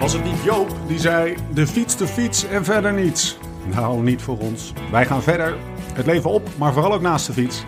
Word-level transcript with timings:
Was 0.00 0.12
het 0.12 0.24
niet 0.24 0.42
Joop 0.44 0.76
die 0.86 0.98
zei: 0.98 1.34
de 1.54 1.66
fiets, 1.66 1.96
de 1.96 2.06
fiets 2.06 2.44
en 2.44 2.64
verder 2.64 2.92
niets? 2.92 3.38
Nou, 3.74 4.02
niet 4.02 4.22
voor 4.22 4.38
ons. 4.38 4.72
Wij 4.90 5.06
gaan 5.06 5.22
verder. 5.22 5.56
Het 5.92 6.06
leven 6.06 6.30
op, 6.30 6.48
maar 6.58 6.72
vooral 6.72 6.92
ook 6.92 7.00
naast 7.00 7.26
de 7.26 7.32
fiets. 7.32 7.64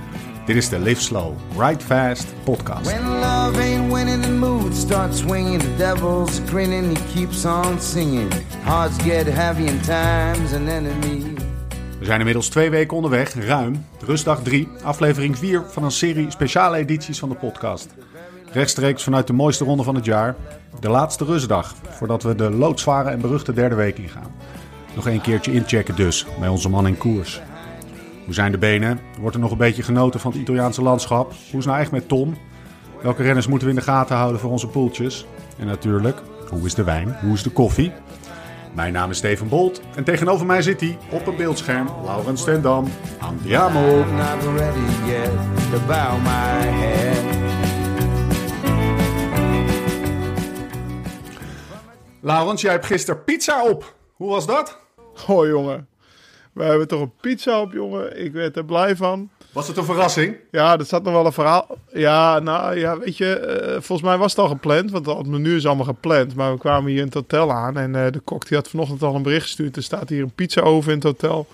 Dit 0.47 0.57
is 0.57 0.69
de 0.69 0.79
Live 0.79 1.01
Slow, 1.01 1.33
Ride 1.59 1.85
Fast 1.85 2.35
podcast. 2.45 2.87
When 2.87 3.09
love 3.09 3.61
ain't 3.61 3.93
winning, 3.93 4.23
the 4.23 4.31
mood 4.31 4.77
starts 4.77 5.19
swinging. 5.19 5.61
The 5.61 5.77
devil's 5.77 6.41
grinning, 6.47 6.99
he 6.99 7.15
keeps 7.15 7.45
on 7.45 7.81
singing. 7.81 8.33
Hearts 8.63 9.03
get 9.03 9.27
heavy 9.27 9.69
and 9.69 9.85
time's 9.85 10.53
an 10.53 10.69
enemy. 10.69 11.23
We 11.99 12.05
zijn 12.05 12.19
inmiddels 12.19 12.49
twee 12.49 12.71
weken 12.71 12.97
onderweg, 12.97 13.35
ruim. 13.35 13.87
Rustdag 14.05 14.43
3, 14.43 14.69
aflevering 14.83 15.39
4 15.39 15.63
van 15.69 15.85
een 15.85 15.91
serie 15.91 16.31
speciale 16.31 16.77
edities 16.77 17.19
van 17.19 17.29
de 17.29 17.35
podcast. 17.35 17.89
Rechtstreeks 18.53 19.03
vanuit 19.03 19.27
de 19.27 19.33
mooiste 19.33 19.65
ronde 19.65 19.83
van 19.83 19.95
het 19.95 20.05
jaar. 20.05 20.37
De 20.81 20.89
laatste 20.89 21.25
rustdag, 21.25 21.75
voordat 21.91 22.23
we 22.23 22.35
de 22.35 22.51
loodzware 22.51 23.11
en 23.11 23.21
beruchte 23.21 23.53
derde 23.53 23.75
week 23.75 23.99
ingaan. 23.99 24.35
Nog 24.95 25.07
een 25.07 25.21
keertje 25.21 25.53
inchecken 25.53 25.97
dus, 25.97 26.27
bij 26.41 26.49
onze 26.49 26.69
man 26.69 26.87
in 26.87 26.99
koers. 26.99 27.41
Hoe 28.25 28.35
zijn 28.35 28.53
de 28.53 28.59
benen? 28.59 29.01
Wordt 29.21 29.35
er 29.35 29.43
nog 29.43 29.51
een 29.51 29.57
beetje 29.57 29.83
genoten 29.83 30.21
van 30.21 30.33
het 30.33 30.41
Italiaanse 30.41 30.83
landschap? 30.83 31.33
Hoe 31.51 31.61
is 31.61 31.67
nou 31.67 31.79
echt 31.79 31.91
met 31.91 32.09
Tom? 32.09 32.37
Welke 33.03 33.23
renners 33.23 33.47
moeten 33.47 33.69
we 33.69 33.75
in 33.75 33.79
de 33.79 33.87
gaten 33.87 34.17
houden 34.17 34.41
voor 34.41 34.51
onze 34.51 34.69
poeltjes? 34.69 35.27
En 35.59 35.67
natuurlijk, 35.67 36.23
hoe 36.49 36.67
is 36.67 36.75
de 36.75 36.85
wijn? 36.85 37.17
Hoe 37.21 37.33
is 37.33 37.43
de 37.43 37.51
koffie? 37.51 37.93
Mijn 38.75 38.93
naam 38.93 39.11
is 39.11 39.17
Steven 39.17 39.49
Bolt 39.49 39.81
en 39.95 40.05
tegenover 40.05 40.47
mij 40.47 40.63
zit 40.63 40.81
hij 40.81 40.99
op 41.11 41.27
een 41.27 41.37
beeldscherm, 41.37 41.89
Laurens 42.05 42.41
Stendam. 42.41 42.89
Andiamo! 43.19 44.05
Laurens, 52.25 52.61
jij 52.61 52.73
hebt 52.73 52.87
gisteren 52.87 53.25
pizza 53.25 53.65
op. 53.65 53.95
Hoe 54.13 54.31
was 54.31 54.47
dat? 54.47 54.79
Oh 55.27 55.47
jongen, 55.47 55.89
we 56.53 56.65
hebben 56.65 56.89
toch 56.89 57.01
een 57.01 57.13
pizza 57.21 57.61
op 57.61 57.73
jongen. 57.73 58.25
Ik 58.25 58.33
werd 58.33 58.57
er 58.57 58.65
blij 58.65 58.97
van. 58.97 59.31
Was 59.53 59.69
het 59.69 59.77
een 59.77 59.85
verrassing? 59.85 60.37
Ja, 60.51 60.79
er 60.79 60.85
zat 60.85 61.03
nog 61.03 61.13
wel 61.13 61.27
een 61.27 61.33
verhaal. 61.33 61.79
Ja, 61.93 62.39
nou 62.39 62.79
ja, 62.79 62.99
weet 62.99 63.17
je, 63.17 63.39
eh, 63.39 63.73
volgens 63.73 64.09
mij 64.09 64.19
was 64.19 64.31
het 64.31 64.41
al 64.41 64.49
gepland, 64.49 64.91
want 64.91 65.07
het 65.07 65.27
menu 65.27 65.57
is 65.57 65.67
allemaal 65.67 65.85
gepland. 65.85 66.35
Maar 66.35 66.53
we 66.53 66.59
kwamen 66.59 66.91
hier 66.91 67.01
in 67.01 67.05
het 67.05 67.15
hotel 67.15 67.53
aan 67.53 67.77
en 67.77 67.95
eh, 67.95 68.13
de 68.13 68.21
kok 68.21 68.49
die 68.49 68.57
had 68.57 68.69
vanochtend 68.69 69.03
al 69.03 69.15
een 69.15 69.23
bericht 69.23 69.43
gestuurd. 69.43 69.77
Er 69.77 69.83
staat 69.83 70.09
hier 70.09 70.23
een 70.23 70.35
pizza 70.35 70.61
over 70.61 70.91
in 70.91 70.97
het 70.97 71.07
hotel. 71.07 71.47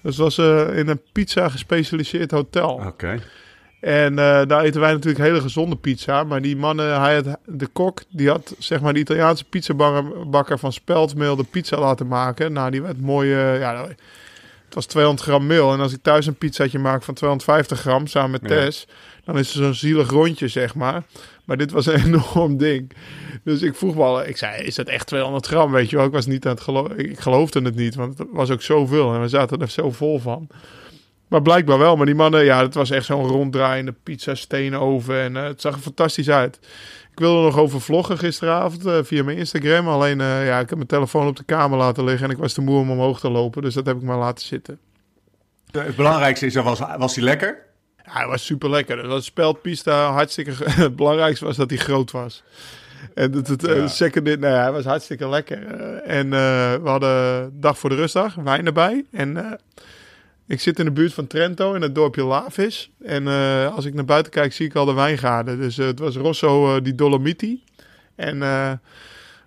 Dus 0.00 0.16
het 0.16 0.24
was 0.24 0.38
eh, 0.38 0.78
in 0.78 0.88
een 0.88 1.00
pizza 1.12 1.48
gespecialiseerd 1.48 2.30
hotel. 2.30 2.70
Oké. 2.86 3.20
En 3.82 4.18
eh, 4.18 4.46
daar 4.46 4.62
eten 4.62 4.80
wij 4.80 4.92
natuurlijk 4.92 5.24
hele 5.24 5.40
gezonde 5.40 5.76
pizza. 5.76 6.24
Maar 6.24 6.42
die 6.42 6.56
mannen, 6.56 7.00
hij 7.00 7.14
had, 7.14 7.36
de 7.46 7.66
kok, 7.66 8.02
die 8.08 8.28
had 8.28 8.54
zeg 8.58 8.80
maar 8.80 8.92
de 8.92 8.98
Italiaanse 8.98 9.44
pizzabakker 9.44 10.58
van 10.58 10.72
Speldmeel 10.72 11.36
de 11.36 11.44
pizza 11.50 11.78
laten 11.78 12.06
maken. 12.06 12.52
Nou, 12.52 12.70
die 12.70 12.82
werd 12.82 13.00
mooi, 13.00 13.32
eh, 13.32 13.58
ja, 13.58 13.86
het 14.64 14.74
was 14.74 14.86
200 14.86 15.24
gram 15.26 15.46
meel. 15.46 15.72
En 15.72 15.80
als 15.80 15.92
ik 15.92 16.02
thuis 16.02 16.26
een 16.26 16.34
pizzaatje 16.34 16.78
maak 16.78 17.02
van 17.02 17.14
250 17.14 17.80
gram 17.80 18.06
samen 18.06 18.30
met 18.30 18.40
Ja. 18.40 18.48
Tess, 18.48 18.86
dan 19.24 19.38
is 19.38 19.48
het 19.48 19.62
zo'n 19.62 19.74
zielig 19.74 20.10
rondje, 20.10 20.48
zeg 20.48 20.74
maar. 20.74 21.02
Maar 21.44 21.56
dit 21.56 21.70
was 21.70 21.86
een 21.86 22.04
enorm 22.06 22.56
ding. 22.56 22.92
Dus 23.44 23.62
ik 23.62 23.74
vroeg 23.74 23.94
me 23.94 24.02
al, 24.02 24.24
ik 24.24 24.36
zei, 24.36 24.62
is 24.62 24.74
dat 24.74 24.86
echt 24.88 25.06
200 25.06 25.46
gram, 25.46 25.72
weet 25.72 25.90
je 25.90 25.96
wel? 25.96 26.04
Ik 26.04 26.12
was 26.12 26.26
niet 26.26 26.46
aan 26.46 26.52
het 26.52 26.60
geloven, 26.60 26.98
ik 26.98 27.20
geloofde 27.20 27.62
het 27.62 27.76
niet, 27.76 27.94
want 27.94 28.18
het 28.18 28.28
was 28.32 28.50
ook 28.50 28.62
zoveel. 28.62 29.14
En 29.14 29.20
we 29.20 29.28
zaten 29.28 29.60
er 29.60 29.70
zo 29.70 29.90
vol 29.90 30.18
van. 30.18 30.48
Maar 31.32 31.42
blijkbaar 31.42 31.78
wel. 31.78 31.96
Maar 31.96 32.06
die 32.06 32.14
mannen, 32.14 32.44
ja, 32.44 32.62
het 32.62 32.74
was 32.74 32.90
echt 32.90 33.06
zo'n 33.06 33.26
ronddraaiende 33.26 33.94
pizza 34.02 34.34
steenoven. 34.34 35.20
En 35.20 35.36
eh, 35.36 35.42
het 35.42 35.60
zag 35.60 35.74
er 35.74 35.80
fantastisch 35.80 36.30
uit. 36.30 36.58
Ik 37.12 37.18
wilde 37.18 37.42
nog 37.42 37.58
over 37.58 37.80
vloggen 37.80 38.18
gisteravond 38.18 38.86
eh, 38.86 38.98
via 39.02 39.24
mijn 39.24 39.38
Instagram. 39.38 39.88
Alleen, 39.88 40.20
eh, 40.20 40.46
ja, 40.46 40.58
ik 40.58 40.68
heb 40.68 40.74
mijn 40.74 40.86
telefoon 40.88 41.26
op 41.26 41.36
de 41.36 41.44
kamer 41.44 41.78
laten 41.78 42.04
liggen. 42.04 42.24
En 42.24 42.30
ik 42.30 42.40
was 42.40 42.52
te 42.52 42.60
moe 42.60 42.78
om 42.78 42.90
omhoog 42.90 43.20
te 43.20 43.30
lopen. 43.30 43.62
Dus 43.62 43.74
dat 43.74 43.86
heb 43.86 43.96
ik 43.96 44.02
maar 44.02 44.18
laten 44.18 44.46
zitten. 44.46 44.78
Het 45.70 45.96
belangrijkste 45.96 46.46
is, 46.46 46.54
was, 46.54 46.78
was 46.98 47.14
die 47.14 47.24
lekker? 47.24 47.58
Ja, 48.04 48.12
hij 48.12 48.26
was 48.26 48.44
super 48.44 48.70
lekker. 48.70 48.96
Dat 48.96 49.06
was 49.06 49.24
speldpista 49.24 50.12
hartstikke... 50.12 50.52
Het 50.84 50.96
belangrijkste 50.96 51.44
was 51.44 51.56
dat 51.56 51.70
hij 51.70 51.78
groot 51.78 52.10
was. 52.10 52.42
En 53.14 53.32
het, 53.32 53.48
het 53.48 53.62
Ja. 53.62 53.86
second, 53.86 54.24
nee, 54.24 54.50
hij 54.50 54.72
was 54.72 54.84
hartstikke 54.84 55.28
lekker. 55.28 55.66
En 56.02 56.30
we 56.30 56.88
hadden 56.88 57.52
dag 57.60 57.78
voor 57.78 57.90
de 57.90 57.96
rustdag, 57.96 58.34
wijn 58.34 58.66
erbij. 58.66 59.04
En 59.10 59.58
ik 60.46 60.60
zit 60.60 60.78
in 60.78 60.84
de 60.84 60.90
buurt 60.90 61.14
van 61.14 61.26
Trento, 61.26 61.74
in 61.74 61.82
het 61.82 61.94
dorpje 61.94 62.24
Lavis. 62.24 62.90
En 63.04 63.28
eh, 63.28 63.74
als 63.74 63.84
ik 63.84 63.94
naar 63.94 64.04
buiten 64.04 64.32
kijk, 64.32 64.52
zie 64.52 64.66
ik 64.66 64.74
al 64.74 64.84
de 64.84 64.92
wijngaarden. 64.92 65.58
Dus 65.60 65.78
eh, 65.78 65.86
het 65.86 65.98
was 65.98 66.16
Rosso 66.16 66.76
eh, 66.76 66.82
di 66.82 66.94
Dolomiti. 66.94 67.62
En 68.16 68.40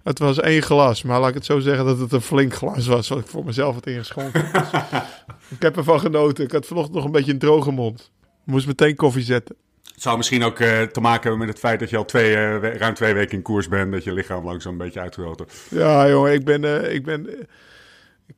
het 0.03 0.19
was 0.19 0.39
één 0.39 0.61
glas. 0.61 1.03
Maar 1.03 1.19
laat 1.19 1.29
ik 1.29 1.35
het 1.35 1.45
zo 1.45 1.59
zeggen 1.59 1.85
dat 1.85 1.99
het 1.99 2.11
een 2.11 2.21
flink 2.21 2.53
glas 2.53 2.87
was, 2.87 3.07
wat 3.07 3.19
ik 3.19 3.27
voor 3.27 3.45
mezelf 3.45 3.73
had 3.73 3.87
ingeschonken. 3.87 4.49
Dus 4.53 4.69
ik 5.55 5.61
heb 5.61 5.77
ervan 5.77 5.99
genoten. 5.99 6.43
Ik 6.43 6.51
had 6.51 6.65
vanochtend 6.65 6.95
nog 6.95 7.05
een 7.05 7.11
beetje 7.11 7.31
een 7.31 7.39
droge 7.39 7.71
mond. 7.71 8.11
Moest 8.43 8.67
meteen 8.67 8.95
koffie 8.95 9.23
zetten. 9.23 9.55
Het 9.93 10.03
zou 10.03 10.17
misschien 10.17 10.43
ook 10.43 10.57
te 10.57 10.99
maken 11.01 11.21
hebben 11.21 11.39
met 11.39 11.47
het 11.47 11.59
feit 11.59 11.79
dat 11.79 11.89
je 11.89 11.97
al 11.97 12.05
twee, 12.05 12.35
we- 12.35 12.77
ruim 12.77 12.93
twee 12.93 13.13
weken 13.13 13.37
in 13.37 13.41
koers 13.41 13.67
bent. 13.67 13.91
Dat 13.91 14.03
je 14.03 14.13
lichaam 14.13 14.45
langzaam 14.45 14.71
een 14.71 14.77
beetje 14.77 14.99
uitgerold 14.99 15.37
wordt. 15.37 15.53
Ja, 15.69 16.09
jongen, 16.09 16.33
ik 16.33 16.45
ben, 16.45 16.93
ik 16.93 17.03
ben, 17.05 17.29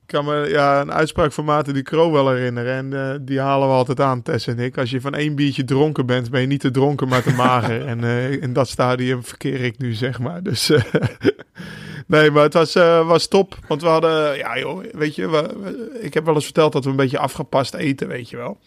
kan 0.08 0.26
me 0.26 0.50
ja, 0.50 0.82
een 0.82 0.92
uitspraak 0.94 1.32
van 1.32 1.46
Maarten 1.46 1.74
die 1.74 1.84
Kroo 1.84 2.12
wel 2.12 2.30
herinneren. 2.30 2.74
En 2.74 3.12
eh, 3.12 3.16
die 3.22 3.40
halen 3.40 3.68
we 3.68 3.74
altijd 3.74 4.00
aan, 4.00 4.22
Tess 4.22 4.48
en 4.48 4.60
ik. 4.60 4.78
Als 4.78 4.90
je 4.90 5.02
van 5.02 5.14
één 5.16 5.36
biertje 5.36 5.64
dronken 5.66 6.06
bent, 6.06 6.30
ben 6.30 6.42
je 6.42 6.48
niet 6.48 6.60
te 6.60 6.72
dronken, 6.72 7.08
maar 7.08 7.24
te 7.24 7.34
mager. 7.46 7.86
en 7.86 8.04
eh, 8.04 8.32
in 8.32 8.54
dat 8.54 8.68
stadium 8.70 9.24
verkeer 9.24 9.62
ik 9.62 9.78
nu, 9.78 9.94
zeg 9.94 10.20
maar. 10.20 10.44
Dus 10.44 10.70
eh, 10.70 10.84
nee, 12.08 12.32
maar 12.32 12.44
het 12.44 12.54
was, 12.54 12.74
was 13.06 13.28
top. 13.28 13.58
Want 13.68 13.82
we 13.82 13.88
hadden, 13.88 14.38
ja 14.38 14.60
joh, 14.60 14.84
weet 14.92 15.16
je, 15.16 15.30
we, 15.30 15.42
we- 15.62 16.00
ik 16.02 16.14
heb 16.14 16.26
wel 16.26 16.36
eens 16.36 16.44
verteld 16.46 16.74
dat 16.74 16.84
we 16.84 16.90
een 16.90 16.96
beetje 16.96 17.20
afgepast 17.20 17.74
eten, 17.74 18.08
weet 18.08 18.30
je 18.30 18.38
wel. 18.38 18.58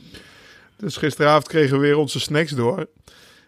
Dus 0.76 0.96
gisteravond 0.96 1.48
kregen 1.48 1.76
we 1.76 1.82
weer 1.86 1.96
onze 1.96 2.20
snacks 2.20 2.50
door. 2.50 2.86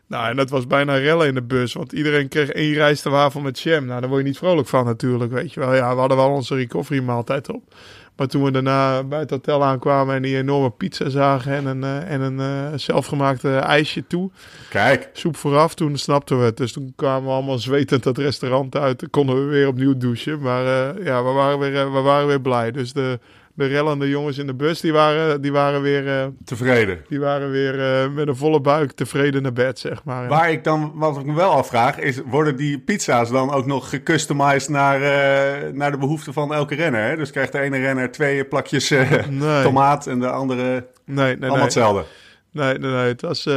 Nou, 0.07 0.31
en 0.31 0.37
dat 0.37 0.51
was 0.51 0.67
bijna 0.67 0.95
rellen 0.95 1.27
in 1.27 1.35
de 1.35 1.43
bus. 1.43 1.73
Want 1.73 1.93
iedereen 1.93 2.29
kreeg 2.29 2.49
één 2.49 2.75
rijstewafel 2.75 3.41
met 3.41 3.61
jam. 3.61 3.85
Nou, 3.85 4.01
daar 4.01 4.09
word 4.09 4.23
je 4.23 4.29
niet 4.29 4.39
vrolijk 4.39 4.69
van 4.69 4.85
natuurlijk, 4.85 5.33
weet 5.33 5.53
je 5.53 5.61
wel. 5.61 5.75
Ja, 5.75 5.95
we 5.95 6.01
hadden 6.01 6.17
wel 6.17 6.31
onze 6.31 6.55
recovery 6.55 7.03
maaltijd 7.03 7.51
op. 7.51 7.75
Maar 8.17 8.27
toen 8.27 8.45
we 8.45 8.51
daarna 8.51 9.05
bij 9.05 9.19
het 9.19 9.31
hotel 9.31 9.65
aankwamen 9.65 10.15
en 10.15 10.23
die 10.23 10.37
enorme 10.37 10.71
pizza 10.71 11.09
zagen... 11.09 11.53
en 11.53 11.67
een, 11.67 11.85
eh, 11.85 12.11
en 12.11 12.21
een 12.21 12.41
eh, 12.41 12.79
zelfgemaakte 12.79 13.57
ijsje 13.57 14.07
toe, 14.07 14.31
Kijk, 14.71 15.11
soep 15.13 15.37
vooraf, 15.37 15.75
toen 15.75 15.99
snapten 15.99 16.39
we 16.39 16.45
het. 16.45 16.57
Dus 16.57 16.73
toen 16.73 16.93
kwamen 16.97 17.29
we 17.29 17.35
allemaal 17.35 17.59
zwetend 17.59 18.03
dat 18.03 18.19
restaurant 18.19 18.77
uit. 18.77 19.11
Konden 19.11 19.37
we 19.37 19.51
weer 19.51 19.67
opnieuw 19.67 19.97
douchen. 19.97 20.41
Maar 20.41 20.65
eh, 20.65 21.05
ja, 21.05 21.25
we 21.25 21.31
waren, 21.31 21.59
weer, 21.59 21.93
we 21.93 22.01
waren 22.01 22.27
weer 22.27 22.41
blij. 22.41 22.71
Dus 22.71 22.93
de, 22.93 23.19
de 23.55 23.67
rellende 23.67 24.09
jongens 24.09 24.39
in 24.39 24.47
de 24.47 24.55
bus, 24.55 24.81
die 24.81 24.93
waren, 24.93 25.41
die 25.41 25.53
waren 25.53 25.83
weer... 25.83 26.09
eh, 26.09 26.27
tevreden. 26.45 27.05
die 27.09 27.21
waren 27.21 27.51
weer 27.51 27.81
eh, 28.03 28.11
met 28.11 28.29
een 28.29 28.37
volle 28.37 28.61
buik 28.61 28.93
tevreden 28.93 29.43
naar 29.43 29.53
bed, 29.53 29.79
zeg 29.79 30.05
maar. 30.05 30.29
Waar 30.29 30.51
ik 30.51 30.65
dan, 30.65 30.93
wat 30.95 31.17
ik 31.19 31.25
me 31.27 31.35
wel 31.35 31.51
afvraag, 31.51 31.99
is 31.99 32.21
worden 32.27 32.57
die 32.57 32.79
pizza's 32.79 33.31
dan 33.31 33.51
ook 33.53 33.67
nog 33.67 33.89
gecustomized 33.89 34.69
naar, 34.69 35.03
eh, 35.03 35.73
naar 35.73 35.91
de 35.91 35.99
behoeften 35.99 36.33
van 36.33 36.55
elke 36.55 36.75
renner? 36.75 37.09
Hè? 37.09 37.17
Dus 37.17 37.31
krijgt 37.31 37.53
de 37.53 37.59
ene 37.61 37.79
renner 37.79 38.11
twee 38.11 38.45
plakjes 38.45 38.89
Nee. 38.89 39.63
tomaat 39.63 40.07
en 40.07 40.21
de 40.21 40.31
andere 40.31 40.87
Nee, 41.05 41.17
nee, 41.17 41.33
allemaal 41.35 41.51
nee. 41.55 41.63
hetzelfde. 41.63 42.05
Nee, 42.51 42.79
nee, 42.79 42.91
nee. 42.91 43.09
Het 43.09 43.21
was... 43.21 43.49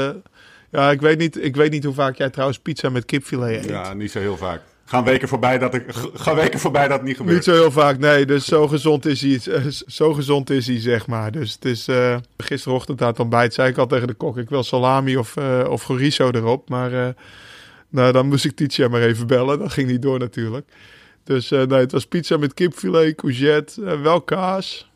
ja, 0.72 0.92
ik 0.92 1.02
weet, 1.02 1.18
niet, 1.18 1.44
ik 1.44 1.56
weet 1.56 1.72
niet 1.72 1.84
hoe 1.84 1.94
vaak 1.94 2.16
jij 2.16 2.30
trouwens 2.30 2.60
pizza 2.60 2.90
met 2.90 3.06
kipfilet 3.06 3.50
eet. 3.64 3.70
Ja, 3.70 3.94
niet 3.94 4.12
zo 4.12 4.20
heel 4.20 4.38
vaak. 4.38 4.62
Gaan 4.86 5.04
weken 5.04 5.28
voorbij 5.28 5.58
dat, 5.58 5.74
ik, 5.74 5.84
gaan 6.14 6.36
weken 6.36 6.60
voorbij 6.60 6.88
dat 6.88 6.98
het 6.98 7.08
niet 7.08 7.18
gebeurt. 7.18 7.36
Niet 7.36 7.44
zo 7.46 7.52
heel 7.52 7.72
vaak, 7.72 7.98
nee. 7.98 8.26
Dus 8.26 8.46
zo 8.46 8.68
gezond 8.68 9.06
is 9.06 9.22
hij, 9.22 9.54
eh, 9.54 9.66
zo 9.88 10.14
gezond 10.14 10.50
is 10.50 10.68
hij, 10.68 10.80
zeg 10.80 11.08
maar. 11.08 11.32
Dus 11.32 11.54
het 11.54 11.66
is... 11.66 11.88
eh, 11.88 12.16
gisterochtend 12.38 13.00
het 13.00 13.20
ontbijt 13.20 13.54
zei 13.54 13.70
ik 13.70 13.78
al 13.78 13.88
tegen 13.88 14.08
de 14.08 14.14
kok... 14.14 14.38
ik 14.38 14.50
wil 14.50 14.64
salami 14.64 15.18
of, 15.18 15.38
eh 15.38 15.66
of 15.70 15.84
chorizo 15.84 16.30
erop. 16.30 16.70
Maar 16.70 17.16
nou, 17.90 18.12
dan 18.12 18.28
moest 18.28 18.46
ik 18.46 18.56
Titia 18.56 18.88
maar 18.88 19.02
even 19.02 19.28
bellen. 19.28 19.60
Dat 19.60 19.72
ging 19.72 19.90
niet 19.90 20.02
door 20.02 20.20
natuurlijk. 20.20 20.70
Dus 21.24 21.50
nee, 21.50 21.68
het 21.68 21.92
was 21.92 22.06
pizza 22.06 22.38
met 22.38 22.54
kipfilet, 22.54 23.16
courgette, 23.16 23.98
wel 23.98 24.22
kaas. 24.22 24.90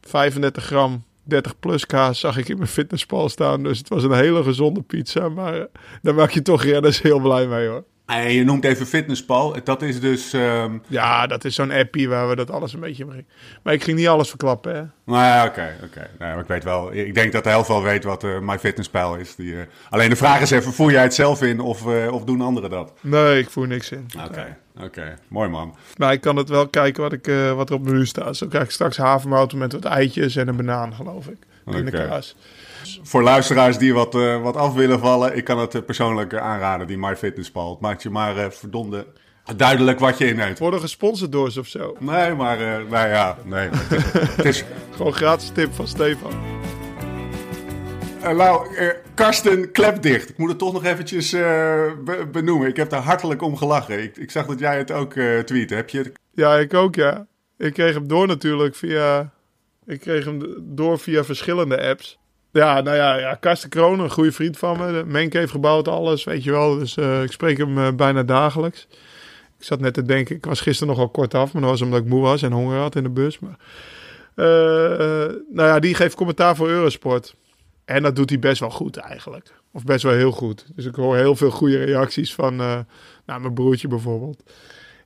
35 0.00 0.64
gram, 0.64 1.04
30 1.22 1.58
plus 1.58 1.86
kaas 1.86 2.20
zag 2.20 2.36
ik 2.36 2.48
in 2.48 2.56
mijn 2.56 2.68
fitnesspal 2.68 3.28
staan. 3.28 3.62
Dus 3.62 3.78
het 3.78 3.88
was 3.88 4.02
een 4.02 4.12
hele 4.12 4.42
gezonde 4.42 4.82
pizza. 4.82 5.28
Maar 5.28 5.66
daar 6.02 6.14
maak 6.14 6.30
je 6.30 6.42
toch 6.42 6.62
renners 6.62 7.02
heel 7.02 7.20
blij 7.20 7.46
mee 7.46 7.68
hoor. 7.68 7.84
En 8.06 8.32
je 8.32 8.44
noemt 8.44 8.64
even 8.64 8.86
Fitnesspal. 8.86 9.56
Dat 9.64 9.82
is 9.82 10.00
dus... 10.00 10.32
ehm, 10.32 10.78
Ja, 10.86 11.26
dat 11.26 11.44
is 11.44 11.54
zo'n 11.54 11.70
appie 11.70 12.08
waar 12.08 12.28
we 12.28 12.36
dat 12.36 12.50
alles 12.50 12.72
een 12.72 12.80
beetje 12.80 13.04
mee. 13.04 13.24
Maar 13.62 13.72
ik 13.72 13.82
ging 13.84 13.98
niet 13.98 14.08
alles 14.08 14.28
verklappen, 14.28 14.74
hè? 14.74 14.82
Nou 15.04 15.24
ja, 15.24 15.44
oké. 15.46 15.76
Nee, 16.18 16.36
ik 16.38 16.46
weet 16.46 16.64
wel. 16.64 16.92
Ik 16.94 17.14
denk 17.14 17.32
dat 17.32 17.44
de 17.44 17.50
helft 17.50 17.68
wel 17.68 17.82
weet 17.82 18.04
wat 18.04 18.24
eh 18.24 18.38
MyFitnessPal 18.40 19.16
is. 19.16 19.34
Die, 19.34 19.56
eh, 19.60 19.66
alleen 19.90 20.10
de 20.10 20.16
vraag 20.16 20.40
is 20.40 20.50
even, 20.50 20.72
voer 20.72 20.90
jij 20.90 21.02
het 21.02 21.14
zelf 21.14 21.42
in 21.42 21.60
of, 21.60 21.86
eh, 21.86 22.12
of 22.12 22.24
doen 22.24 22.40
anderen 22.40 22.70
dat? 22.70 22.92
Nee, 23.00 23.38
ik 23.38 23.50
voer 23.50 23.66
niks 23.66 23.90
in. 23.90 24.06
Oké, 24.26 24.56
oké. 24.80 25.14
Mooi 25.28 25.48
man. 25.48 25.76
Maar 25.96 26.12
ik 26.12 26.20
kan 26.20 26.36
het 26.36 26.48
wel 26.48 26.68
kijken 26.68 27.02
wat, 27.02 27.12
ik, 27.12 27.26
wat 27.54 27.68
er 27.68 27.74
op 27.74 27.84
het 27.84 27.92
menu 27.92 28.06
staat. 28.06 28.36
Zo 28.36 28.46
krijg 28.46 28.64
ik 28.64 28.70
straks 28.70 28.96
havermout 28.96 29.52
met 29.52 29.72
wat 29.72 29.84
eitjes 29.84 30.36
en 30.36 30.48
een 30.48 30.56
banaan, 30.56 30.94
geloof 30.94 31.26
ik. 31.26 31.38
In 31.66 31.84
de 31.84 31.90
kaas. 31.90 32.36
Voor 33.02 33.22
luisteraars 33.22 33.78
die 33.78 33.94
wat, 33.94 34.14
eh, 34.14 34.42
wat 34.42 34.56
af 34.56 34.74
willen 34.74 35.00
vallen, 35.00 35.36
ik 35.36 35.44
kan 35.44 35.58
het 35.58 35.74
eh, 35.74 35.82
persoonlijk 35.82 36.32
eh, 36.32 36.40
aanraden, 36.40 36.86
die 36.86 36.98
MyFitnessPal. 36.98 37.70
Het 37.70 37.80
maakt 37.80 38.02
je 38.02 38.10
maar 38.10 38.52
verdomde 38.52 39.06
duidelijk 39.56 39.98
wat 39.98 40.18
je 40.18 40.26
inneemt. 40.26 40.58
Worden 40.58 40.80
gesponsord 40.80 41.32
door 41.32 41.50
ze 41.50 41.60
of 41.60 41.66
zo. 41.66 41.96
Nee, 41.98 42.34
maar 42.34 42.60
uh, 42.60 42.90
nou 42.90 43.08
ja, 43.08 43.38
nee. 43.44 43.68
het 44.36 44.44
is... 44.44 44.64
Gewoon 44.90 45.12
gratis 45.12 45.50
tip 45.54 45.74
van 45.74 45.86
Stefan. 45.86 46.32
Uh, 48.22 48.30
nou, 48.30 48.74
uh, 48.74 48.88
Karsten 49.14 49.72
Klepdicht. 49.72 50.28
Ik 50.28 50.38
moet 50.38 50.48
het 50.48 50.58
toch 50.58 50.72
nog 50.72 50.84
eventjes 50.84 51.30
be 51.30 52.28
benoemen. 52.32 52.68
Ik 52.68 52.76
heb 52.76 52.90
daar 52.90 53.02
hartelijk 53.02 53.42
om 53.42 53.56
gelachen. 53.56 54.02
Ik, 54.02 54.16
ik 54.16 54.30
zag 54.30 54.46
dat 54.46 54.58
jij 54.58 54.78
het 54.78 54.90
ook 54.90 55.12
tweette. 55.44 55.74
Heb 55.74 55.88
je 55.88 55.98
het... 55.98 56.12
Ja, 56.32 56.56
ik 56.56 56.74
ook, 56.74 56.94
ja. 56.94 57.26
Ik 57.58 57.72
kreeg 57.72 57.94
hem 57.94 58.08
door 58.08 58.26
natuurlijk 58.26 58.74
via... 58.74 59.32
Ik 59.86 60.00
kreeg 60.00 60.24
hem 60.24 60.56
door 60.60 60.98
via 60.98 61.24
verschillende 61.24 61.82
apps. 61.88 62.20
Ja, 62.52 62.80
nou 62.80 62.96
ja, 62.96 63.16
ja 63.18 63.34
Karsten 63.34 63.68
Kroon, 63.68 64.00
een 64.00 64.10
goede 64.10 64.32
vriend 64.32 64.58
van 64.58 64.78
me. 64.78 65.04
Menk 65.06 65.32
heeft 65.32 65.50
gebouwd, 65.50 65.88
alles, 65.88 66.24
weet 66.24 66.44
je 66.44 66.50
wel. 66.50 66.78
Dus 66.78 66.96
ik 66.96 67.32
spreek 67.32 67.58
hem 67.58 67.96
bijna 67.96 68.22
dagelijks. 68.22 68.86
Ik 69.58 69.68
zat 69.68 69.80
net 69.80 69.94
te 69.94 70.02
denken, 70.02 70.36
ik 70.36 70.44
was 70.44 70.60
gisteren 70.60 70.94
nogal 70.94 71.08
kort 71.08 71.34
af, 71.34 71.52
maar 71.52 71.62
dat 71.62 71.70
was 71.70 71.82
omdat 71.82 72.00
ik 72.00 72.06
moe 72.06 72.22
was 72.22 72.42
en 72.42 72.52
honger 72.52 72.78
had 72.78 72.96
in 72.96 73.02
de 73.02 73.10
bus. 73.10 73.38
Maar, 73.38 73.56
uh, 74.36 75.34
nou 75.50 75.68
ja, 75.68 75.78
die 75.78 75.94
geeft 75.94 76.14
commentaar 76.14 76.56
voor 76.56 76.68
Eurosport. 76.68 77.34
En 77.84 78.02
dat 78.02 78.16
doet 78.16 78.30
hij 78.30 78.38
best 78.38 78.60
wel 78.60 78.70
goed 78.70 78.96
eigenlijk. 78.96 79.52
Of 79.72 79.84
best 79.84 80.02
wel 80.02 80.12
heel 80.12 80.30
goed. 80.30 80.66
Dus 80.74 80.84
ik 80.84 80.94
hoor 80.94 81.16
heel 81.16 81.36
veel 81.36 81.50
goede 81.50 81.84
reacties 81.84 82.34
van 82.34 82.56
nou, 82.56 82.84
mijn 83.40 83.54
broertje 83.54 83.88
bijvoorbeeld. 83.88 84.42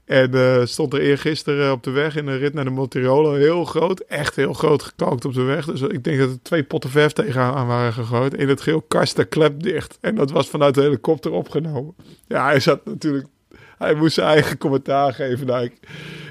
En 0.06 0.34
uh, 0.34 0.64
stond 0.64 0.92
er 0.92 1.00
eergisteren 1.00 1.72
op 1.72 1.82
de 1.82 1.90
weg 1.90 2.16
in 2.16 2.26
de 2.26 2.36
rit 2.36 2.54
naar 2.54 2.64
de 2.64 2.70
Montirolo. 2.70 3.34
Heel 3.34 3.64
groot, 3.64 4.00
echt 4.00 4.36
heel 4.36 4.52
groot 4.52 4.82
gekookt 4.82 5.24
op 5.24 5.34
de 5.34 5.42
weg. 5.42 5.64
Dus 5.64 5.80
ik 5.80 6.04
denk 6.04 6.18
dat 6.18 6.30
er 6.30 6.42
twee 6.42 6.62
potten 6.62 6.90
verf 6.90 7.12
tegenaan 7.12 7.66
waren 7.66 7.92
gegooid. 7.92 8.34
In 8.34 8.48
het 8.48 8.60
geel 8.60 8.82
karsten 8.82 9.28
klep 9.28 9.62
dicht. 9.62 9.98
En 10.00 10.14
dat 10.14 10.30
was 10.30 10.48
vanuit 10.48 10.74
de 10.74 10.82
helikopter 10.82 11.32
opgenomen. 11.32 11.94
Ja, 12.26 12.44
hij 12.44 12.60
zat 12.60 12.84
natuurlijk 12.84 13.26
hij 13.78 13.94
moest 13.94 14.14
zijn 14.14 14.28
eigen 14.28 14.58
commentaar 14.58 15.14
geven. 15.14 15.46
Nou, 15.46 15.64
ik, 15.64 15.78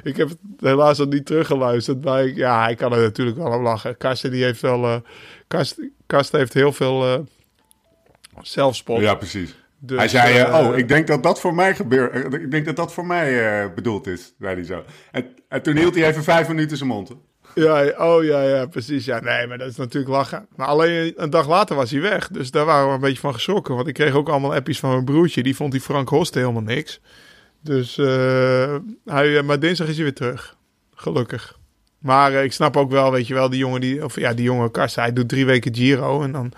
ik 0.04 0.18
heb 0.18 0.30
het 0.30 0.38
helaas 0.60 0.98
nog 0.98 1.08
niet 1.08 1.26
teruggeluisterd. 1.26 2.04
Maar 2.04 2.26
ik, 2.26 2.36
ja, 2.36 2.64
hij 2.64 2.76
kan 2.76 2.94
er 2.94 3.02
natuurlijk 3.02 3.38
wel 3.38 3.52
om 3.52 3.64
lachen. 3.64 3.98
Karsten 3.98 4.32
die 4.32 4.44
heeft 4.44 4.62
wel... 4.62 4.84
Uh, 4.84 4.96
Kast, 6.06 6.32
heeft 6.32 6.54
heel 6.54 6.74
veel 6.74 7.14
uh, 7.14 7.20
zelfspot. 8.42 9.00
Ja, 9.00 9.16
precies. 9.16 9.56
Dus, 9.80 9.98
hij 9.98 10.08
zei, 10.08 10.40
uh, 10.40 10.68
oh, 10.68 10.78
ik 10.78 10.88
denk 10.88 11.08
dat 11.08 11.24
dat 11.24 11.40
voor 11.40 11.56
mij 11.56 11.76
gebeurt. 11.76 12.34
Ik 12.34 12.52
denk 12.52 12.66
dat 12.66 12.76
dat 12.76 12.94
voor 12.94 13.06
mij 13.06 13.74
bedoeld 13.74 14.08
is, 14.08 14.34
zei 14.40 14.56
hij 14.56 14.64
zo. 14.64 14.84
En, 15.12 15.26
en 15.50 15.62
toen 15.62 15.76
hield 15.76 15.96
hij 15.96 16.08
even 16.08 16.24
vijf 16.24 16.48
minuten 16.48 16.78
zijn 16.78 16.90
mond. 16.90 17.12
Ja, 17.56 17.94
oh 17.98 18.24
ja, 18.24 18.42
ja, 18.42 18.66
precies. 18.66 19.06
Ja, 19.06 19.20
nee, 19.20 19.48
maar 19.48 19.58
dat 19.58 19.70
is 19.70 19.76
natuurlijk 19.76 20.12
lachen. 20.12 20.48
Maar 20.56 20.68
alleen 20.68 21.14
een 21.16 21.30
dag 21.30 21.48
later 21.48 21.76
was 21.76 21.92
hij 21.92 22.02
weg. 22.02 22.28
Dus 22.28 22.52
daar 22.52 22.66
waren 22.66 22.88
we 22.88 22.94
een 22.94 23.00
beetje 23.00 23.20
van 23.20 23.34
geschrokken. 23.34 23.76
Want 23.76 23.88
ik 23.88 23.94
kreeg 23.94 24.14
ook 24.14 24.30
allemaal 24.30 24.54
appies 24.54 24.80
van 24.80 24.90
mijn 24.90 25.06
broertje. 25.06 25.44
Die 25.44 25.56
vond 25.56 25.72
die 25.72 25.82
Frank 25.82 26.10
Host 26.10 26.34
helemaal 26.34 26.62
niks. 26.62 27.02
Dus 27.62 27.98
uh, 27.98 28.76
hij, 29.06 29.42
maar 29.42 29.60
dinsdag 29.60 29.88
is 29.88 29.96
hij 29.96 30.04
weer 30.04 30.14
terug. 30.14 30.58
Gelukkig. 30.94 31.60
Maar 32.00 32.32
ik 32.34 32.54
snap 32.54 32.78
ook 32.78 32.92
wel, 32.92 33.12
weet 33.12 33.28
je 33.28 33.34
wel, 33.34 33.50
die 33.50 33.60
jongen 33.60 33.82
die, 33.82 34.04
of 34.04 34.20
ja, 34.20 34.34
die 34.34 34.46
jonge 34.46 34.72
Kassa, 34.72 35.02
hij 35.02 35.14
doet 35.14 35.30
drie 35.30 35.46
weken 35.46 35.76
Giro 35.76 36.22
en 36.22 36.32
dan 36.32 36.52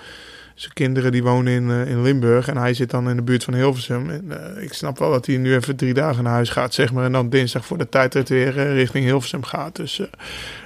zijn 0.59 0.73
kinderen 0.73 1.11
die 1.11 1.23
wonen 1.23 1.53
in, 1.53 1.69
uh, 1.69 1.89
in 1.89 2.01
Limburg 2.01 2.47
en 2.47 2.57
hij 2.57 2.73
zit 2.73 2.89
dan 2.89 3.09
in 3.09 3.15
de 3.15 3.21
buurt 3.21 3.43
van 3.43 3.53
Hilversum. 3.53 4.09
En 4.09 4.57
ik 4.61 4.73
snap 4.73 4.99
wel 4.99 5.11
dat 5.11 5.25
hij 5.25 5.37
nu 5.37 5.55
even 5.55 5.75
drie 5.75 5.93
dagen 5.93 6.23
naar 6.23 6.33
huis 6.33 6.49
gaat, 6.49 6.73
zeg 6.73 6.93
maar, 6.93 7.05
en 7.05 7.11
dan 7.11 7.29
dinsdag 7.29 7.65
voor 7.65 7.77
de 7.77 7.89
tijdrit 7.89 8.29
weer 8.29 8.73
richting 8.73 9.05
Hilversum 9.05 9.43
gaat. 9.43 9.75
Dus 9.75 10.01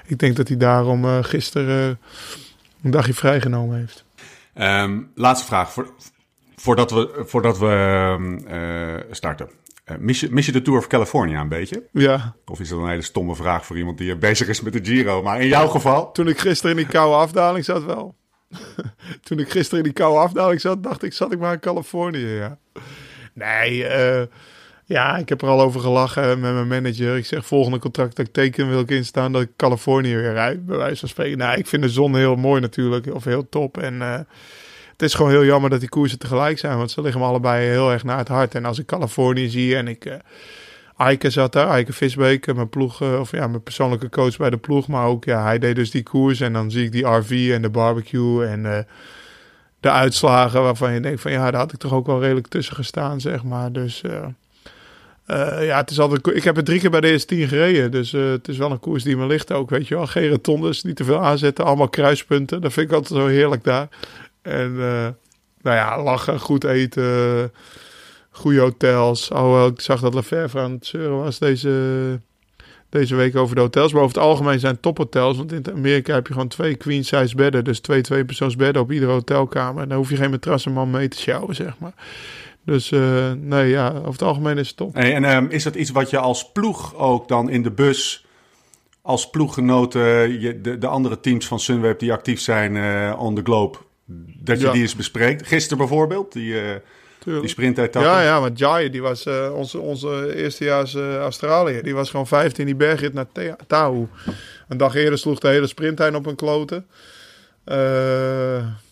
ik 0.05 0.19
denk 0.19 0.35
dat 0.35 0.47
hij 0.47 0.57
daarom 0.57 1.23
gisteren 1.23 1.99
een 2.83 2.91
dagje 2.91 3.13
vrijgenomen 3.13 3.77
heeft. 3.77 4.03
Um, 4.55 5.11
laatste 5.15 5.47
vraag, 5.47 5.71
voor, 5.71 5.93
voordat 6.55 6.91
we, 6.91 7.23
voordat 7.25 7.57
we 7.57 7.67
ehm, 8.47 9.01
starten. 9.11 9.49
Mis, 9.99 10.19
je, 10.19 10.27
mis 10.31 10.45
je 10.45 10.51
de 10.51 10.61
Tour 10.61 10.79
of 10.79 10.88
California 10.88 11.41
een 11.41 11.47
beetje? 11.47 11.83
Ja. 11.91 12.35
Of 12.45 12.59
is 12.59 12.69
dat 12.69 12.79
een 12.79 12.89
hele 12.89 13.01
stomme 13.01 13.35
vraag 13.35 13.65
voor 13.65 13.77
iemand 13.77 13.97
die 13.97 14.15
bezig 14.15 14.47
is 14.47 14.61
met 14.61 14.73
de 14.73 14.79
Giro? 14.83 15.23
Maar 15.23 15.41
in 15.41 15.47
jouw 15.47 15.67
geval? 15.67 16.11
Toen 16.11 16.27
ik 16.27 16.39
gisteren 16.39 16.71
in 16.71 16.83
die 16.83 16.93
koude 16.93 17.15
afdaling 17.15 17.65
zat 17.65 17.83
wel. 17.83 18.15
Toen 19.24 19.39
ik 19.39 19.50
gisteren 19.50 19.77
in 19.77 19.83
die 19.83 19.94
koude 19.94 20.19
afdaling 20.19 20.62
zat, 20.62 20.83
dacht 20.83 21.03
ik, 21.03 21.13
zat 21.13 21.31
ik 21.31 21.39
maar 21.39 21.53
in 21.53 21.59
Californië, 21.59 22.27
ja. 22.27 22.57
Nee, 23.33 23.77
uh, 23.77 24.21
ja, 24.86 25.18
ik 25.18 25.30
heb 25.30 25.42
er 25.42 25.48
al 25.48 25.62
over 25.62 25.80
gelachen 25.80 26.39
met 26.39 26.53
mijn 26.53 26.68
manager. 26.68 27.18
Ik 27.18 27.25
zeg, 27.25 27.45
volgende 27.45 27.80
contract 27.80 28.15
dat 28.15 28.25
ik 28.25 28.33
teken 28.33 28.69
wil 28.69 28.80
ik 28.80 28.89
instaan 28.89 29.31
dat 29.31 29.42
ik 29.42 29.50
Californië 29.56 30.15
weer 30.15 30.33
rijd, 30.33 30.65
bij 30.65 30.77
wijze 30.77 31.00
van 31.00 31.09
spreken. 31.09 31.38
Nou, 31.38 31.57
ik 31.57 31.68
vind 31.68 31.81
de 31.81 31.89
zon 31.89 32.15
heel 32.15 32.36
mooi 32.36 32.62
natuurlijk, 32.62 33.13
of 33.13 33.24
heel 33.24 33.50
top. 33.50 33.77
En... 33.77 33.94
Uh, 33.94 34.19
het 34.92 35.09
is 35.09 35.15
gewoon 35.15 35.31
heel 35.31 35.45
jammer 35.45 35.69
dat 35.69 35.80
die 35.80 35.89
koersen 35.89 36.19
tegelijk 36.19 36.59
zijn. 36.59 36.77
Want 36.77 36.92
ze 36.92 37.01
liggen 37.01 37.21
me 37.21 37.27
allebei 37.27 37.68
heel 37.68 37.92
erg 37.92 38.03
naar 38.03 38.18
het 38.18 38.27
hart. 38.27 38.56
En 38.56 38.65
als 38.65 38.80
ik 38.80 38.86
Californië 38.86 39.50
zie 39.50 39.75
en 39.75 39.88
ik... 39.88 40.06
Uh, 40.06 40.13
Eike 41.01 41.30
zat 41.30 41.53
daar, 41.53 41.69
Eike 41.69 41.94
Visbeek, 41.94 42.53
mijn 42.56 42.69
ploeg, 42.69 43.01
uh, 43.01 43.19
of 43.19 43.31
ja, 43.31 43.48
mijn 43.48 43.63
persoonlijke 43.63 44.09
coach 44.09 44.38
bij 44.38 44.50
de 44.50 44.57
ploeg. 44.57 44.88
Maar 44.88 45.06
ook, 45.06 45.25
ja, 45.25 45.44
hij 45.44 45.59
deed 45.59 45.75
dus 45.75 45.92
die 45.92 46.03
koers. 46.03 46.39
En 46.39 46.53
dan 46.53 46.71
zie 46.71 46.86
ik 46.86 46.92
die 46.92 47.07
RV 47.07 47.51
en 47.53 47.62
de 47.62 47.69
barbecue 47.69 48.45
en 48.45 48.63
uh, 48.63 48.77
de 49.80 49.89
uitslagen 49.89 50.62
waarvan 50.62 50.94
je 50.94 51.00
denkt 51.00 51.21
van... 51.21 51.31
Ja, 51.31 51.51
daar 51.51 51.59
had 51.59 51.74
ik 51.74 51.80
toch 51.80 51.94
ook 51.94 52.06
wel 52.06 52.21
redelijk 52.21 52.48
tussen 52.48 52.75
gestaan, 52.75 53.21
zeg 53.21 53.44
maar. 53.44 53.71
Dus... 53.71 54.01
ja, 55.59 55.77
het 55.77 55.92
is 55.92 56.00
altijd. 56.00 56.27
Ik 56.27 56.44
heb 56.44 56.56
het 56.56 56.65
drie 56.65 56.80
keer 56.80 56.89
bij 56.89 57.01
de 57.01 57.12
eerste 57.12 57.36
tien 57.36 57.48
gereden. 57.48 57.92
Dus 57.92 58.12
het 58.12 58.48
is 58.48 58.57
wel 58.57 58.71
een 58.71 58.80
koers 58.80 59.03
die 59.03 59.18
me 59.18 59.25
ligt 59.25 59.51
ook. 59.51 59.69
Weet 59.69 59.88
je 59.88 59.95
wel. 59.95 60.07
Geen 60.07 60.30
rotondes, 60.30 60.83
niet 60.83 60.95
te 60.95 61.03
veel 61.03 61.19
aanzetten. 61.19 61.65
Allemaal 61.65 61.89
kruispunten. 61.89 62.62
Dat 62.62 62.74
vind 62.74 62.89
ik 62.89 62.95
altijd 62.95 63.19
zo 63.19 63.27
heerlijk 63.27 63.63
daar. 63.63 63.88
En 64.42 64.75
nou 65.62 65.75
ja, 65.75 66.03
lachen, 66.03 66.39
goed 66.39 66.63
eten, 66.63 67.51
goede 68.41 68.59
hotels. 68.59 69.29
Oh, 69.29 69.65
ik 69.73 69.81
zag 69.81 70.01
dat 70.01 70.13
Lefebvre 70.13 70.59
aan 70.59 70.71
het 70.71 70.85
zeuren 70.85 71.17
was 71.17 71.39
deze, 71.39 72.19
deze 72.89 73.15
week 73.15 73.35
over 73.35 73.55
de 73.55 73.61
hotels. 73.61 73.93
Maar 73.93 74.01
over 74.01 74.15
het 74.15 74.25
algemeen 74.25 74.59
zijn 74.59 74.79
tophotels. 74.79 75.38
Want 75.38 75.51
in 75.51 75.71
Amerika 75.73 76.13
heb 76.13 76.27
je 76.27 76.33
gewoon 76.33 76.47
twee 76.47 76.75
queen 76.75 77.05
size 77.05 77.35
bedden. 77.35 77.63
Dus 77.63 77.79
twee 77.79 78.01
twee-persoons 78.01 78.55
bedden 78.55 78.81
op 78.81 78.91
iedere 78.91 79.11
hotelkamer. 79.11 79.83
En 79.83 79.89
dan 79.89 79.97
hoef 79.97 80.09
je 80.09 80.15
geen 80.15 80.31
matrassenman 80.31 80.89
mee 80.89 81.07
te 81.07 81.17
sjouwen, 81.17 81.55
zeg 81.55 81.79
maar. 81.79 81.93
Dus 82.65 82.91
uh, 82.91 83.31
nee, 83.31 83.69
ja, 83.69 83.89
over 83.89 84.11
het 84.11 84.21
algemeen 84.21 84.57
is 84.57 84.67
het 84.67 84.77
top. 84.77 84.93
Hey, 84.93 85.13
en 85.13 85.23
um, 85.35 85.49
is 85.49 85.63
dat 85.63 85.75
iets 85.75 85.89
wat 85.89 86.09
je 86.09 86.17
als 86.17 86.51
ploeg 86.51 86.95
ook 86.95 87.27
dan 87.27 87.49
in 87.49 87.63
de 87.63 87.71
bus 87.71 88.25
als 89.01 89.29
ploeggenoten, 89.29 90.39
je, 90.41 90.61
de, 90.61 90.77
de 90.77 90.88
andere 90.88 91.19
teams 91.19 91.47
van 91.47 91.59
Sunweb 91.59 91.99
die 91.99 92.11
actief 92.11 92.39
zijn 92.39 92.75
uh, 92.75 93.15
on 93.19 93.35
the 93.35 93.41
globe, 93.43 93.77
dat 94.39 94.61
je 94.61 94.71
die 94.71 94.81
eens 94.81 94.95
bespreekt. 94.95 95.47
Gisteren 95.47 95.77
bijvoorbeeld, 95.77 96.33
die, 96.33 96.53
uh, 96.53 96.75
die 97.23 97.47
sprintetappe. 97.47 98.07
Ja, 98.07 98.21
ja, 98.21 98.39
want 98.39 98.59
Jai, 98.59 98.89
die 98.89 99.01
was 99.01 99.25
uh, 99.25 99.53
onze, 99.56 99.79
onze 99.79 100.35
eerstejaars 100.35 100.94
uh, 100.94 101.18
Australië. 101.18 101.81
Die 101.81 101.94
was 101.94 102.09
gewoon 102.09 102.27
15 102.27 102.65
die 102.65 102.75
bergrit 102.75 103.13
naar 103.13 103.25
Tahoe. 103.67 104.07
Een 104.67 104.77
dag 104.77 104.96
eerder 104.96 105.19
sloeg 105.19 105.39
de 105.39 105.48
hele 105.48 105.67
sprintlijn 105.67 106.15
op 106.15 106.25
een 106.25 106.36
kloten. 106.36 106.86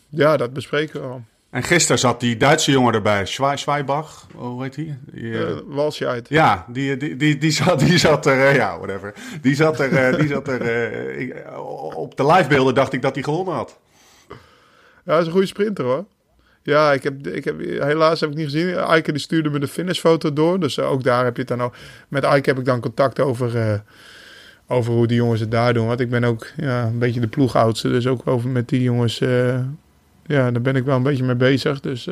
ja, 0.09 0.37
dat 0.37 0.53
bespreken 0.53 1.01
we 1.01 1.07
al. 1.07 1.23
En 1.49 1.63
gisteren 1.63 1.99
zat 1.99 2.19
die 2.19 2.37
Duitse 2.37 2.71
jongen 2.71 2.93
erbij, 2.93 3.25
Schweibach, 3.25 4.27
hoe 4.35 4.63
heet 4.63 4.73
die? 4.73 4.97
die 5.11 5.23
uh, 5.23 6.19
Ja, 6.27 6.65
die, 6.67 6.97
die, 6.97 7.15
die, 7.15 7.37
die, 7.37 7.51
zat, 7.51 7.79
die 7.79 7.97
zat 7.97 8.25
er, 8.25 8.55
ja, 8.55 8.77
whatever. 8.77 9.13
Die 9.41 9.55
zat 9.55 9.79
er, 9.79 10.17
die 10.17 10.27
zat 10.27 10.47
er 10.47 11.59
op 11.93 12.17
de 12.17 12.25
livebeelden 12.25 12.75
dacht 12.75 12.93
ik 12.93 13.01
dat 13.01 13.13
hij 13.13 13.23
gewonnen 13.23 13.53
had. 13.53 13.79
Ja, 14.29 14.35
hij 15.11 15.19
is 15.19 15.25
een 15.25 15.31
goede 15.31 15.47
sprinter 15.47 15.85
hoor. 15.85 16.05
Ja, 16.63 16.93
ik 16.93 17.03
heb, 17.03 17.27
ik 17.27 17.43
heb, 17.43 17.59
helaas 17.59 18.19
heb 18.19 18.29
ik 18.29 18.35
niet 18.35 18.45
gezien. 18.45 18.73
Eike 18.73 19.11
die 19.11 19.21
stuurde 19.21 19.49
me 19.49 19.59
de 19.59 19.67
finishfoto 19.67 20.33
door. 20.33 20.59
Dus 20.59 20.77
eh, 20.77 20.91
ook 20.91 21.03
daar 21.03 21.23
heb 21.23 21.35
je 21.35 21.41
het 21.41 21.49
dan 21.49 21.61
ook. 21.61 21.75
Met 22.07 22.23
Eike 22.23 22.49
heb 22.49 22.59
ik 22.59 22.65
dan 22.65 22.79
contact 22.79 23.19
over, 23.19 23.55
uh, 23.55 23.73
over 24.67 24.93
hoe 24.93 25.07
die 25.07 25.17
jongens 25.17 25.39
het 25.39 25.51
daar 25.51 25.73
doen. 25.73 25.87
Want 25.87 25.99
ik 25.99 26.09
ben 26.09 26.23
ook 26.23 26.47
ja, 26.57 26.85
een 26.85 26.99
beetje 26.99 27.19
de 27.19 27.27
ploegoudste. 27.27 27.89
Dus 27.89 28.07
ook 28.07 28.27
over 28.27 28.49
met 28.49 28.69
die 28.69 28.81
jongens. 28.81 29.19
Uh, 29.19 29.59
ja, 30.25 30.51
daar 30.51 30.61
ben 30.61 30.75
ik 30.75 30.83
wel 30.83 30.95
een 30.95 31.03
beetje 31.03 31.23
mee 31.23 31.35
bezig. 31.35 31.79
Dus 31.79 32.05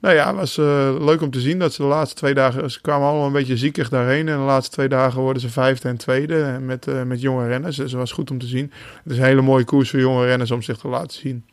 nou 0.00 0.14
ja, 0.14 0.26
het 0.26 0.36
was 0.36 0.56
leuk 1.00 1.20
om 1.20 1.30
te 1.30 1.40
zien 1.40 1.58
dat 1.58 1.72
ze 1.72 1.82
de 1.82 1.88
laatste 1.88 2.16
twee 2.16 2.34
dagen. 2.34 2.70
Ze 2.70 2.80
kwamen 2.80 3.08
allemaal 3.08 3.26
een 3.26 3.32
beetje 3.32 3.56
ziekig 3.56 3.88
daarheen. 3.88 4.28
En 4.28 4.36
de 4.36 4.44
laatste 4.44 4.72
twee 4.72 4.88
dagen 4.88 5.20
worden 5.20 5.42
ze 5.42 5.48
vijfde 5.48 5.88
en 5.88 5.96
tweede. 5.96 6.58
Met, 6.60 6.86
met 7.06 7.20
jonge 7.20 7.46
renners. 7.46 7.76
Dus 7.76 7.92
was 7.92 8.12
goed 8.12 8.30
om 8.30 8.38
te 8.38 8.46
zien. 8.46 8.72
Het 9.02 9.12
is 9.12 9.18
een 9.18 9.24
hele 9.24 9.42
mooie 9.42 9.64
koers 9.64 9.90
voor 9.90 10.00
jonge 10.00 10.26
renners 10.26 10.50
om 10.50 10.62
zich 10.62 10.76
te 10.76 10.88
laten 10.88 11.18
zien. 11.18 11.44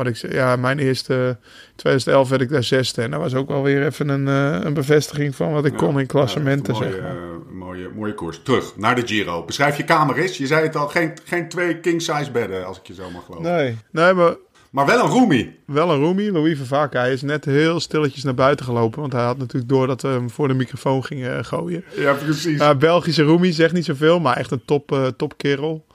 Wat 0.00 0.08
ik 0.08 0.16
zei, 0.16 0.34
ja, 0.34 0.56
mijn 0.56 0.78
eerste 0.78 1.38
2011 1.76 2.28
werd 2.28 2.42
ik 2.42 2.48
daar 2.48 2.64
zesde. 2.64 3.02
En 3.02 3.10
dat 3.10 3.20
was 3.20 3.34
ook 3.34 3.48
wel 3.48 3.62
weer 3.62 3.86
even 3.86 4.08
een, 4.08 4.26
uh, 4.26 4.64
een 4.64 4.74
bevestiging 4.74 5.34
van 5.34 5.52
wat 5.52 5.64
ik 5.64 5.76
kon 5.76 6.00
in 6.00 6.06
klassementen. 6.06 6.74
Ja, 6.74 6.80
mooie, 6.80 6.92
zeg 6.92 7.02
maar. 7.02 7.14
uh, 7.14 7.52
mooie, 7.52 7.90
mooie 7.94 8.14
koers. 8.14 8.40
Terug 8.42 8.76
naar 8.76 8.94
de 8.94 9.06
Giro. 9.06 9.44
Beschrijf 9.44 9.76
je 9.76 9.84
kamer 9.84 10.16
eens. 10.18 10.38
Je 10.38 10.46
zei 10.46 10.62
het 10.62 10.76
al, 10.76 10.88
geen, 10.88 11.12
geen 11.24 11.48
twee 11.48 11.80
king-size 11.80 12.30
bedden, 12.30 12.66
als 12.66 12.78
ik 12.78 12.86
je 12.86 12.94
zo 12.94 13.10
mag 13.10 13.24
geloven. 13.24 13.52
Nee, 13.52 13.76
nee 13.90 14.12
maar... 14.12 14.34
Maar 14.70 14.86
wel 14.86 15.04
een 15.04 15.10
roomie. 15.10 15.58
Wel 15.66 15.90
een 15.90 16.00
roomie. 16.00 16.32
Louis 16.32 16.56
Vervaak, 16.56 16.92
hij 16.92 17.12
is 17.12 17.22
net 17.22 17.44
heel 17.44 17.80
stilletjes 17.80 18.22
naar 18.22 18.34
buiten 18.34 18.64
gelopen. 18.64 19.00
Want 19.00 19.12
hij 19.12 19.22
had 19.22 19.38
natuurlijk 19.38 19.70
door 19.70 19.86
dat 19.86 20.02
we 20.02 20.08
hem 20.08 20.30
voor 20.30 20.48
de 20.48 20.54
microfoon 20.54 21.04
gingen 21.04 21.44
gooien. 21.44 21.84
Ja, 21.96 22.12
precies. 22.12 22.60
Uh, 22.60 22.74
Belgische 22.74 23.22
roomie, 23.22 23.52
zegt 23.52 23.72
niet 23.72 23.84
zoveel, 23.84 24.20
maar 24.20 24.36
echt 24.36 24.50
een 24.50 24.62
top, 24.64 24.92
uh, 24.92 25.06
top 25.06 25.36
kerel. 25.36 25.86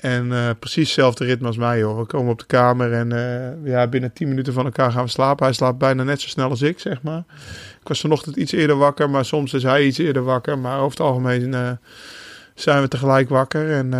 En 0.00 0.32
eh, 0.32 0.50
precies 0.58 0.84
hetzelfde 0.84 1.24
ritme 1.24 1.46
als 1.46 1.56
mij, 1.56 1.82
hoor. 1.82 1.98
We 1.98 2.06
komen 2.06 2.32
op 2.32 2.38
de 2.38 2.46
kamer 2.46 2.92
en 2.92 3.12
eh, 3.12 3.70
ja, 3.72 3.86
binnen 3.86 4.12
10 4.12 4.28
minuten 4.28 4.52
van 4.52 4.64
elkaar 4.64 4.92
gaan 4.92 5.04
we 5.04 5.10
slapen. 5.10 5.44
Hij 5.44 5.54
slaapt 5.54 5.78
bijna 5.78 6.02
net 6.02 6.20
zo 6.20 6.28
snel 6.28 6.50
als 6.50 6.62
ik, 6.62 6.78
zeg 6.78 7.02
maar. 7.02 7.24
Ik 7.80 7.88
was 7.88 8.00
vanochtend 8.00 8.36
iets 8.36 8.52
eerder 8.52 8.76
wakker, 8.76 9.10
maar 9.10 9.24
soms 9.24 9.52
is 9.52 9.62
hij 9.62 9.84
iets 9.84 9.98
eerder 9.98 10.22
wakker. 10.22 10.58
Maar 10.58 10.78
over 10.78 10.90
het 10.90 11.00
algemeen 11.00 11.54
eh, 11.54 11.70
zijn 12.54 12.82
we 12.82 12.88
tegelijk 12.88 13.28
wakker. 13.28 13.70
En 13.70 13.90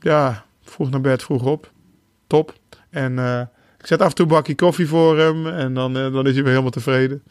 ja, 0.00 0.44
vroeg 0.62 0.90
naar 0.90 1.00
bed, 1.00 1.22
vroeg 1.22 1.44
op. 1.44 1.70
Top. 2.26 2.54
En 2.90 3.18
ik 3.78 3.86
zet 3.86 4.00
af 4.00 4.08
en 4.08 4.14
toe 4.14 4.26
een 4.26 4.32
bakje 4.32 4.54
koffie 4.54 4.88
voor 4.88 5.18
hem 5.18 5.46
en 5.46 5.74
dan, 5.74 5.92
dan 5.92 6.26
is 6.26 6.32
hij 6.32 6.42
weer 6.42 6.52
helemaal 6.52 6.70
tevreden. 6.70 7.22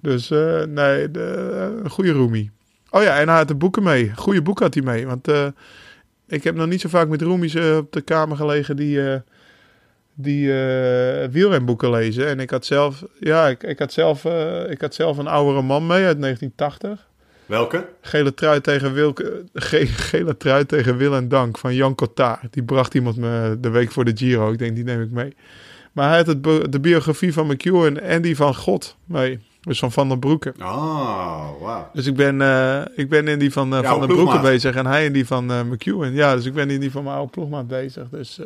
Dus 0.00 0.28
nee, 0.68 1.18
een 1.18 1.90
goede 1.90 2.12
roomie. 2.12 2.50
Oh 2.90 3.02
ja, 3.02 3.18
en 3.18 3.28
hij 3.28 3.36
had 3.36 3.48
de 3.48 3.54
boeken 3.54 3.82
mee. 3.82 4.12
Goede 4.14 4.42
boek 4.42 4.58
had 4.58 4.74
hij 4.74 4.82
mee, 4.82 5.06
want... 5.06 5.28
ik 6.28 6.44
heb 6.44 6.54
nog 6.54 6.66
niet 6.66 6.80
zo 6.80 6.88
vaak 6.88 7.08
met 7.08 7.22
roomies 7.22 7.54
eh, 7.54 7.76
op 7.76 7.92
de 7.92 8.00
kamer 8.00 8.36
gelegen 8.36 8.76
die, 8.76 9.10
eh 9.10 9.20
die 10.14 10.52
eh 10.52 11.28
wielrenboeken 11.28 11.90
lezen. 11.90 12.26
En 12.26 12.40
ik 12.40 12.50
had 12.50 12.66
zelf, 12.66 13.04
ja, 13.20 13.48
ik, 13.48 13.62
ik, 13.62 13.78
had 13.78 13.92
zelf, 13.92 14.24
ik 14.68 14.80
had 14.80 14.94
zelf 14.94 15.18
een 15.18 15.26
oudere 15.26 15.62
man 15.62 15.86
mee 15.86 16.04
uit 16.04 16.20
1980. 16.20 17.08
Welke? 17.46 17.88
Gele 18.00 18.34
trui 18.34 18.60
tegen 18.60 18.92
Wilke, 18.92 19.44
ge, 19.54 19.86
gele 19.86 20.36
trui 20.36 20.66
tegen 20.66 20.96
Wil 20.96 21.14
en 21.14 21.28
Dank 21.28 21.58
van 21.58 21.74
Jan 21.74 21.94
Cotard. 21.94 22.52
Die 22.52 22.62
bracht 22.62 22.94
iemand 22.94 23.16
me 23.16 23.56
de 23.60 23.70
week 23.70 23.92
voor 23.92 24.04
de 24.04 24.16
Giro. 24.16 24.52
Ik 24.52 24.58
denk, 24.58 24.74
die 24.74 24.84
neem 24.84 25.02
ik 25.02 25.10
mee. 25.10 25.34
Maar 25.92 26.08
hij 26.08 26.16
had 26.16 26.26
het, 26.26 26.72
de 26.72 26.80
biografie 26.80 27.32
van 27.32 27.46
McEwen 27.46 28.02
en 28.02 28.22
die 28.22 28.36
van 28.36 28.54
God 28.54 28.96
mee. 29.04 29.40
Dus 29.66 29.78
van 29.78 29.92
Van 29.92 30.08
den 30.08 30.18
Broeke. 30.18 30.54
Oh, 30.60 31.48
wauw. 31.60 31.90
Dus 31.92 32.06
ik 32.06 32.14
ben, 32.16 32.40
eh, 32.42 32.80
ik 32.94 33.08
ben 33.08 33.28
in 33.28 33.38
die 33.38 33.52
van, 33.52 33.74
eh, 33.74 33.82
van 33.90 34.00
den 34.00 34.08
Broeke 34.08 34.40
bezig 34.40 34.74
en 34.74 34.86
hij 34.86 35.04
in 35.04 35.12
die 35.12 35.26
van 35.26 35.68
McEwen. 35.68 36.12
Ja, 36.14 36.34
dus 36.34 36.44
ik 36.44 36.54
ben 36.54 36.70
in 36.70 36.80
die 36.80 36.90
van 36.90 37.04
mijn 37.04 37.16
oude 37.16 37.30
ploegmaat 37.30 37.66
bezig. 37.66 38.08
Dus 38.10 38.40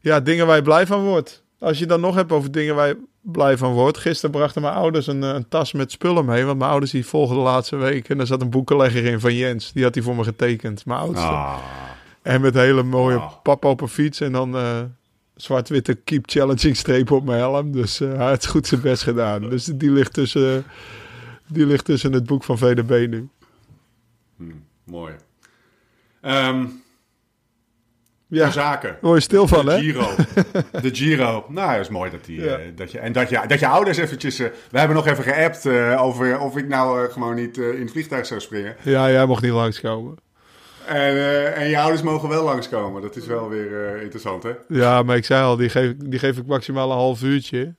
ja, 0.00 0.20
dingen 0.20 0.46
waar 0.46 0.56
je 0.56 0.62
blij 0.62 0.86
van 0.86 1.02
wordt. 1.04 1.42
Als 1.58 1.78
je 1.78 1.86
dan 1.86 2.00
nog 2.00 2.14
hebt 2.14 2.32
over 2.32 2.50
dingen 2.50 2.74
waar 2.74 2.86
je 2.88 2.96
blij 3.20 3.56
van 3.56 3.72
wordt. 3.72 3.98
Gisteren 3.98 4.30
brachten 4.30 4.62
mijn 4.62 4.74
ouders 4.74 5.06
een, 5.06 5.22
een 5.22 5.48
tas 5.48 5.72
met 5.72 5.90
spullen 5.92 6.24
mee. 6.24 6.44
Want 6.44 6.58
mijn 6.58 6.70
ouders 6.70 6.92
die 6.92 7.06
volgden 7.06 7.36
de 7.36 7.42
laatste 7.42 7.76
week. 7.76 8.08
En 8.08 8.16
daar 8.16 8.26
zat 8.26 8.40
een 8.40 8.50
boekenlegger 8.50 9.04
in 9.04 9.20
van 9.20 9.34
Jens. 9.34 9.72
Die 9.72 9.82
had 9.84 9.94
hij 9.94 10.02
voor 10.04 10.16
me 10.16 10.24
getekend, 10.24 10.86
mijn 10.86 11.00
oudste. 11.00 11.26
Ah, 11.26 11.56
En 12.22 12.40
met 12.40 12.54
hele 12.54 12.82
mooie 12.82 13.16
Ah. 13.16 13.32
pap 13.42 13.64
op 13.64 13.80
een 13.80 13.88
fiets. 13.88 14.20
En 14.20 14.32
dan 14.32 14.56
zwart-witte 15.42 15.94
keep 15.94 16.30
challenging 16.30 16.76
streep 16.76 17.10
op 17.10 17.24
mijn 17.24 17.38
helm. 17.38 17.72
Dus 17.72 18.00
eh, 18.00 18.08
hij 18.16 18.26
had 18.28 18.46
goed 18.46 18.66
zijn 18.66 18.80
best 18.80 19.02
gedaan. 19.02 19.48
Dus 19.50 19.64
die 19.64 19.90
ligt 19.90 20.12
tussen, 20.12 20.64
die 21.46 21.66
ligt 21.66 21.84
tussen 21.84 22.12
het 22.12 22.26
boek 22.26 22.44
van 22.44 22.58
VDB 22.58 23.06
nu. 23.10 23.28
mooi. 24.84 25.12
Ehm 26.20 26.64
Ja, 28.26 28.50
zaken. 28.50 28.96
word 29.00 29.16
je 29.16 29.20
stil 29.22 29.48
van, 29.48 29.64
de 29.64 29.70
hè? 29.72 29.78
Giro. 29.78 30.08
De 30.82 30.94
Giro. 30.94 31.44
Nou, 31.48 31.72
dat 31.72 31.80
is 31.80 31.88
mooi 31.88 32.10
dat, 32.10 32.24
die, 32.24 32.40
Ja. 32.40 32.56
eh, 32.58 32.66
dat 32.76 32.90
je... 32.92 32.98
En 32.98 33.12
dat 33.12 33.28
je, 33.28 33.40
dat 33.46 33.58
je 33.60 33.66
ouders 33.66 33.98
eventjes... 33.98 34.38
eh, 34.38 34.48
we 34.70 34.78
hebben 34.78 34.96
nog 34.96 35.06
even 35.06 35.24
geappt 35.24 35.66
over 35.98 36.38
of 36.38 36.56
ik 36.56 36.68
nou 36.68 37.10
gewoon 37.10 37.34
niet 37.34 37.56
in 37.56 37.80
het 37.80 37.90
vliegtuig 37.90 38.26
zou 38.26 38.40
springen. 38.40 38.76
Ja, 38.82 39.10
jij 39.10 39.26
mocht 39.26 39.42
niet 39.42 39.52
langskomen. 39.52 40.16
En, 40.90 41.14
eh, 41.14 41.58
en 41.58 41.68
je 41.68 41.78
ouders 41.78 42.02
mogen 42.02 42.28
wel 42.28 42.44
langskomen. 42.44 43.02
Dat 43.02 43.16
is 43.16 43.26
wel 43.26 43.48
weer 43.48 43.94
eh, 43.94 44.02
interessant, 44.02 44.42
hè? 44.42 44.50
Ja, 44.68 45.02
maar 45.02 45.16
ik 45.16 45.24
zei 45.24 45.44
al, 45.44 45.56
die 45.56 45.68
geef, 45.68 45.92
die 45.96 46.18
geef 46.18 46.38
ik 46.38 46.46
maximaal 46.46 46.90
een 46.90 46.96
half 46.96 47.22
uurtje. 47.22 47.74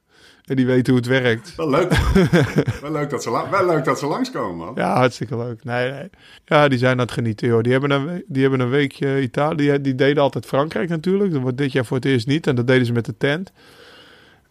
En 0.46 0.56
die 0.56 0.66
weten 0.66 0.94
hoe 0.94 1.02
het 1.02 1.12
werkt. 1.12 1.56
Wel 1.56 1.70
leuk. 1.70 1.94
wel, 2.82 2.92
leuk 2.92 3.10
dat 3.10 3.24
ze 3.24 3.32
wel 3.52 3.66
leuk 3.66 3.84
dat 3.84 4.00
ze 4.00 4.06
langskomen, 4.06 4.66
man. 4.66 4.72
Ja, 4.76 4.96
hartstikke 4.96 5.38
leuk. 5.38 5.64
Nee, 5.64 5.92
nee. 5.92 6.10
Ja, 6.46 6.68
die 6.68 6.78
zijn 6.78 6.92
aan 6.92 7.00
het 7.00 7.12
genieten, 7.12 7.48
joh. 7.48 7.62
Die 7.62 7.72
hebben 7.72 7.92
een, 7.92 8.24
die 8.28 8.42
hebben 8.42 8.60
een 8.60 8.70
weekje 8.70 9.22
Italië. 9.22 9.56
Die, 9.56 9.82
die 9.82 9.96
deden 9.96 10.24
altijd 10.24 10.46
Frankrijk 10.46 10.90
natuurlijk. 10.90 11.32
Dat 11.32 11.42
wordt 11.42 11.58
dit 11.58 11.72
jaar 11.72 11.86
voor 11.86 11.98
het 11.98 12.06
eerst 12.06 12.28
niet. 12.28 12.48
En 12.48 12.56
dat 12.56 12.68
deden 12.68 12.86
ze 12.86 12.92
met 12.92 13.06
de 13.06 13.18
tent. 13.18 13.52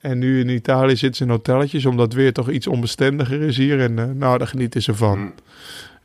En 0.00 0.19
nu 0.19 0.40
in 0.40 0.49
Italië 0.49 0.97
zitten 0.97 1.14
ze 1.14 1.25
in 1.25 1.31
hotelletjes, 1.31 1.87
omdat 1.87 2.07
het 2.07 2.14
weer 2.14 2.33
toch 2.33 2.50
iets 2.50 2.67
onbestendiger 2.67 3.43
is 3.43 3.57
hier. 3.57 3.81
En 3.81 3.99
eh, 3.99 4.05
nou, 4.05 4.38
daar 4.38 4.47
genieten 4.47 4.83
ze 4.83 4.95
van. 4.95 5.19
Mm. 5.19 5.35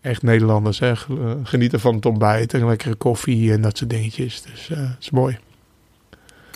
Echt 0.05 0.21
Nederlanders, 0.21 0.79
hè. 0.79 0.91
Eh, 0.91 0.97
Genieten 1.43 1.79
van 1.79 1.95
het 1.95 2.05
ontbijt 2.05 2.53
en 2.53 2.67
lekkere 2.67 2.95
koffie 2.95 3.51
en 3.51 3.61
dat 3.61 3.77
soort 3.77 3.89
dingetjes. 3.89 4.41
Dus 4.41 4.69
eh 4.69 4.89
is 4.99 5.09
mooi. 5.09 5.37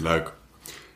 Leuk. 0.01 0.33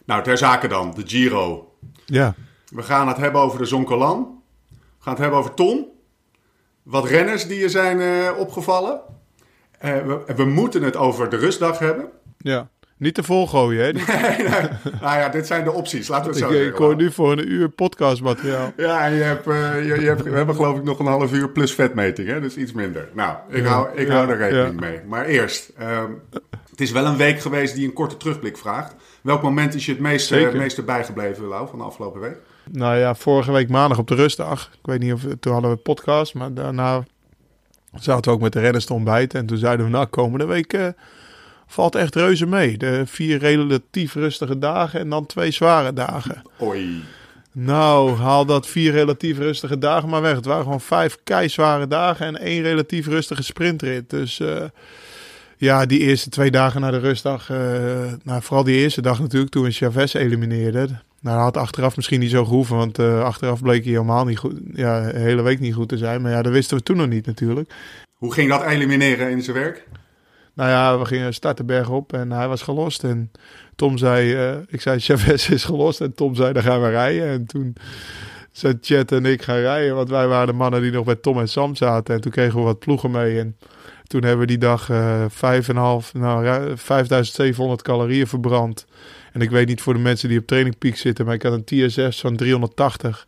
Nou, 0.05 0.23
ter 0.23 0.37
zake 0.37 0.67
dan. 0.67 0.93
De 0.95 1.03
Giro. 1.05 1.73
Ja. 2.05 2.35
We 2.67 2.83
gaan 2.83 3.07
het 3.07 3.17
hebben 3.17 3.41
over 3.41 3.57
de 3.59 3.65
Zoncolan. 3.65 4.41
We 4.69 4.77
gaan 4.99 5.13
het 5.13 5.21
hebben 5.21 5.39
over 5.39 5.53
Tom. 5.53 5.85
Wat 6.83 7.05
renners 7.05 7.47
die 7.47 7.63
er 7.63 7.69
zijn 7.69 7.99
eh, 7.99 8.37
opgevallen. 8.39 9.01
We, 9.79 10.23
we 10.35 10.45
moeten 10.45 10.83
het 10.83 10.95
over 10.95 11.29
de 11.29 11.37
rustdag 11.37 11.79
hebben. 11.79 12.09
ja. 12.37 12.69
Niet 13.03 13.13
te 13.15 13.23
vol 13.23 13.47
gooien, 13.47 13.85
hè. 13.85 13.93
Die- 13.93 14.03
nou 15.01 15.17
ja, 15.19 15.29
dit 15.29 15.47
zijn 15.47 15.63
de 15.63 15.71
opties. 15.71 16.07
Laten 16.07 16.31
we 16.33 16.37
het 16.39 16.45
ik, 16.45 16.51
zo 16.51 16.57
ik 16.59 16.63
zeggen. 16.65 16.85
hoor 16.85 16.95
nu 16.95 17.11
voor 17.11 17.31
een 17.31 17.51
uur 17.51 17.69
podcastmateriaal. 17.69 18.71
Ja, 18.77 19.05
en 19.05 19.13
je 19.13 19.21
hebt, 19.21 19.47
eh, 19.47 19.87
je, 19.87 19.99
je 20.01 20.07
hebt, 20.07 20.23
we 20.23 20.29
hebben 20.35 20.55
geloof 20.55 20.77
ik 20.77 20.83
nog 20.83 20.99
een 20.99 21.05
half 21.05 21.33
uur 21.33 21.49
plus 21.49 21.73
vetmeting, 21.73 22.27
hè? 22.27 22.41
dus 22.41 22.55
iets 22.57 22.71
minder. 22.71 23.09
Nou, 23.13 23.35
ik, 23.49 23.63
Ja, 23.63 23.69
hou, 23.69 23.87
ik 23.95 24.07
ja, 24.07 24.13
hou 24.13 24.29
er 24.29 24.37
rekening 24.37 24.79
ja. 24.81 24.87
mee. 24.87 24.99
Maar 25.07 25.25
eerst, 25.25 25.71
ehm, 25.77 26.11
het 26.69 26.81
is 26.81 26.91
wel 26.91 27.05
een 27.05 27.17
week 27.17 27.39
geweest 27.41 27.75
die 27.75 27.85
een 27.87 27.93
korte 27.93 28.17
terugblik 28.17 28.57
vraagt. 28.57 28.95
Welk 29.21 29.41
moment 29.41 29.73
is 29.75 29.85
je 29.85 29.91
het 29.91 30.01
meeste, 30.01 30.33
Zeker. 30.35 30.57
meeste 30.57 30.83
bijgebleven, 30.83 31.45
Lau, 31.45 31.67
van 31.69 31.79
de 31.79 31.85
afgelopen 31.85 32.21
week? 32.21 32.37
Nou 32.71 32.97
ja, 32.97 33.15
vorige 33.15 33.51
week 33.51 33.69
maandag 33.69 33.97
op 33.97 34.07
de 34.07 34.15
rustdag. 34.15 34.69
Ik 34.73 34.79
weet 34.85 34.99
niet 34.99 35.13
of 35.13 35.21
toen 35.39 35.53
hadden 35.53 35.71
we 35.71 35.77
podcast, 35.77 36.33
maar 36.33 36.53
daarna 36.53 37.03
zaten 37.95 38.23
we 38.31 38.37
ook 38.37 38.41
met 38.43 38.53
de 38.53 38.59
renners 38.59 38.85
te 38.85 38.93
ontbijten. 38.93 39.39
En 39.39 39.45
toen 39.45 39.57
zeiden 39.57 39.85
we, 39.85 39.91
nou, 39.91 40.05
komende 40.05 40.45
week 40.45 40.73
eh, 40.73 40.87
valt 41.73 41.95
echt 41.95 42.15
reuze 42.15 42.45
mee. 42.45 42.77
De 42.77 43.03
vier 43.05 43.37
relatief 43.37 44.13
rustige 44.13 44.57
dagen 44.57 44.99
en 44.99 45.09
dan 45.09 45.25
twee 45.25 45.51
zware 45.51 45.93
dagen. 45.93 46.41
Oei. 46.61 47.03
Nou, 47.51 48.15
haal 48.15 48.45
dat 48.45 48.67
vier 48.67 48.91
relatief 48.91 49.37
rustige 49.37 49.77
dagen 49.77 50.09
maar 50.09 50.21
weg. 50.21 50.35
Het 50.35 50.45
waren 50.45 50.63
gewoon 50.63 50.81
vijf 50.81 51.17
keizware 51.23 51.87
dagen 51.87 52.25
en 52.25 52.37
één 52.37 52.61
relatief 52.61 53.07
rustige 53.07 53.43
sprintrit. 53.43 54.09
Dus 54.09 54.39
eh, 54.39 54.63
ja, 55.57 55.85
die 55.85 55.99
eerste 55.99 56.29
twee 56.29 56.51
dagen 56.51 56.81
na 56.81 56.91
de 56.91 56.99
rustdag, 56.99 57.49
eh, 57.49 57.57
nou, 58.23 58.41
vooral 58.41 58.63
die 58.63 58.77
eerste 58.77 59.01
dag 59.01 59.19
natuurlijk, 59.19 59.51
toen 59.51 59.63
we 59.63 59.71
Chavez 59.71 60.13
elimineerden. 60.13 61.01
Nou, 61.21 61.35
dat 61.35 61.45
had 61.45 61.57
achteraf 61.57 61.95
misschien 61.95 62.19
niet 62.19 62.31
zo 62.31 62.45
gehoeven, 62.45 62.75
want 62.75 62.99
eh, 62.99 63.23
achteraf 63.23 63.61
bleek 63.61 63.83
hij 63.83 63.91
helemaal 63.91 64.25
niet 64.25 64.37
goed, 64.37 64.59
ja, 64.73 65.11
de 65.11 65.19
hele 65.19 65.41
week 65.41 65.59
niet 65.59 65.73
goed 65.73 65.89
te 65.89 65.97
zijn. 65.97 66.21
Maar 66.21 66.31
ja, 66.31 66.41
dat 66.41 66.51
wisten 66.51 66.77
we 66.77 66.83
toen 66.83 66.97
nog 66.97 67.07
niet 67.07 67.25
natuurlijk. 67.25 67.73
Hoe 68.13 68.33
ging 68.33 68.49
dat 68.49 68.63
elimineren 68.63 69.29
in 69.29 69.41
zijn 69.41 69.57
werk? 69.57 69.87
Nou 70.53 70.69
ja, 70.69 70.99
we 70.99 71.05
gingen 71.05 71.33
starten 71.33 71.65
bergop 71.65 72.13
en 72.13 72.31
hij 72.31 72.47
was 72.47 72.61
gelost. 72.61 73.03
En 73.03 73.31
Tom 73.75 73.97
zei, 73.97 74.33
eh, 74.33 74.57
ik 74.67 74.81
zei 74.81 74.99
Chavez 74.99 75.49
is 75.49 75.63
gelost. 75.63 76.01
En 76.01 76.13
Tom 76.13 76.35
zei, 76.35 76.53
dan 76.53 76.63
gaan 76.63 76.81
we 76.81 76.89
rijden. 76.89 77.27
En 77.27 77.45
toen 77.45 77.75
zijn 78.51 78.77
Chet 78.81 79.11
en 79.11 79.25
ik 79.25 79.41
gaan 79.41 79.59
rijden. 79.59 79.95
Want 79.95 80.09
wij 80.09 80.27
waren 80.27 80.47
de 80.47 80.53
mannen 80.53 80.81
die 80.81 80.91
nog 80.91 81.05
bij 81.05 81.15
Tom 81.15 81.39
en 81.39 81.49
Sam 81.49 81.75
zaten. 81.75 82.15
En 82.15 82.21
toen 82.21 82.31
kregen 82.31 82.59
we 82.59 82.65
wat 82.65 82.79
ploegen 82.79 83.11
mee. 83.11 83.39
En 83.39 83.57
toen 84.07 84.21
hebben 84.21 84.39
we 84.39 84.45
die 84.45 84.57
dag 84.57 84.89
eh 84.89 85.23
en 85.23 85.63
een 85.67 85.75
half, 85.75 86.13
nou, 86.13 86.45
ru- 86.45 86.77
5700 86.77 87.81
calorieën 87.81 88.27
verbrand. 88.27 88.85
En 89.31 89.41
ik 89.41 89.49
weet 89.49 89.67
niet 89.67 89.81
voor 89.81 89.93
de 89.93 89.99
mensen 89.99 90.29
die 90.29 90.39
op 90.39 90.47
Training 90.47 90.77
Peak 90.77 90.95
zitten, 90.95 91.25
maar 91.25 91.33
ik 91.33 91.43
had 91.43 91.53
een 91.53 91.87
TSS 91.87 92.21
van 92.21 92.35
380. 92.35 93.27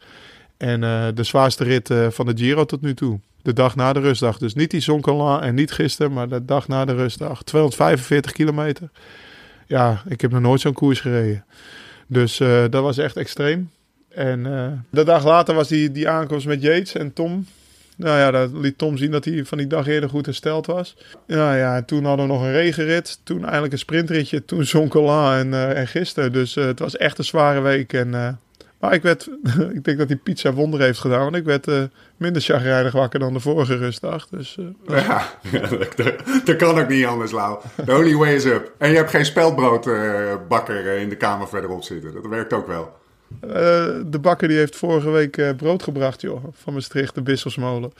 En 0.57 0.83
eh, 0.83 1.07
de 1.13 1.23
zwaarste 1.23 1.63
rit 1.63 1.89
eh, 1.89 2.07
van 2.09 2.25
de 2.25 2.33
Giro 2.35 2.65
tot 2.65 2.81
nu 2.81 2.93
toe. 2.93 3.19
De 3.41 3.53
dag 3.53 3.75
na 3.75 3.93
de 3.93 3.99
rustdag. 3.99 4.37
Dus 4.37 4.53
niet 4.53 4.71
die 4.71 4.79
Zoncolan 4.79 5.41
en 5.41 5.55
niet 5.55 5.71
gisteren, 5.71 6.13
maar 6.13 6.29
de 6.29 6.45
dag 6.45 6.67
na 6.67 6.85
de 6.85 6.93
rustdag. 6.93 7.43
245 7.43 8.31
kilometer. 8.31 8.89
Ja, 9.67 10.01
ik 10.07 10.21
heb 10.21 10.31
nog 10.31 10.41
nooit 10.41 10.61
zo'n 10.61 10.73
koers 10.73 10.99
gereden. 10.99 11.45
Dus 12.07 12.39
eh, 12.39 12.63
dat 12.69 12.83
was 12.83 12.97
echt 12.97 13.17
extreem. 13.17 13.69
En 14.09 14.43
de 14.89 15.03
dag 15.03 15.25
later 15.25 15.55
was 15.55 15.67
die, 15.67 15.91
die 15.91 16.09
aankomst 16.09 16.47
met 16.47 16.61
Yates 16.61 16.95
en 16.95 17.13
Tom. 17.13 17.45
Nou 17.95 18.17
ja, 18.17 18.31
dat 18.31 18.51
liet 18.53 18.77
Tom 18.77 18.97
zien 18.97 19.11
dat 19.11 19.25
hij 19.25 19.45
van 19.45 19.57
die 19.57 19.67
dag 19.67 19.87
eerder 19.87 20.09
goed 20.09 20.25
hersteld 20.25 20.65
was. 20.65 20.97
Nou 21.27 21.57
ja, 21.57 21.75
en 21.75 21.85
toen 21.85 22.05
hadden 22.05 22.27
we 22.27 22.33
nog 22.33 22.41
een 22.41 22.51
regenrit. 22.51 23.19
Toen 23.23 23.43
eindelijk 23.43 23.73
een 23.73 23.79
sprintritje. 23.79 24.45
Toen 24.45 24.65
Zoncolan 24.65 25.33
en, 25.33 25.75
en 25.75 25.87
gisteren. 25.87 26.31
Dus 26.31 26.55
het 26.55 26.79
was 26.79 26.97
echt 26.97 27.17
een 27.17 27.23
zware 27.23 27.61
week. 27.61 27.93
En, 27.93 28.39
maar 28.79 28.93
ik, 28.93 29.01
werd, 29.01 29.29
ik 29.73 29.83
denk 29.83 29.97
dat 29.97 30.07
die 30.07 30.17
pizza 30.17 30.53
wonder 30.53 30.79
heeft 30.79 30.99
gedaan. 30.99 31.23
Want 31.23 31.35
ik 31.35 31.43
werd 31.43 31.67
eh, 31.67 31.83
minder 32.17 32.41
chagrijnig 32.41 32.93
wakker 32.93 33.19
dan 33.19 33.33
de 33.33 33.39
vorige 33.39 33.77
rustdag. 33.77 34.27
Dus 34.27 34.57
eh, 34.87 34.97
Ja, 35.07 35.29
dat, 35.95 36.13
dat 36.45 36.55
kan 36.55 36.79
ook 36.79 36.87
niet 36.89 37.05
anders, 37.05 37.31
Lau. 37.31 37.59
The 37.85 37.95
only 37.95 38.15
way 38.15 38.33
is 38.33 38.45
up. 38.45 38.73
En 38.77 38.89
je 38.89 38.95
hebt 38.95 39.09
geen 39.09 39.25
speldbroodbakker 39.25 40.85
in 40.85 41.09
de 41.09 41.17
kamer 41.17 41.47
verderop 41.47 41.83
zitten. 41.83 42.13
Dat 42.13 42.27
werkt 42.27 42.53
ook 42.53 42.67
wel. 42.67 42.93
Eh, 43.39 43.49
de 44.05 44.19
bakker 44.21 44.47
die 44.47 44.57
heeft 44.57 44.75
vorige 44.75 45.09
week 45.09 45.37
eh, 45.37 45.55
brood 45.55 45.83
gebracht, 45.83 46.21
joh. 46.21 46.43
Van 46.51 46.73
Maastricht, 46.73 47.15
de 47.15 47.21
Bisselsmolen. 47.21 47.91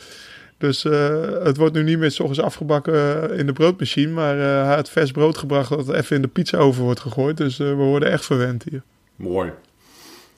Dus 0.57 0.85
eh, 0.85 1.43
het 1.43 1.57
wordt 1.57 1.73
nu 1.73 1.83
niet 1.83 1.97
meer 1.97 2.11
s 2.11 2.19
ochtends 2.19 2.41
afgebakken 2.41 3.29
eh, 3.29 3.37
in 3.39 3.45
de 3.45 3.53
broodmachine. 3.53 4.11
Maar 4.11 4.39
eh, 4.39 4.65
hij 4.65 4.75
had 4.75 4.89
vers 4.89 5.11
brood 5.11 5.37
gebracht 5.37 5.69
dat 5.69 5.87
het 5.87 5.95
even 5.95 6.15
in 6.15 6.21
de 6.21 6.27
pizza 6.27 6.57
over 6.57 6.83
wordt 6.83 6.99
gegooid. 6.99 7.37
Dus 7.37 7.59
eh, 7.59 7.67
we 7.67 7.73
worden 7.73 8.11
echt 8.11 8.25
verwend 8.25 8.63
hier. 8.69 8.81
Mooi. 9.15 9.51